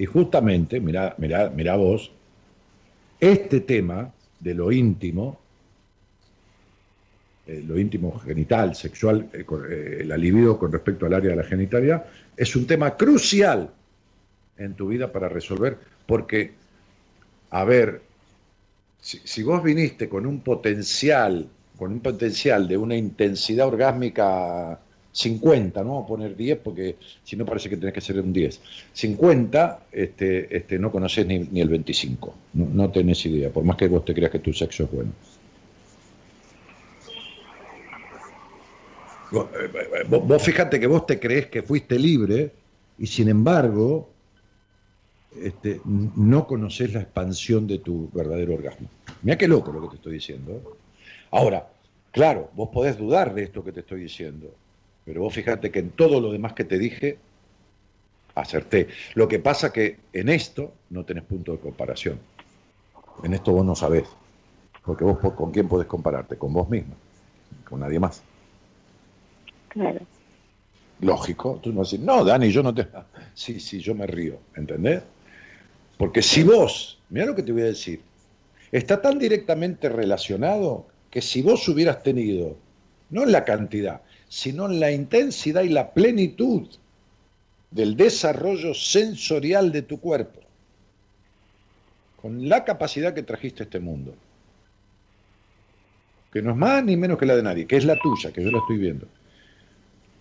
[0.00, 2.10] Y justamente, mirá, mirá, mirá vos,
[3.20, 4.10] este tema
[4.40, 5.38] de lo íntimo,
[7.46, 12.02] eh, lo íntimo genital, sexual, eh, con- eh, con respecto al área de la genitalia,
[12.34, 13.68] es un tema crucial
[14.56, 16.52] en tu vida para resolver, porque,
[17.50, 18.00] a ver,
[19.02, 21.46] si vos viniste con un potencial
[21.76, 24.78] con un potencial de una intensidad orgásmica
[25.12, 28.32] 50, no vamos a poner 10 porque si no parece que tenés que ser un
[28.32, 28.60] 10.
[28.92, 33.88] 50, este, este, no conoces ni, el 25, no, no tenés idea, por más que
[33.88, 35.10] vos te creas que tu sexo es bueno.
[39.32, 42.52] Vos, eh, vos- vos fíjate que vos te crees que fuiste libre
[42.98, 44.08] y sin embargo
[45.36, 48.88] este, no conoces la expansión de tu verdadero orgasmo.
[49.22, 50.52] Mira qué loco lo que te estoy diciendo.
[50.52, 50.60] ¿eh?
[51.30, 51.68] Ahora,
[52.10, 54.52] claro, vos podés dudar de esto que te estoy diciendo,
[55.04, 57.18] pero vos fíjate que en todo lo demás que te dije,
[58.34, 58.88] acerté.
[59.14, 62.18] Lo que pasa que en esto no tenés punto de comparación.
[63.22, 64.04] En esto vos no sabés.
[64.84, 66.94] Porque vos con quién podés compararte, con vos misma,
[67.68, 68.22] con nadie más.
[69.68, 70.00] Claro.
[71.00, 72.86] Lógico, tú no decís, no, Dani, yo no te...
[73.34, 75.02] Sí, sí, yo me río, ¿entendés?
[75.96, 78.00] Porque si vos, mira lo que te voy a decir,
[78.72, 82.56] está tan directamente relacionado que si vos hubieras tenido,
[83.10, 86.68] no en la cantidad, sino en la intensidad y la plenitud
[87.72, 90.40] del desarrollo sensorial de tu cuerpo,
[92.22, 94.14] con la capacidad que trajiste a este mundo,
[96.32, 98.42] que no es más ni menos que la de nadie, que es la tuya, que
[98.44, 99.06] yo la estoy viendo.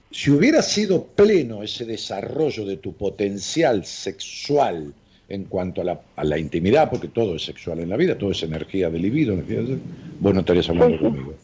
[0.09, 4.91] Si hubiera sido pleno ese desarrollo de tu potencial sexual
[5.27, 8.31] en cuanto a la, a la intimidad, porque todo es sexual en la vida, todo
[8.31, 9.77] es energía de libido, energía de-
[10.19, 11.35] vos no estarías hablando conmigo.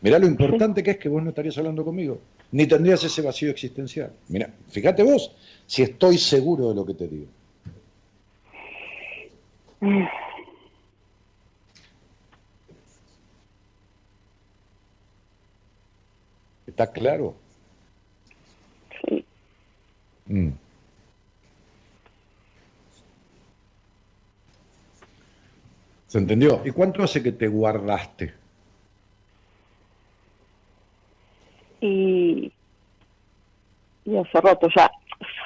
[0.00, 2.20] Mirá lo importante que es que vos no estarías hablando conmigo,
[2.52, 4.12] ni tendrías ese vacío existencial.
[4.28, 5.32] Mira, fíjate vos
[5.66, 7.26] si estoy seguro de lo que te digo.
[16.66, 17.34] ¿Está claro?
[19.00, 19.24] Sí.
[20.26, 20.50] Mm.
[26.06, 26.62] ¿Se entendió?
[26.64, 28.37] ¿Y cuánto hace que te guardaste?
[31.80, 32.52] Y,
[34.04, 34.90] y hace rato ya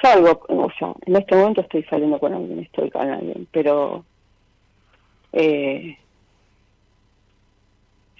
[0.01, 4.03] salgo, o sea, en este momento estoy saliendo con alguien, estoy con alguien, pero
[5.31, 5.97] eh,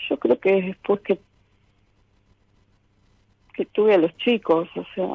[0.09, 1.19] yo creo que después que
[3.53, 5.07] que tuve a los chicos, o sea,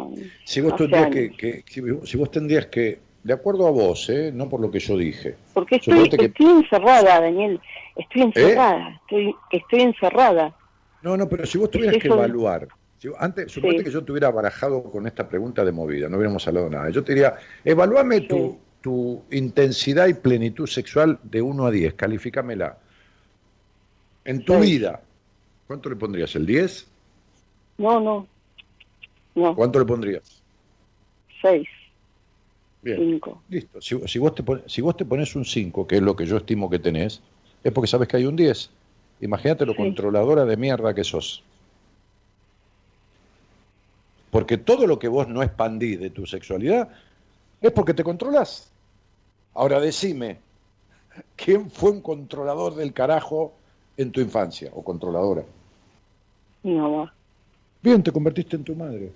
[0.45, 4.31] Si vos tendrías que, que- si, vos tendrías que, de acuerdo a vos, ¿eh?
[4.33, 7.61] no por lo que yo dije, porque estoy, suponete que- estoy encerrada, Daniel,
[7.97, 10.55] estoy encerrada, estoy, estoy encerrada.
[11.03, 12.69] No, no, pero si vos tuvieras Es que evaluar,
[12.99, 13.85] si, antes, suponete Sí.
[13.87, 16.91] que yo te hubiera barajado con esta pregunta de movida, no hubiéramos hablado nada.
[16.91, 18.59] Yo te diría, evalúame tu, Sí.
[18.81, 22.79] tu intensidad y plenitud sexual de 1 a 10, califícamela.
[24.25, 24.61] En tu Sí.
[24.73, 25.01] vida,
[25.67, 26.35] ¿cuánto le pondrías?
[26.37, 26.87] ¿El 10?
[27.79, 28.27] No, no,
[29.35, 30.43] no, ¿Cuánto le pondrías?
[31.41, 31.69] seis,
[32.83, 33.43] Bien, cinco.
[33.49, 33.81] listo.
[33.81, 36.27] Si, si vos te, pon- si vos te pones un 5, que es lo que
[36.27, 37.23] yo estimo que tenés,
[37.63, 38.71] es porque sabes que hay un 10.
[39.21, 39.79] Imagínate lo Sí.
[39.79, 41.45] controladora de mierda que sos.
[44.31, 46.89] Porque todo lo que vos no expandís de tu sexualidad
[47.61, 48.71] es porque te controlás.
[49.55, 50.39] Ahora decime,
[51.37, 53.55] ¿quién fue un controlador del carajo
[53.97, 55.45] en tu infancia o controladora?
[56.63, 57.13] Mi mamá.
[57.83, 59.13] Bien, te convertiste en tu madre.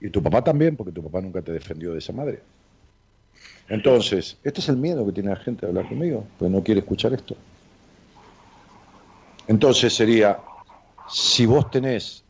[0.00, 2.40] Y tu papá también, porque tu papá nunca te defendió de esa madre.
[3.68, 6.80] Entonces, este es el miedo que tiene la gente de hablar conmigo, pues no quiere
[6.80, 7.36] escuchar esto.
[9.46, 10.40] Entonces sería,
[11.08, 12.24] si vos tenés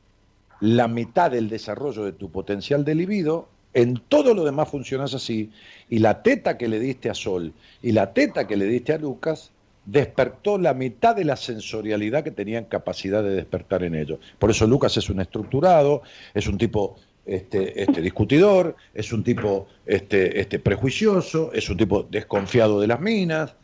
[0.60, 5.50] la mitad del desarrollo de tu potencial de libido, en todo lo demás funcionás así,
[5.88, 8.98] y la teta que le diste a Sol y la teta que le diste a
[8.98, 9.50] Lucas
[9.86, 14.18] despertó la mitad de la sensorialidad que tenían capacidad de despertar en ellos.
[14.38, 16.02] Por eso Lucas es un estructurado,
[16.34, 16.96] es un tipo
[17.26, 23.00] este, este discutidor, es un tipo este, este prejuicioso, es un tipo desconfiado de las
[23.00, 23.54] minas.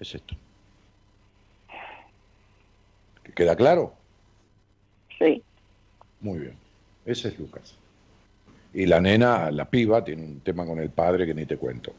[0.00, 0.34] Es esto.
[3.34, 3.92] ¿Queda claro?
[5.18, 5.42] Sí,
[6.26, 6.54] Muy bien.
[7.04, 7.76] Ese es Lucas.
[8.74, 11.92] Y la nena, la piba, tiene un tema con el padre que ni te cuento.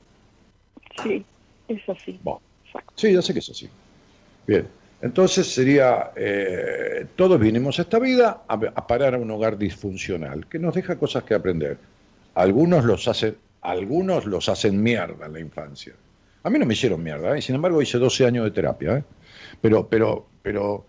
[1.02, 1.26] sí,
[1.70, 2.20] es así.
[2.22, 2.42] Bueno,
[2.96, 3.70] sí, ya sé que es así.
[4.46, 4.68] Bien.
[5.02, 10.46] Entonces sería, eh, todos vinimos a esta vida a, a parar a un hogar disfuncional,
[10.48, 11.78] que nos deja cosas que aprender.
[12.36, 15.94] Algunos los hacen, algunos los hacen mierda en la infancia.
[16.44, 17.42] A mí no me hicieron mierda, ¿eh?
[17.42, 18.98] sin embargo hice 12 años de terapia.
[18.98, 19.04] ¿eh?
[19.62, 20.86] Pero, pero, pero,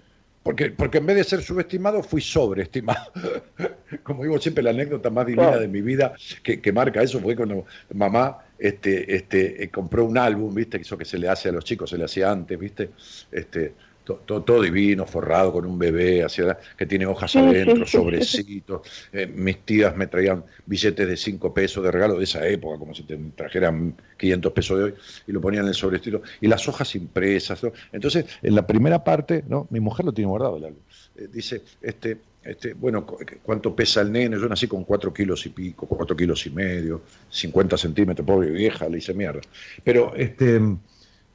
[0.48, 3.12] porque, porque en vez de ser subestimado, fui sobreestimado.
[4.02, 5.60] Como digo siempre, la anécdota más divina Claro.
[5.60, 10.16] de mi vida que, que marca eso fue cuando mamá este, este, eh, compró un
[10.16, 10.78] álbum, ¿viste?
[10.78, 12.92] Eso que se le hace a los chicos, se le hacía antes, ¿viste?
[13.30, 13.74] Este,
[14.08, 18.80] to- to- todo, divino, forrado con un bebé, hacia, que tiene hojas adentro, sobrecitos.
[19.12, 22.94] Eh, mis tías me traían billetes de 5 pesos de regalo de esa época, como
[22.94, 24.94] si te trajeran 500 pesos de hoy,
[25.26, 27.62] y lo ponían en el sobrecito, y las hojas impresas.
[27.62, 27.72] ¿no?
[27.92, 29.66] Entonces, en la primera parte, ¿no?
[29.70, 30.80] mi mujer lo tiene guardado el álbum,
[31.16, 34.38] eh, dice, este, este, bueno, cu- ¿cuánto pesa el nene?
[34.40, 38.88] Yo nací con 4 kilos y pico, 4 kilos y medio, 50 centímetros, pobre vieja,
[38.88, 39.40] le hice mierda.
[39.84, 40.58] Pero, este,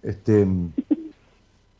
[0.02, 0.46] este,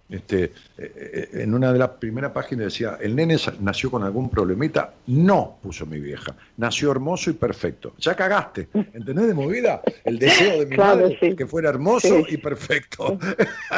[0.10, 4.30] este, eh, eh, en una de las primeras páginas decía, ¿el nene nació con algún
[4.30, 4.94] problemita?
[5.08, 6.36] No, puso mi vieja.
[6.58, 7.94] Nació hermoso y perfecto.
[8.00, 9.82] Ya cagaste, ¿entendés de movida?
[10.04, 11.36] El deseo de mi Claro, madre sí.
[11.36, 12.34] que fuera hermoso Sí.
[12.36, 13.18] y perfecto.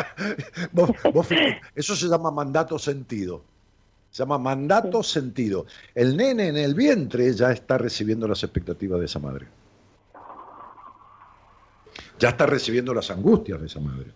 [0.72, 3.42] Vos- vos fijate, eso se llama mandato sentido.
[4.12, 5.66] Se llama mandato sentido.
[5.94, 9.46] El nene en el vientre ya está recibiendo las expectativas de esa madre.
[12.18, 14.08] Ya está recibiendo las angustias de esa madre.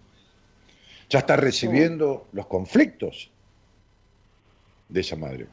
[1.10, 3.32] Ya está recibiendo los conflictos
[4.88, 5.48] de esa madre.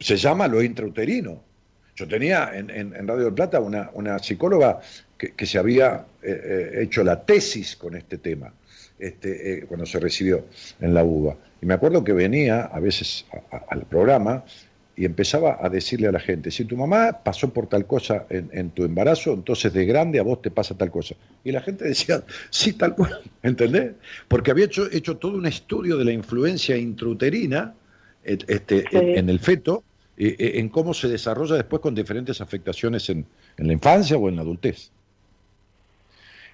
[0.00, 1.40] Se llama lo intrauterino.
[1.94, 4.80] Yo tenía en, en- en Radio del Plata una, una psicóloga
[5.16, 6.40] que, que se había eh,
[6.74, 8.52] eh, hecho la tesis con este tema
[8.98, 10.46] este, eh, cuando se recibió
[10.80, 11.36] en la UBA.
[11.60, 14.44] Y me acuerdo que venía a veces a- a- al programa
[14.94, 18.50] y empezaba a decirle a la gente, si tu mamá pasó por tal cosa en,
[18.52, 21.14] en tu embarazo, entonces de grande a vos te pasa tal cosa.
[21.44, 23.92] Y la gente decía, sí, tal cual, ¿entendés?
[24.28, 27.74] Porque había hecho, hecho todo un estudio de la influencia intrauterina
[28.24, 28.86] et- este, Sí.
[28.92, 29.82] en, en el feto,
[30.18, 33.24] eh, eh, en cómo se desarrolla después con diferentes afectaciones en,
[33.56, 34.90] en la infancia o en la adultez.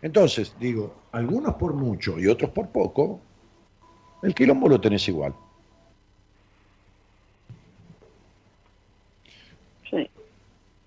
[0.01, 3.21] Entonces, digo, algunos por mucho y otros por poco,
[4.23, 5.35] el quilombo lo tenés igual.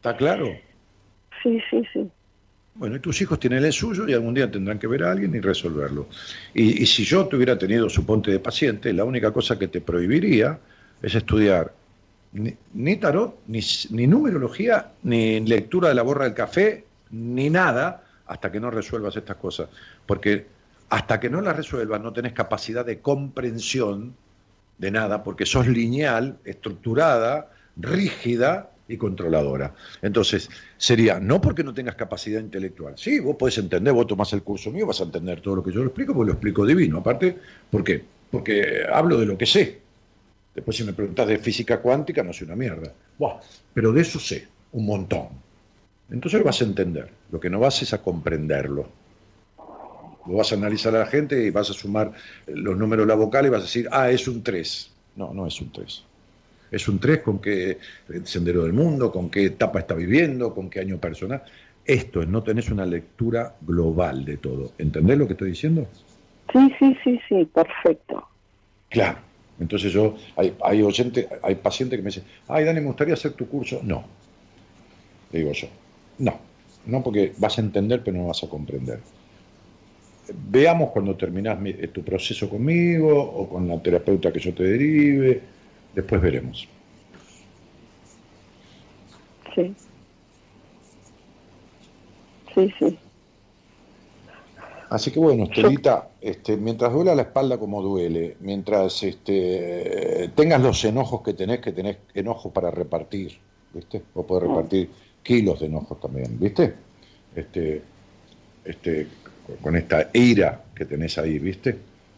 [0.01, 0.47] ¿Está claro?
[1.43, 2.09] sí, sí, sí.
[2.73, 5.35] Bueno, y tus hijos tienen el suyo y algún día tendrán que ver a alguien
[5.35, 6.07] y resolverlo.
[6.55, 9.67] Y, y si yo te hubiera tenido su ponte de paciente, la única cosa que
[9.67, 10.57] te prohibiría
[11.03, 11.71] es estudiar
[12.31, 13.59] ni, ni tarot, ni,
[13.91, 19.15] ni numerología, ni lectura de la borra del café, ni nada, hasta que no resuelvas
[19.15, 19.69] estas cosas.
[20.07, 20.47] Porque
[20.89, 24.15] hasta que no las resuelvas no tenés capacidad de comprensión
[24.79, 29.73] de nada, porque sos lineal, estructurada, rígida y controladora.
[30.01, 32.95] Entonces, sería, no porque no tengas capacidad intelectual.
[32.97, 35.71] Sí, vos podés entender, vos tomás el curso mío, vas a entender todo lo que
[35.71, 36.97] yo lo explico, porque lo explico divino.
[36.97, 37.37] Aparte,
[37.69, 38.03] ¿por qué?
[38.29, 39.79] Porque hablo de lo que sé.
[40.53, 42.93] Después, si me preguntas de física cuántica, no sé una mierda.
[43.17, 43.39] Buah,
[43.73, 45.29] pero de eso sé, un montón.
[46.09, 47.09] Entonces lo vas a entender.
[47.31, 48.89] Lo que no vas es a comprenderlo.
[50.25, 52.11] Vos vas a analizar a la gente y vas a sumar
[52.47, 54.91] los números de la vocal y vas a decir, ah, es un 3.
[55.15, 56.03] No, no es un 3.
[56.71, 57.77] Es un 3 con qué
[58.23, 61.43] sendero del mundo, con qué etapa está viviendo, con qué año personal.
[61.85, 64.71] Esto es, no tenés una lectura global de todo.
[64.77, 65.85] ¿Entendés lo que estoy diciendo?
[66.53, 68.25] Sí, sí, sí, sí, perfecto.
[68.89, 69.19] Claro.
[69.59, 73.33] Entonces yo, hay, hay oyente, hay pacientes que me dicen, ay Dani, me gustaría hacer
[73.33, 73.81] tu curso.
[73.83, 74.05] No.
[75.31, 75.67] Le digo yo,
[76.19, 76.39] no.
[76.85, 78.99] No porque vas a entender, pero no vas a comprender.
[80.49, 85.41] Veamos cuando terminás mi- tu proceso conmigo o con la terapeuta que yo te derive.
[85.95, 86.67] Después veremos.
[89.53, 89.75] Sí.
[92.53, 92.97] Sí, sí.
[94.89, 100.83] Así que bueno, Estelita, este, mientras duela la espalda como duele, mientras este, tengas los
[100.83, 103.37] enojos que tenés, que tenés enojos para repartir,
[103.73, 104.01] ¿viste?
[104.13, 104.89] O podés repartir
[105.23, 106.73] kilos de enojos también, ¿viste?
[107.33, 107.81] Este,
[108.65, 109.07] este,
[109.61, 111.77] con esta ira que tenés ahí, ¿viste?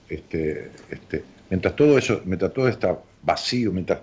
[0.09, 3.99] Este, este, mientras todo eso, mientras todo está vacío, mientras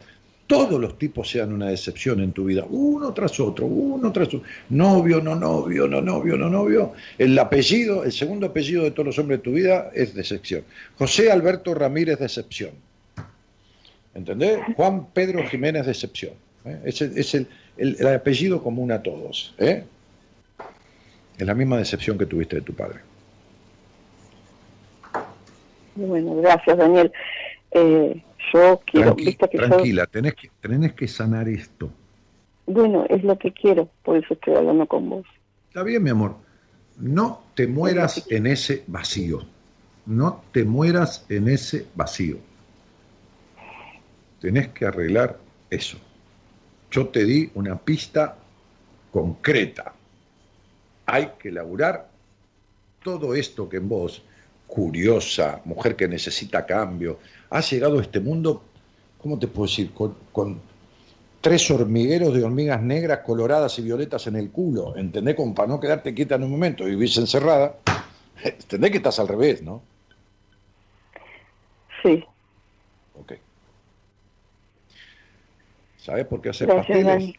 [0.47, 4.43] todos los tipos sean una decepción en tu vida, uno tras otro, uno tras otro,
[4.71, 9.19] novio, no novio, no novio, no novio, el apellido, el segundo apellido de todos los
[9.21, 10.65] hombres de tu vida es decepción.
[10.99, 12.73] José Alberto Ramírez Decepción.
[14.13, 14.59] ¿Entendés?
[14.75, 16.33] Juan Pedro Jiménez Decepción.
[16.65, 16.81] ¿eh?
[16.85, 17.01] Es,
[17.35, 19.55] el, el apellido común a todos.
[19.59, 19.85] ¿eh?
[21.39, 22.99] Es la misma decepción que tuviste de tu padre.
[25.95, 27.13] Bueno, gracias, Daniel.
[27.71, 28.21] Eh,
[28.53, 31.91] yo quiero, Tranqui- que yo- tranquila, tenés que, tenés que sanar esto.
[32.67, 35.27] bueno, es lo que quiero, por eso estoy hablando con vos.
[35.69, 36.37] Está bien, mi amor.
[36.99, 39.41] No te mueras en ese vacío.
[40.07, 42.39] No te mueras en ese vacío.
[44.41, 45.39] Tenés que arreglar
[45.69, 45.99] eso.
[46.91, 48.37] Yo te di una pista
[49.13, 49.93] concreta.
[51.07, 52.09] Hay que laburar
[53.03, 54.23] todo esto que en vos,
[54.67, 57.19] curiosa, mujer que necesita cambio,
[57.51, 58.63] has llegado a este mundo,
[59.21, 59.93] ¿cómo te puedo decir?
[59.93, 60.61] Con, con
[61.41, 65.35] tres hormigueros de hormigas negras, coloradas y violetas en el culo, ¿entendés?
[65.35, 67.77] Como para no quedarte quieta en un momento y vivís encerrada.
[68.45, 69.83] ¿Entendés que estás al revés, no?
[72.03, 72.25] Sí,
[73.15, 73.35] Ok.
[75.99, 77.05] ¿Sabes por qué haces pasteles?
[77.05, 77.37] Dani.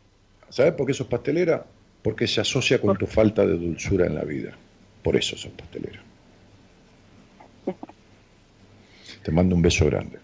[0.49, 1.65] ¿Sabes por qué sos pastelera?
[2.03, 4.55] Porque se asocia con tu falta de dulzura en la vida.
[5.01, 6.03] Por eso sos pastelera.
[9.23, 10.19] Te mando un beso grande.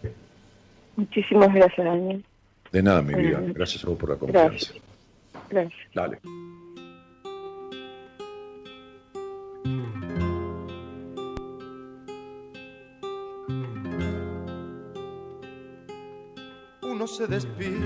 [0.95, 2.24] muchísimas gracias, Daniel.
[2.72, 3.40] De nada, mi vida.
[3.41, 4.49] Gracias a vos por la confianza.
[4.49, 4.82] Gracias.
[5.49, 5.94] Gracias.
[5.94, 6.19] Dale.
[16.98, 17.78] uno se despide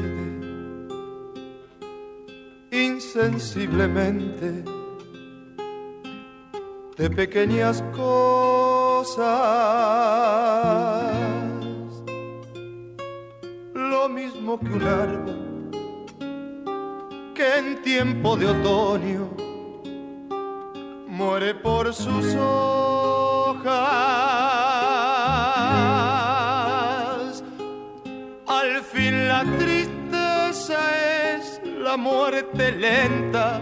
[2.71, 4.63] insensiblemente
[6.97, 8.40] de pequeñas cosas.
[13.73, 15.71] Lo mismo que un árbol
[17.35, 19.29] que en tiempo de otoño
[21.07, 23.73] muere por sus hojas.
[28.47, 30.79] Al fin la tristeza
[31.35, 33.61] es la muerte lenta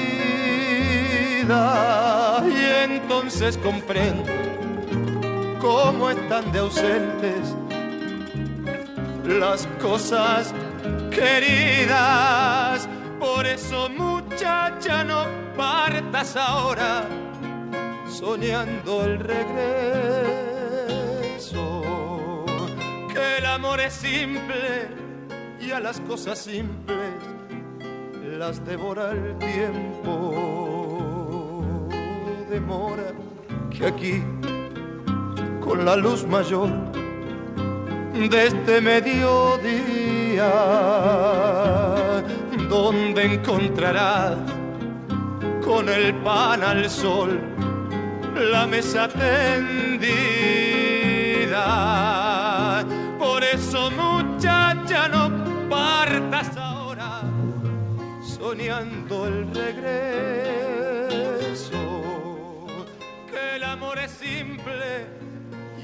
[1.43, 4.31] y entonces comprende
[5.59, 7.55] cómo están de ausentes
[9.25, 10.53] las cosas
[11.09, 12.87] queridas.
[13.19, 15.25] Por eso muchacha no
[15.57, 17.05] partas ahora
[18.07, 20.05] soñando el regreso.
[23.11, 24.89] Que el amor es simple
[25.59, 27.31] y a las cosas simples
[28.37, 31.10] las devora el tiempo.
[32.51, 33.13] Demora
[33.69, 34.21] que aquí,
[35.61, 36.69] con la luz mayor
[38.13, 40.51] de este mediodía,
[42.67, 44.35] donde encontrarás
[45.63, 47.39] con el pan al sol
[48.35, 49.95] la mesa tendida.
[53.17, 55.31] Por eso, muchacha, no
[55.69, 57.21] partas ahora
[58.21, 60.50] soñando el regreso.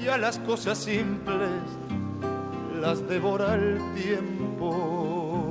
[0.02, 1.50] Y a las cosas simples
[2.80, 5.47] las devora el tiempo.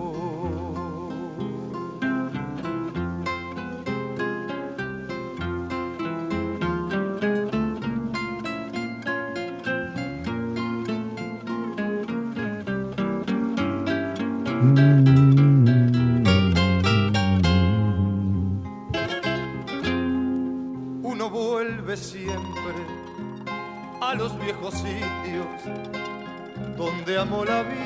[27.28, 27.86] Amó la vida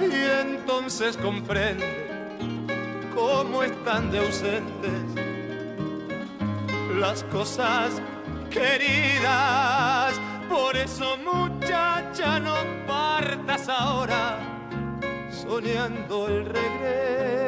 [0.00, 1.84] y entonces comprende
[3.14, 5.02] cómo están de ausentes
[6.96, 8.00] las cosas
[8.50, 10.18] queridas.
[10.48, 12.54] Por eso muchacha no
[12.86, 14.38] partas ahora
[15.30, 17.40] soñando el regreso.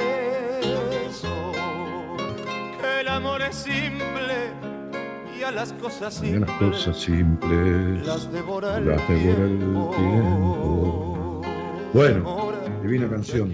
[2.81, 4.72] Que el amor es simple
[5.43, 9.59] y a las cosas a las simples cosas simples las devora el las devora el
[9.59, 9.91] tiempo.
[9.97, 11.43] tiempo.
[11.93, 13.53] Bueno, divina canción.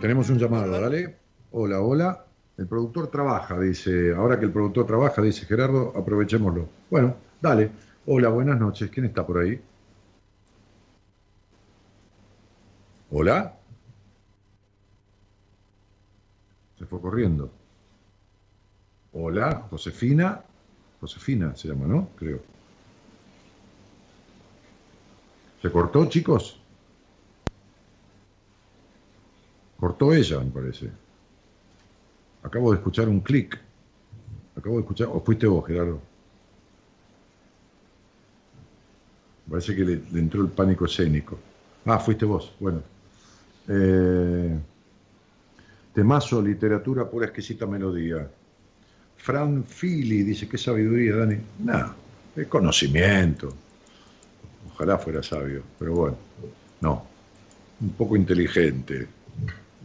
[0.00, 1.18] Tenemos un llamado, dale.
[1.50, 2.24] Hola, hola.
[2.56, 4.14] El productor trabaja, dice.
[4.14, 6.66] Ahora que el productor trabaja, dice Gerardo, aprovechémoslo.
[6.90, 7.70] Bueno, dale.
[8.06, 8.90] Hola, buenas noches.
[8.90, 9.60] ¿Quién está por ahí?
[13.10, 13.54] Hola.
[16.78, 17.50] Se fue corriendo.
[19.12, 20.44] Hola, Josefina.
[21.00, 22.08] Josefina se llama, ¿no?
[22.16, 22.40] Creo.
[25.62, 26.58] ¿Se cortó, chicos?
[29.78, 30.90] Cortó ella, me parece.
[32.42, 33.58] Acabo de escuchar un clic.
[34.56, 35.08] Acabo de escuchar.
[35.10, 36.00] ¿O fuiste vos, Gerardo?
[39.48, 41.38] Parece que le, entró el pánico escénico.
[41.86, 42.52] Ah, fuiste vos.
[42.60, 42.82] Bueno.
[43.68, 44.58] Eh,
[45.94, 48.30] temazo, literatura, pura exquisita melodía.
[49.22, 51.36] Fran Fili dice, qué sabiduría, Dani.
[51.64, 51.94] No,
[52.36, 53.52] es conocimiento.
[54.72, 56.16] Ojalá fuera sabio, pero bueno,
[56.80, 57.06] no.
[57.80, 59.06] Un poco inteligente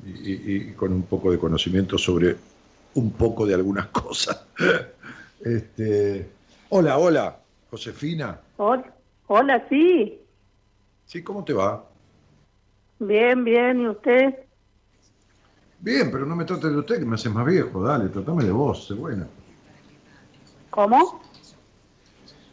[0.05, 2.35] y, y- y con un poco de conocimiento sobre
[2.95, 4.41] un poco de algunas cosas.
[5.43, 6.27] Este,
[6.69, 7.37] Hola, hola,
[7.69, 8.39] Josefina.
[8.57, 8.93] Hola,
[9.27, 10.19] hola, sí.
[11.05, 11.85] Sí, ¿cómo te va?
[12.99, 13.81] Bien, bien.
[13.81, 14.44] ¿Y usted?
[15.85, 17.83] Bien, pero no me trates de usted, que me haces más viejo.
[17.83, 19.27] Dale, tratame de vos, sé buena.
[20.71, 21.21] ¿Cómo?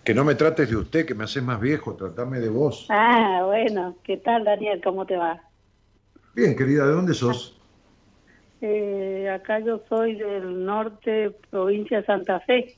[0.05, 2.87] Que no me trates de usted, que me haces más viejo, tratame de vos.
[2.91, 3.97] Ah, bueno.
[4.05, 4.83] ¿Qué tal, Daniel?
[4.85, 5.41] ¿Cómo te va?
[6.35, 7.59] Bien, querida, ¿de dónde sos?
[8.61, 12.77] Eh, acá yo soy del norte, provincia de Santa Fe.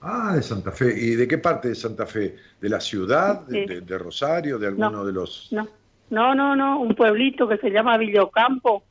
[0.00, 0.86] Ah, de Santa Fe.
[0.98, 2.34] ¿Y de qué parte de Santa Fe?
[2.58, 3.42] ¿De la ciudad?
[3.46, 3.66] ¿De, Sí.
[3.74, 4.58] de- de Rosario?
[4.58, 5.04] ¿De alguno No.
[5.04, 5.48] de los...?
[5.52, 5.68] No,
[6.08, 6.80] no, no, no.
[6.80, 8.84] Un pueblito que se llama Villocampo.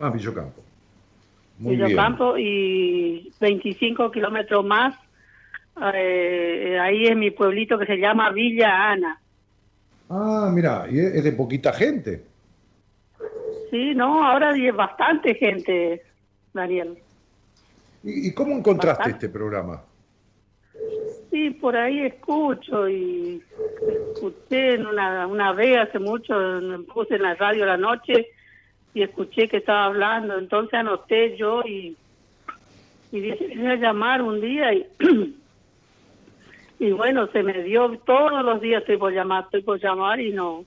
[0.00, 0.62] Ah, Villocampo.
[1.58, 1.88] Muy bien.
[1.88, 4.94] Villocampo y 25 kilómetros más.
[5.94, 9.20] eh, ahí es mi pueblito que se llama Villa Ana.
[10.08, 12.24] Ah, mira, y es es de poquita gente.
[13.70, 16.02] Sí, no, ahora hay bastante gente,
[16.52, 16.98] Daniel.
[18.02, 19.26] ¿Y, y cómo encontraste Bastante.
[19.26, 19.82] este programa?
[21.30, 23.40] Sí, por ahí escucho y
[24.14, 28.26] escuché en una, una vez hace mucho, me puse en la radio la noche
[28.94, 31.96] y escuché que estaba hablando, entonces anoté yo y,
[33.12, 34.86] y dije, voy a llamar un día y,
[36.78, 40.32] y bueno, se me dio, todos los días estoy por llamar, estoy por llamar y
[40.32, 40.64] no,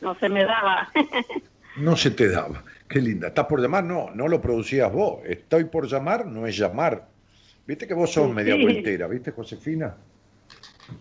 [0.00, 0.88] no se me daba.
[1.76, 2.64] No se te daba.
[2.88, 3.28] Qué linda.
[3.28, 3.84] ¿Estás por llamar?
[3.84, 5.20] No, no lo producías vos.
[5.24, 7.06] Estoy por llamar, no es llamar.
[7.68, 8.32] Viste que vos sos Sí.
[8.32, 9.94] media vueltera, ¿viste, Josefina?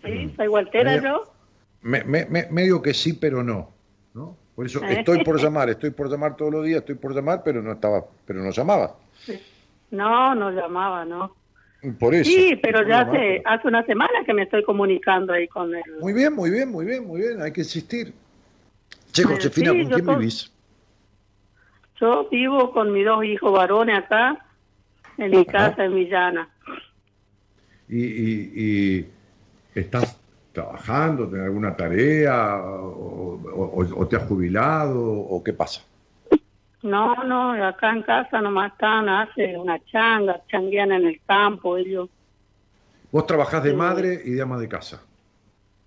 [0.06, 0.32] ¿Sí?
[0.36, 0.48] ¿Soy
[0.84, 1.34] Medio- yo?
[1.82, 3.72] Me- me- me- medio que sí, pero no.
[4.14, 4.38] ¿no?
[4.58, 7.62] Por eso estoy por llamar, estoy por llamar todos los días, estoy por llamar, pero
[7.62, 8.96] no estaba, pero no llamaba.
[9.92, 11.36] No, no llamaba, no.
[12.00, 12.24] Por eso.
[12.32, 15.84] Sí, pero ya hace, hace una semana que me estoy comunicando ahí con él.
[16.02, 18.16] Muy bien, muy bien, muy bien, muy bien, hay que insistir.
[19.12, 20.52] Che, Josefina, sí, ¿con quién to- vivís?
[22.02, 24.44] Yo vivo con mis dos hijos varones acá,
[25.20, 26.50] en mi casa en Villana.
[27.88, 30.20] ¿Y, y- y estás
[30.62, 35.84] trabajando, tenés alguna tarea, o, o- o te has jubilado, o qué pasa?
[36.82, 42.10] No, no, acá en casa nomás están, hace una changa, changuean en el campo, ellos
[43.12, 43.76] Vos trabajás de Sí.
[43.76, 45.02] madre y de ama de casa.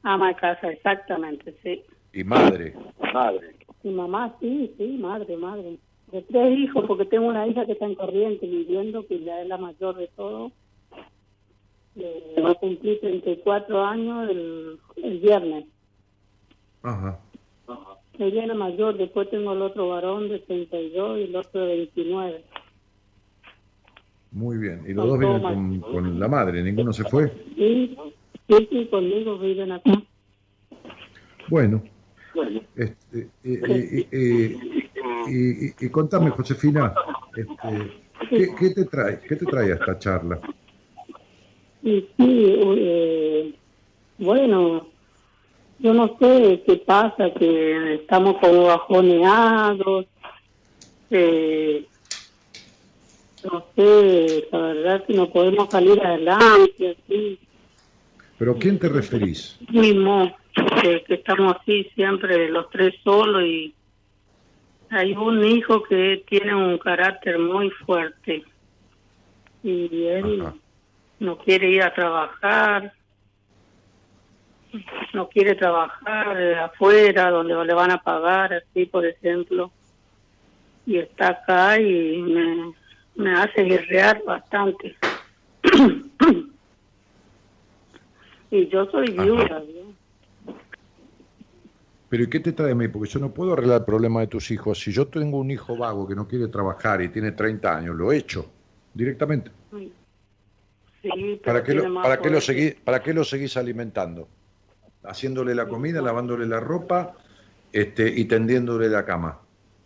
[0.02, 1.82] ama de casa, exactamente, sí.
[2.12, 2.74] Y madre.
[3.12, 3.56] Madre.
[3.82, 5.78] Mi mamá, sí, sí, madre, madre.
[6.12, 9.48] De tres hijos, porque tengo una hija que está en corriente viviendo, que ya es
[9.48, 10.52] la mayor de todo.
[11.96, 15.66] Eh, va a cumplir 34 años el, el viernes.
[16.82, 17.18] Ajá.
[18.18, 21.76] Ella es la mayor, después tengo el otro varón de 32 y el otro de
[21.76, 22.44] 29.
[24.32, 24.82] Muy bien.
[24.86, 27.28] Y los dos vienen con, con la madre, ninguno se fue.
[27.56, 27.96] Sí,
[28.48, 29.90] sí, sí, conmigo viven acá.
[31.48, 31.82] Bueno.
[32.76, 34.56] Este, eh, eh, eh,
[35.28, 36.94] y, y- y contame, Josefina,
[37.36, 37.92] este,
[38.30, 39.20] ¿qué, qué te trae?
[39.28, 40.40] ¿Qué te trae a esta charla?
[41.82, 42.44] Y sí,
[42.78, 43.54] eh,
[44.18, 44.88] bueno,
[45.78, 50.06] yo no sé qué pasa, que estamos como bajoneados.
[51.10, 51.86] Eh,
[53.42, 57.38] no sé, la verdad que no podemos salir adelante, así
[58.38, 59.58] ¿Pero a quién te referís?
[59.70, 60.34] mismo,
[60.82, 63.74] que, que estamos así siempre los tres solos y
[64.90, 68.42] hay un hijo que tiene un carácter muy fuerte
[69.62, 70.42] y él
[71.20, 72.92] no quiere ir a trabajar,
[75.12, 79.70] no quiere trabajar afuera donde le van a pagar, así por ejemplo,
[80.86, 82.72] y está acá y me,
[83.16, 84.96] me hace guerrear bastante.
[88.50, 89.62] y yo soy viuda.
[92.08, 92.88] ¿Pero y qué te trae a mí?
[92.88, 94.80] Porque yo no puedo arreglar el problema de tus hijos.
[94.80, 98.10] Si yo tengo un hijo vago que no quiere trabajar y tiene 30 años, lo
[98.10, 98.50] echo
[98.94, 99.52] directamente.
[99.70, 99.92] Sí,
[101.02, 102.42] pero ¿Para qué lo, para qué lo, poder.
[102.42, 104.28] seguí, ¿Para qué lo seguís alimentando?
[105.04, 107.14] Haciéndole la comida, lavándole la ropa
[107.72, 109.38] este, y tendiéndole la cama.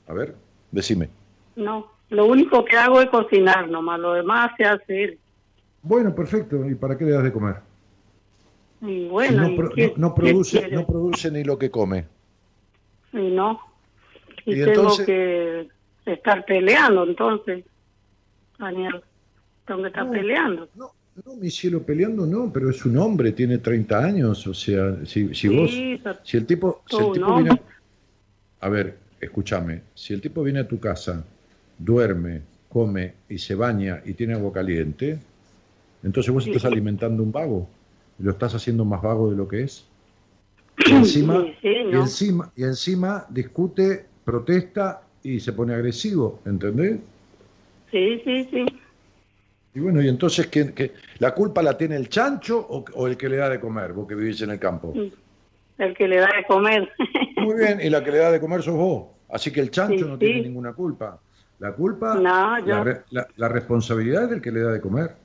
[0.08, 0.34] A ver,
[0.72, 1.08] decime.
[1.56, 5.18] No, lo único que hago es cocinar nomás, lo demás se hace él.
[5.82, 6.68] Bueno, perfecto.
[6.68, 7.56] ¿Y para qué le das de comer?
[8.82, 11.58] Y Si bueno, no, ¿y pro- qué- no- no qué produce, no produce ni lo
[11.58, 12.06] que come.
[13.12, 13.60] Y no.
[14.46, 15.68] Y, Y tengo entonces- que
[16.06, 17.64] estar peleando entonces,
[18.58, 19.02] Daniel.
[19.66, 20.68] Tengo que estar No, peleando.
[20.74, 20.90] No,
[21.40, 24.46] mi cielo peleando no, pero es un hombre, tiene 30 años.
[24.46, 25.70] O sea, si, si vos.
[25.70, 27.60] Sí, Si el tipo, si el tipo viene.
[28.60, 29.82] A ver, escúchame.
[29.94, 31.24] Si el tipo viene a tu casa,
[31.78, 35.18] duerme, come y se baña y tiene agua caliente,
[36.02, 37.68] entonces vos estás alimentando un vago.
[38.18, 39.84] Y lo estás haciendo más vago de lo que es.
[40.86, 42.00] Y encima, Sí, y ¿no?
[42.02, 46.98] encima, y encima discute, protesta y se pone agresivo, ¿entendés?
[47.92, 48.66] Sí, sí, sí.
[49.74, 53.16] Y bueno, y entonces, ¿quién, qué- ¿la culpa la tiene el chancho o, o el
[53.16, 54.94] que le da de comer, vos que vivís en el campo?
[55.78, 56.92] El que le da de comer.
[57.36, 59.08] Muy bien, y la que le da de comer sos vos.
[59.28, 60.20] Así que el chancho Sí, no sí.
[60.20, 61.20] tiene ninguna culpa.
[61.58, 64.80] La culpa, No, la, yo- re- la- la responsabilidad es del que le da de
[64.80, 65.16] comer.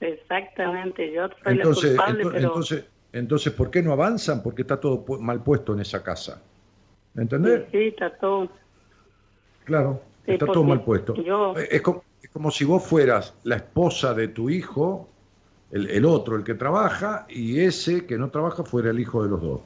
[0.00, 4.42] Exactamente, yo soy Entonces, la culpable, ento- pero entonces, entonces, ¿por qué no avanzan?
[4.42, 6.42] Porque está todo mal puesto en esa casa.
[7.16, 7.62] ¿Entendés?
[7.70, 8.50] sí, sí, está todo.
[9.64, 11.14] Claro, está todo mal puesto.
[11.14, 12.04] yo- Es, como,
[12.34, 15.08] como si vos fueras la esposa de tu hijo,
[15.70, 19.28] el, el otro, el que trabaja, y ese que no trabaja fuera el hijo de
[19.30, 19.60] los dos.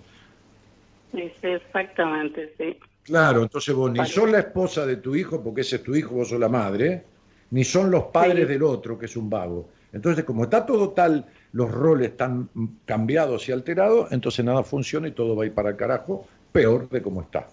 [1.12, 2.78] Sí, exactamente, sí.
[3.04, 6.14] Claro, entonces vos ni sos la esposa de tu hijo, porque ese es tu hijo,
[6.14, 7.04] vos sos la madre,
[7.52, 8.52] ni son los padres Sí.
[8.52, 9.70] del otro, que es un vago.
[9.90, 12.50] Entonces, como está todo tal, los roles están
[12.84, 16.86] cambiados y alterados, entonces nada funciona y todo va a ir para el carajo, peor
[16.90, 17.48] de como está.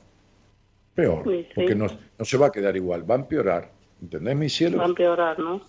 [0.94, 1.52] Peor, Sí, sí.
[1.56, 1.88] porque no,
[2.20, 3.75] no se va a quedar igual, va a empeorar.
[4.06, 4.78] ¿Entendés, mi cielo?
[4.78, 5.62] Va a empeorar, ¿no?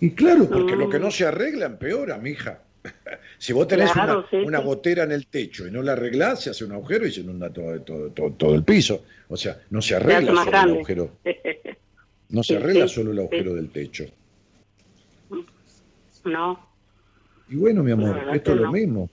[0.00, 1.02] Y claro, porque lo que Mm.
[1.02, 2.62] no se arregla empeora, mija.
[3.38, 4.64] si vos tenés Claro, una, sí, una sí.
[4.64, 7.52] gotera en el techo y no la arreglás, se hace un agujero y se inunda
[7.52, 9.04] todo, todo, todo, todo el piso.
[9.28, 11.10] O sea, no se arregla solo el agujero.
[12.30, 14.04] No se arregla sí, solo el agujero del techo.
[16.24, 16.58] no,
[17.48, 19.10] Y bueno, mi amor, esto es lo mismo.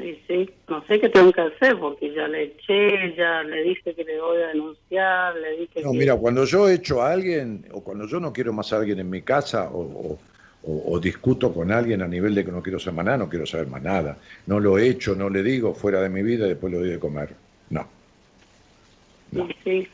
[0.00, 0.50] Sí, sí.
[0.68, 4.20] No sé qué tengo que hacer porque ya le eché, ya le dije que le
[4.20, 5.98] voy a denunciar, le dije No, que...
[5.98, 9.10] mira, cuando yo echo a alguien, o cuando yo no quiero más a alguien en
[9.10, 10.18] mi casa, o, o-
[10.62, 13.46] o- o discuto con alguien a nivel de que no quiero saber nada, no quiero
[13.46, 14.18] saber más nada.
[14.46, 16.98] No lo echo, no le digo fuera de mi vida y después le doy de
[16.98, 17.34] comer.
[17.70, 17.88] No.
[19.32, 19.88] Sí, sí.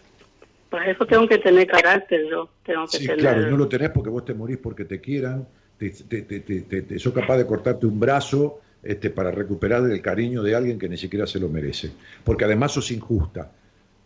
[0.71, 2.49] Para eso tengo que tener carácter yo.
[2.65, 3.21] Tengo que Sí, tener...
[3.21, 5.47] claro, no lo tenés porque vos te morís porque te quieran,
[5.79, 10.01] te, te, te- te- te- sos capaz de cortarte un brazo este, para recuperar el
[10.03, 11.91] cariño de alguien que ni siquiera se lo merece.
[12.25, 13.53] Porque además sos injusta.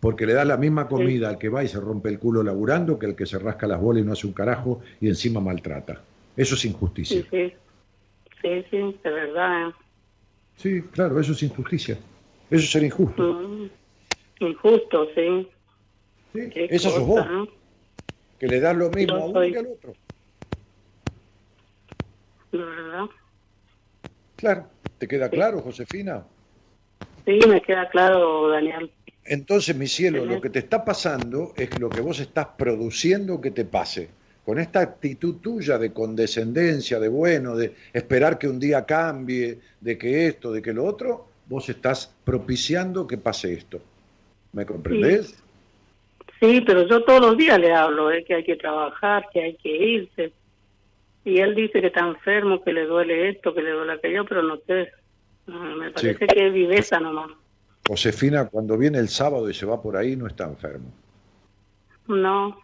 [0.01, 2.99] Porque le das la misma comida al que va y se rompe el culo laburando
[2.99, 6.01] que al que se rasca las bolas y no hace un carajo y encima maltrata.
[6.37, 7.21] Eso es injusticia.
[7.21, 7.53] Sí, sí.
[8.41, 9.69] Sí, sí, de verdad.
[9.69, 9.73] ¿eh?
[10.57, 11.95] Sí, claro, eso es injusticia.
[12.51, 13.23] Eso es ser injusto.
[13.23, 13.71] Mm.
[14.41, 15.49] Injusto, sí.
[16.33, 17.49] Sí, Esa sos cosa, vos, ¿no?
[18.39, 19.93] que le das lo mismo a uno soy- que al otro.
[22.53, 23.05] De verdad.
[24.41, 24.65] Claro,
[24.97, 26.25] ¿te queda claro, Josefina?
[27.27, 28.91] Sí, me queda claro, Daniel.
[29.27, 33.51] Entonces, mi cielo, lo que te está pasando es lo que vos estás produciendo que
[33.51, 34.09] te pase.
[34.47, 39.99] Con esta actitud tuya de condescendencia, de bueno, de esperar que un día cambie, de
[39.99, 43.79] que esto, de que lo otro, vos estás propiciando que pase esto.
[44.55, 45.39] ¿Me comprendés?
[46.41, 48.25] Sí, pero yo todos los días le hablo, ¿eh?
[48.25, 50.33] que hay que trabajar, que hay que irse.
[51.25, 54.43] Y él dice que está enfermo, que le duele esto, que le duele aquello, pero
[54.43, 54.91] no sé.
[55.47, 57.31] Mm, Me parece que es viveza nomás.
[57.87, 60.93] Josefina, cuando viene el sábado y se va por ahí, no está enfermo.
[62.07, 62.59] No.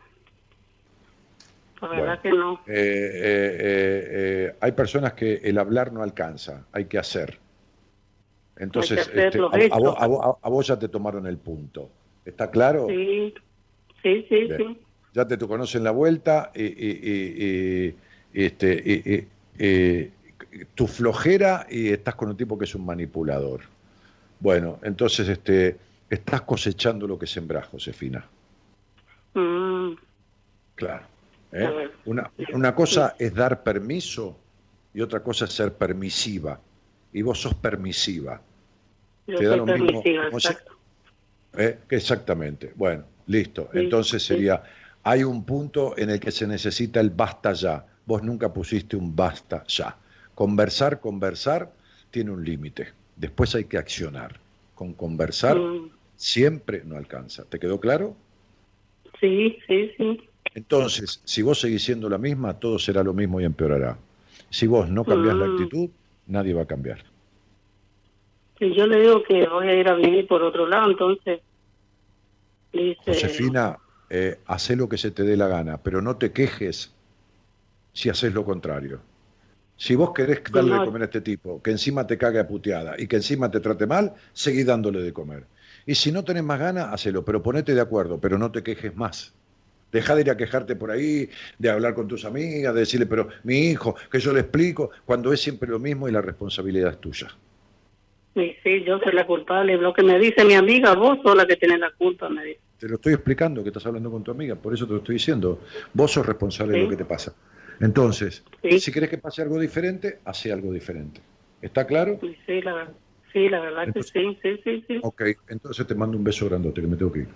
[1.82, 2.54] La verdad que no.
[2.66, 7.38] Eh, eh, eh, eh, hay personas que el hablar no alcanza, hay que hacer.
[8.56, 9.38] Entonces, Hay que hacer este,
[9.70, 11.90] a, vos, a vos- a vos ya te tomaron el punto.
[12.24, 12.86] ¿Está claro?
[12.88, 13.34] Sí,
[14.02, 14.78] sí, sí.
[15.12, 17.44] Ya te, te conocen la vuelta y, y- y-
[17.88, 17.96] y-
[18.44, 20.12] este, y- y- y-
[20.74, 23.60] tu flojera y estás con un tipo que es un manipulador.
[24.40, 25.76] Bueno, entonces este,
[26.08, 28.24] estás cosechando lo que sembrás, Josefina.
[29.34, 29.92] Mm,
[30.74, 31.04] Claro.
[31.52, 31.88] ¿eh?
[32.04, 34.36] Una, una cosa es dar permiso
[34.92, 36.60] y otra cosa es ser permisiva.
[37.12, 38.40] Y vos sos permisiva.
[39.26, 40.72] yo Te da soy lo mismo, permisiva, exacto.
[41.56, 41.78] ¿eh?
[41.88, 42.72] Exactamente.
[42.74, 43.68] Bueno, listo.
[43.72, 44.28] Sí, Entonces sí.
[44.28, 44.62] sería,
[45.02, 47.86] hay un punto en el que se necesita el basta ya.
[48.06, 49.96] Vos nunca pusiste un basta ya.
[50.34, 51.72] Conversar, conversar,
[52.10, 52.92] tiene un límite.
[53.16, 54.40] Después hay que accionar.
[54.74, 57.44] Con conversar Mm, siempre no alcanza.
[57.44, 58.16] ¿Te quedó claro?
[59.20, 60.20] sí, sí, sí.
[60.54, 63.98] Entonces, si vos seguís siendo la misma, todo será lo mismo y empeorará.
[64.50, 65.50] Si vos no cambiás la Mm.
[65.50, 65.90] actitud,
[66.26, 67.04] nadie va a cambiar.
[68.58, 71.40] Si yo le digo que voy a ir a vivir por otro lado, entonces
[72.72, 73.78] dice, Josefina,
[74.10, 76.95] eh, hacé lo que se te dé la gana, pero no te quejes
[77.96, 79.00] si haces lo contrario.
[79.74, 82.94] Si vos querés darle de comer a este tipo, que encima te cague a puteada
[82.98, 85.44] y que encima te trate mal, seguí dándole de comer.
[85.86, 88.94] Y si no tenés más ganas, hacelo, pero ponete de acuerdo, pero no te quejes
[88.94, 89.34] más.
[89.92, 93.28] Deja de ir a quejarte por ahí, de hablar con tus amigas, de decirle, pero
[93.44, 97.00] mi hijo, que yo le explico, cuando es siempre lo mismo y la responsabilidad es
[97.00, 97.28] tuya.
[98.34, 99.78] sí, sí, yo soy la culpable.
[99.78, 102.60] Lo que me dice mi amiga, vos sos la que tenés la culpa, me dice.
[102.78, 105.14] Te lo estoy explicando que estás hablando con tu amiga, por eso te lo estoy
[105.14, 105.60] diciendo.
[105.94, 107.34] Vos sos responsable de lo que te pasa.
[107.80, 108.80] Entonces, Sí.
[108.80, 111.20] si querés que pase algo diferente, hace algo diferente.
[111.62, 112.18] ¿Está claro?
[112.46, 112.88] Sí, la,
[113.32, 115.00] sí, la verdad Entonces- que sí, sí, sí, sí.
[115.02, 117.28] Ok, entonces te mando un beso grandote, que me tengo que ir.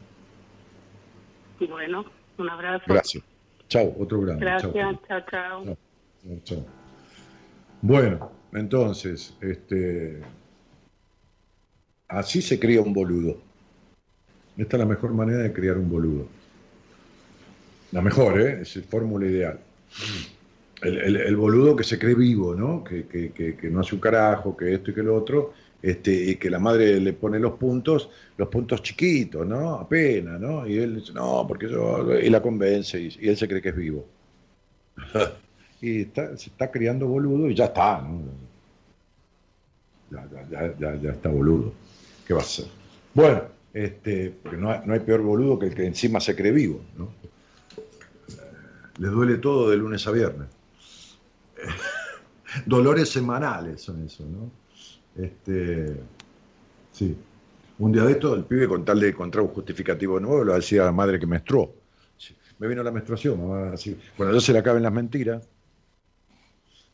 [1.69, 2.05] Bueno,
[2.39, 2.85] un abrazo.
[2.89, 3.23] Gracias.
[3.69, 4.45] Chao, otro grande.
[4.45, 5.01] Gracias, Chao.
[5.07, 5.65] chao, chao.
[5.65, 6.67] Chao, chao.
[7.83, 10.21] Bueno, entonces, este,
[12.09, 13.39] así se cría un boludo.
[14.57, 16.27] Esta es la mejor manera de criar un boludo.
[17.93, 18.61] La mejor, ¿eh?
[18.62, 19.61] Es la fórmula ideal.
[20.83, 22.83] El, boludo que se cree vivo, ¿no?
[22.83, 25.53] Que, no hace un carajo, que esto y que lo otro,
[25.83, 28.09] este, y que la madre le pone los puntos,
[28.39, 29.75] los puntos chiquitos, ¿no?
[29.75, 30.67] Apenas, ¿no?
[30.67, 32.19] Y él dice, no, porque yo.
[32.19, 34.07] Y la convence, y, él se cree que es vivo.
[35.83, 38.23] y está- se está criando boludo y ya está, ¿no?
[40.11, 41.73] Ya, ya está boludo.
[42.27, 42.67] ¿Qué va a hacer?
[43.15, 43.43] Bueno,
[43.73, 46.81] este, porque no hay, no hay peor boludo que el que encima se cree vivo,
[46.97, 47.09] ¿no?
[49.01, 50.49] Le duele todo de lunes a viernes.
[52.67, 54.51] Dolores semanales son eso, ¿no?
[55.17, 55.97] Este,
[56.93, 57.17] sí.
[57.79, 60.85] Un día de esto, el pibe con tal de encontrar un justificativo nuevo, lo decía
[60.85, 61.75] la madre que menstruó.
[62.59, 63.73] Me vino la menstruación, mamá.
[63.73, 63.99] Así.
[64.19, 65.49] Cuando ya se le acaben las mentiras,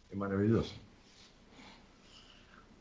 [0.09, 0.77] es maravilloso.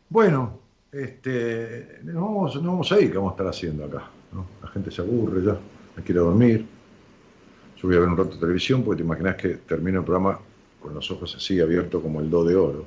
[0.07, 0.59] Bueno,
[0.91, 4.07] este, nos, vamos, vamos a ir, ¿qué vamos a estar haciendo acá?
[4.31, 4.45] ¿no?
[4.61, 5.57] La gente se aburre ya,
[6.03, 6.74] quiere dormir.
[7.85, 10.39] Voy a ver un rato televisión porque te imaginas que termino el programa
[10.81, 12.85] con los ojos así abiertos como el do de oro.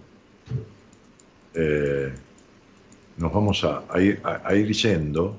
[1.54, 2.12] Eh,
[3.16, 5.38] nos vamos a, ir, a- yendo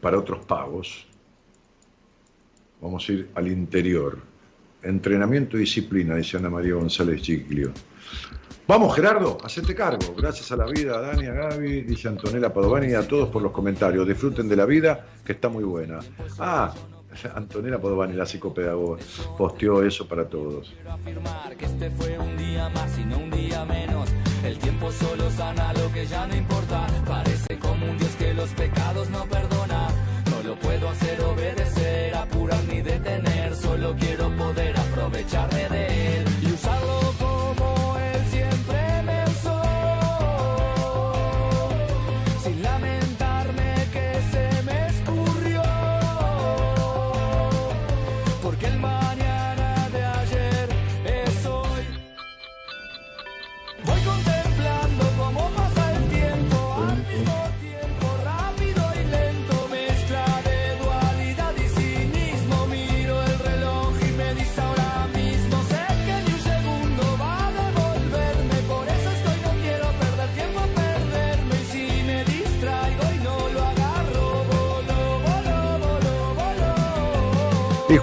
[0.00, 1.06] para otros pagos.
[2.80, 4.18] Vamos a ir al interior.
[4.82, 7.70] Entrenamiento y disciplina, dice Ana María González Giglio.
[8.66, 10.14] Vamos, Gerardo, hacete cargo.
[10.16, 13.42] Gracias a la vida, a Dani, a Gaby, dice Antonella Padovani y a todos por
[13.42, 14.06] los comentarios.
[14.06, 15.98] Disfruten de la vida, que está muy buena.
[16.38, 16.72] Ah,
[17.34, 19.02] Antonella Padovani, la psicopedagoga,
[19.36, 20.72] posteó eso para todos.
[20.88, 24.08] afirmar que este fue un día más y no un día menos.
[24.44, 26.86] El tiempo solo sana lo que ya no importa.
[27.06, 29.88] Parece como un Dios que los pecados no perdona.
[30.30, 33.54] No lo puedo hacer obedecer, apurar ni detener.
[33.54, 36.19] Solo quiero poder aprovecharme de él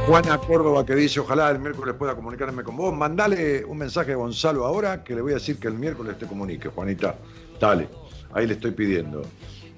[0.08, 2.96] Juana Córdoba que dice, ojalá el miércoles pueda comunicarme con vos.
[2.96, 6.26] Mandale un mensaje a Gonzalo ahora que le voy a decir que el miércoles te
[6.26, 7.16] comunique, Juanita.
[7.60, 7.90] Dale,
[8.32, 9.22] ahí le estoy pidiendo.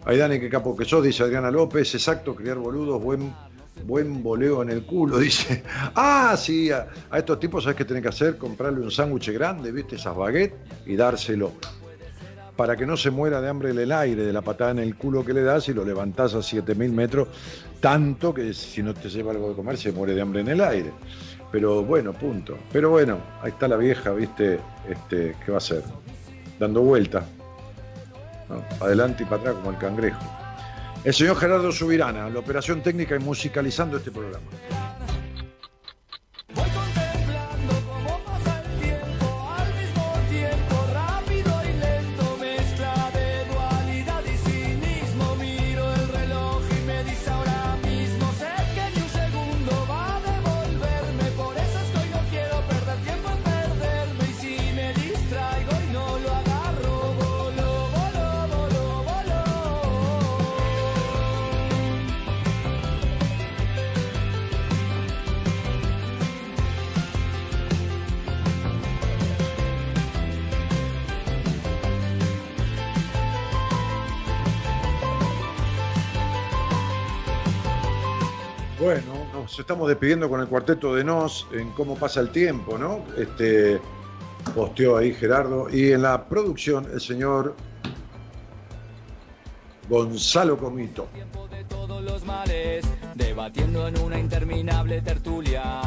[0.05, 3.33] Ahí Dani, que capo que sos, dice Adriana López, exacto, criar boludos, buen,
[3.85, 4.23] buen
[4.61, 5.63] en el culo, dice.
[5.95, 9.71] Ah, sí, a, a estos tipos sabes qué tienen que hacer, comprarle un sándwich grande,
[9.71, 11.53] viste, esas baguettes, y dárselo.
[12.59, 14.97] Para que no se muera de hambre en el aire, de la patada en el
[14.97, 17.29] culo que le das y lo levantás a 7000 metros,
[17.79, 20.59] tanto que si no te lleva algo de comer se muere de hambre en el
[20.59, 20.91] aire.
[21.53, 22.57] Pero bueno, punto.
[22.73, 24.59] Pero bueno, ahí está la vieja, viste,
[24.89, 25.83] este, ¿qué va a hacer?
[26.59, 27.23] Dando vuelta.
[28.81, 30.19] Adelante y para atrás como el cangrejo.
[31.05, 34.43] El señor Gerardo Subirana, la operación técnica y musicalizando este programa.
[79.59, 83.03] Estamos despidiendo con el cuarteto de Nos en cómo pasa el tiempo, ¿no?
[83.17, 83.79] Este
[84.55, 87.55] posteó ahí Gerardo y en la producción el señor
[89.89, 91.07] Gonzalo Comito.
[91.67, 95.81] todos los males, debatiendo en una interminable tertulia.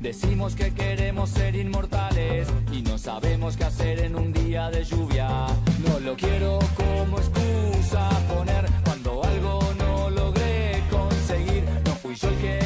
[0.00, 5.46] Decimos que queremos ser inmortales y no sabemos qué hacer en un día de lluvia.
[5.86, 11.64] No lo quiero como excusa poner cuando algo no logré conseguir.
[11.86, 12.63] No fui yo el que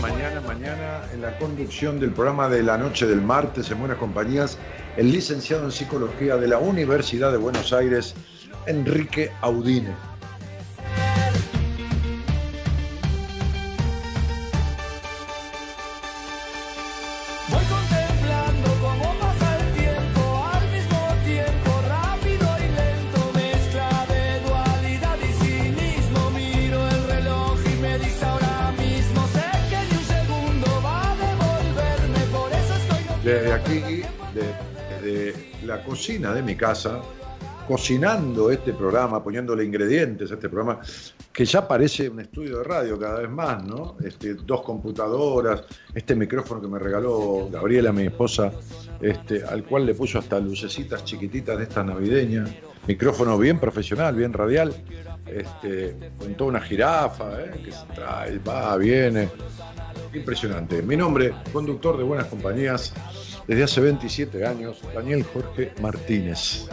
[0.00, 4.58] Mañana, mañana, en la conducción del programa de la noche del martes en Buenas Compañías,
[4.96, 8.14] el licenciado en Psicología de la Universidad de Buenos Aires,
[8.66, 9.94] Enrique Audine.
[33.34, 33.80] Desde aquí,
[34.32, 37.00] de- desde la cocina de mi casa,
[37.66, 40.78] cocinando este programa, poniéndole ingredientes a este programa,
[41.32, 43.96] que ya parece un estudio de radio cada vez más, ¿no?
[44.04, 48.52] Este, dos computadoras, este micrófono que me regaló Gabriela, mi esposa,
[49.00, 52.48] este, al cual le puso hasta lucecitas chiquititas de estas navideñas,
[52.86, 54.72] micrófono bien profesional, bien radial,
[55.26, 57.50] este, con toda una jirafa, ¿eh?
[57.64, 59.28] que se trae, va, viene.
[60.14, 60.82] Impresionante.
[60.82, 62.92] Mi nombre, conductor de Buenas Compañías,
[63.46, 66.68] desde hace 27 años, Daniel Jorge Martínez.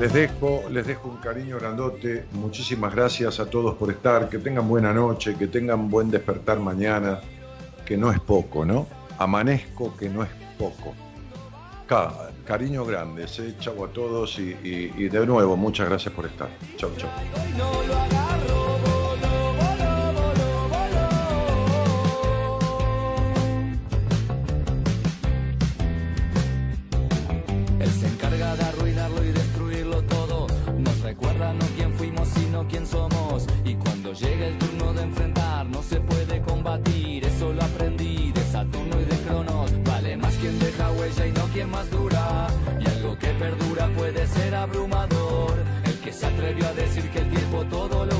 [0.00, 2.24] Les dejo, les dejo un cariño grandote.
[2.32, 4.28] Muchísimas gracias a todos por estar.
[4.28, 7.20] Que tengan buena noche, que tengan buen despertar mañana,
[7.84, 8.86] que no es poco, ¿no?
[9.18, 10.94] Amanezco, que no es poco.
[11.88, 13.54] Ca- cariño grande, ¿eh?
[13.58, 16.48] chau a todos y, y- y de nuevo, muchas gracias por estar.
[16.76, 17.10] Chau, chau.
[44.10, 45.52] Puede ser abrumador.
[45.84, 48.17] El que se atrevió a decir que el tiempo todo lo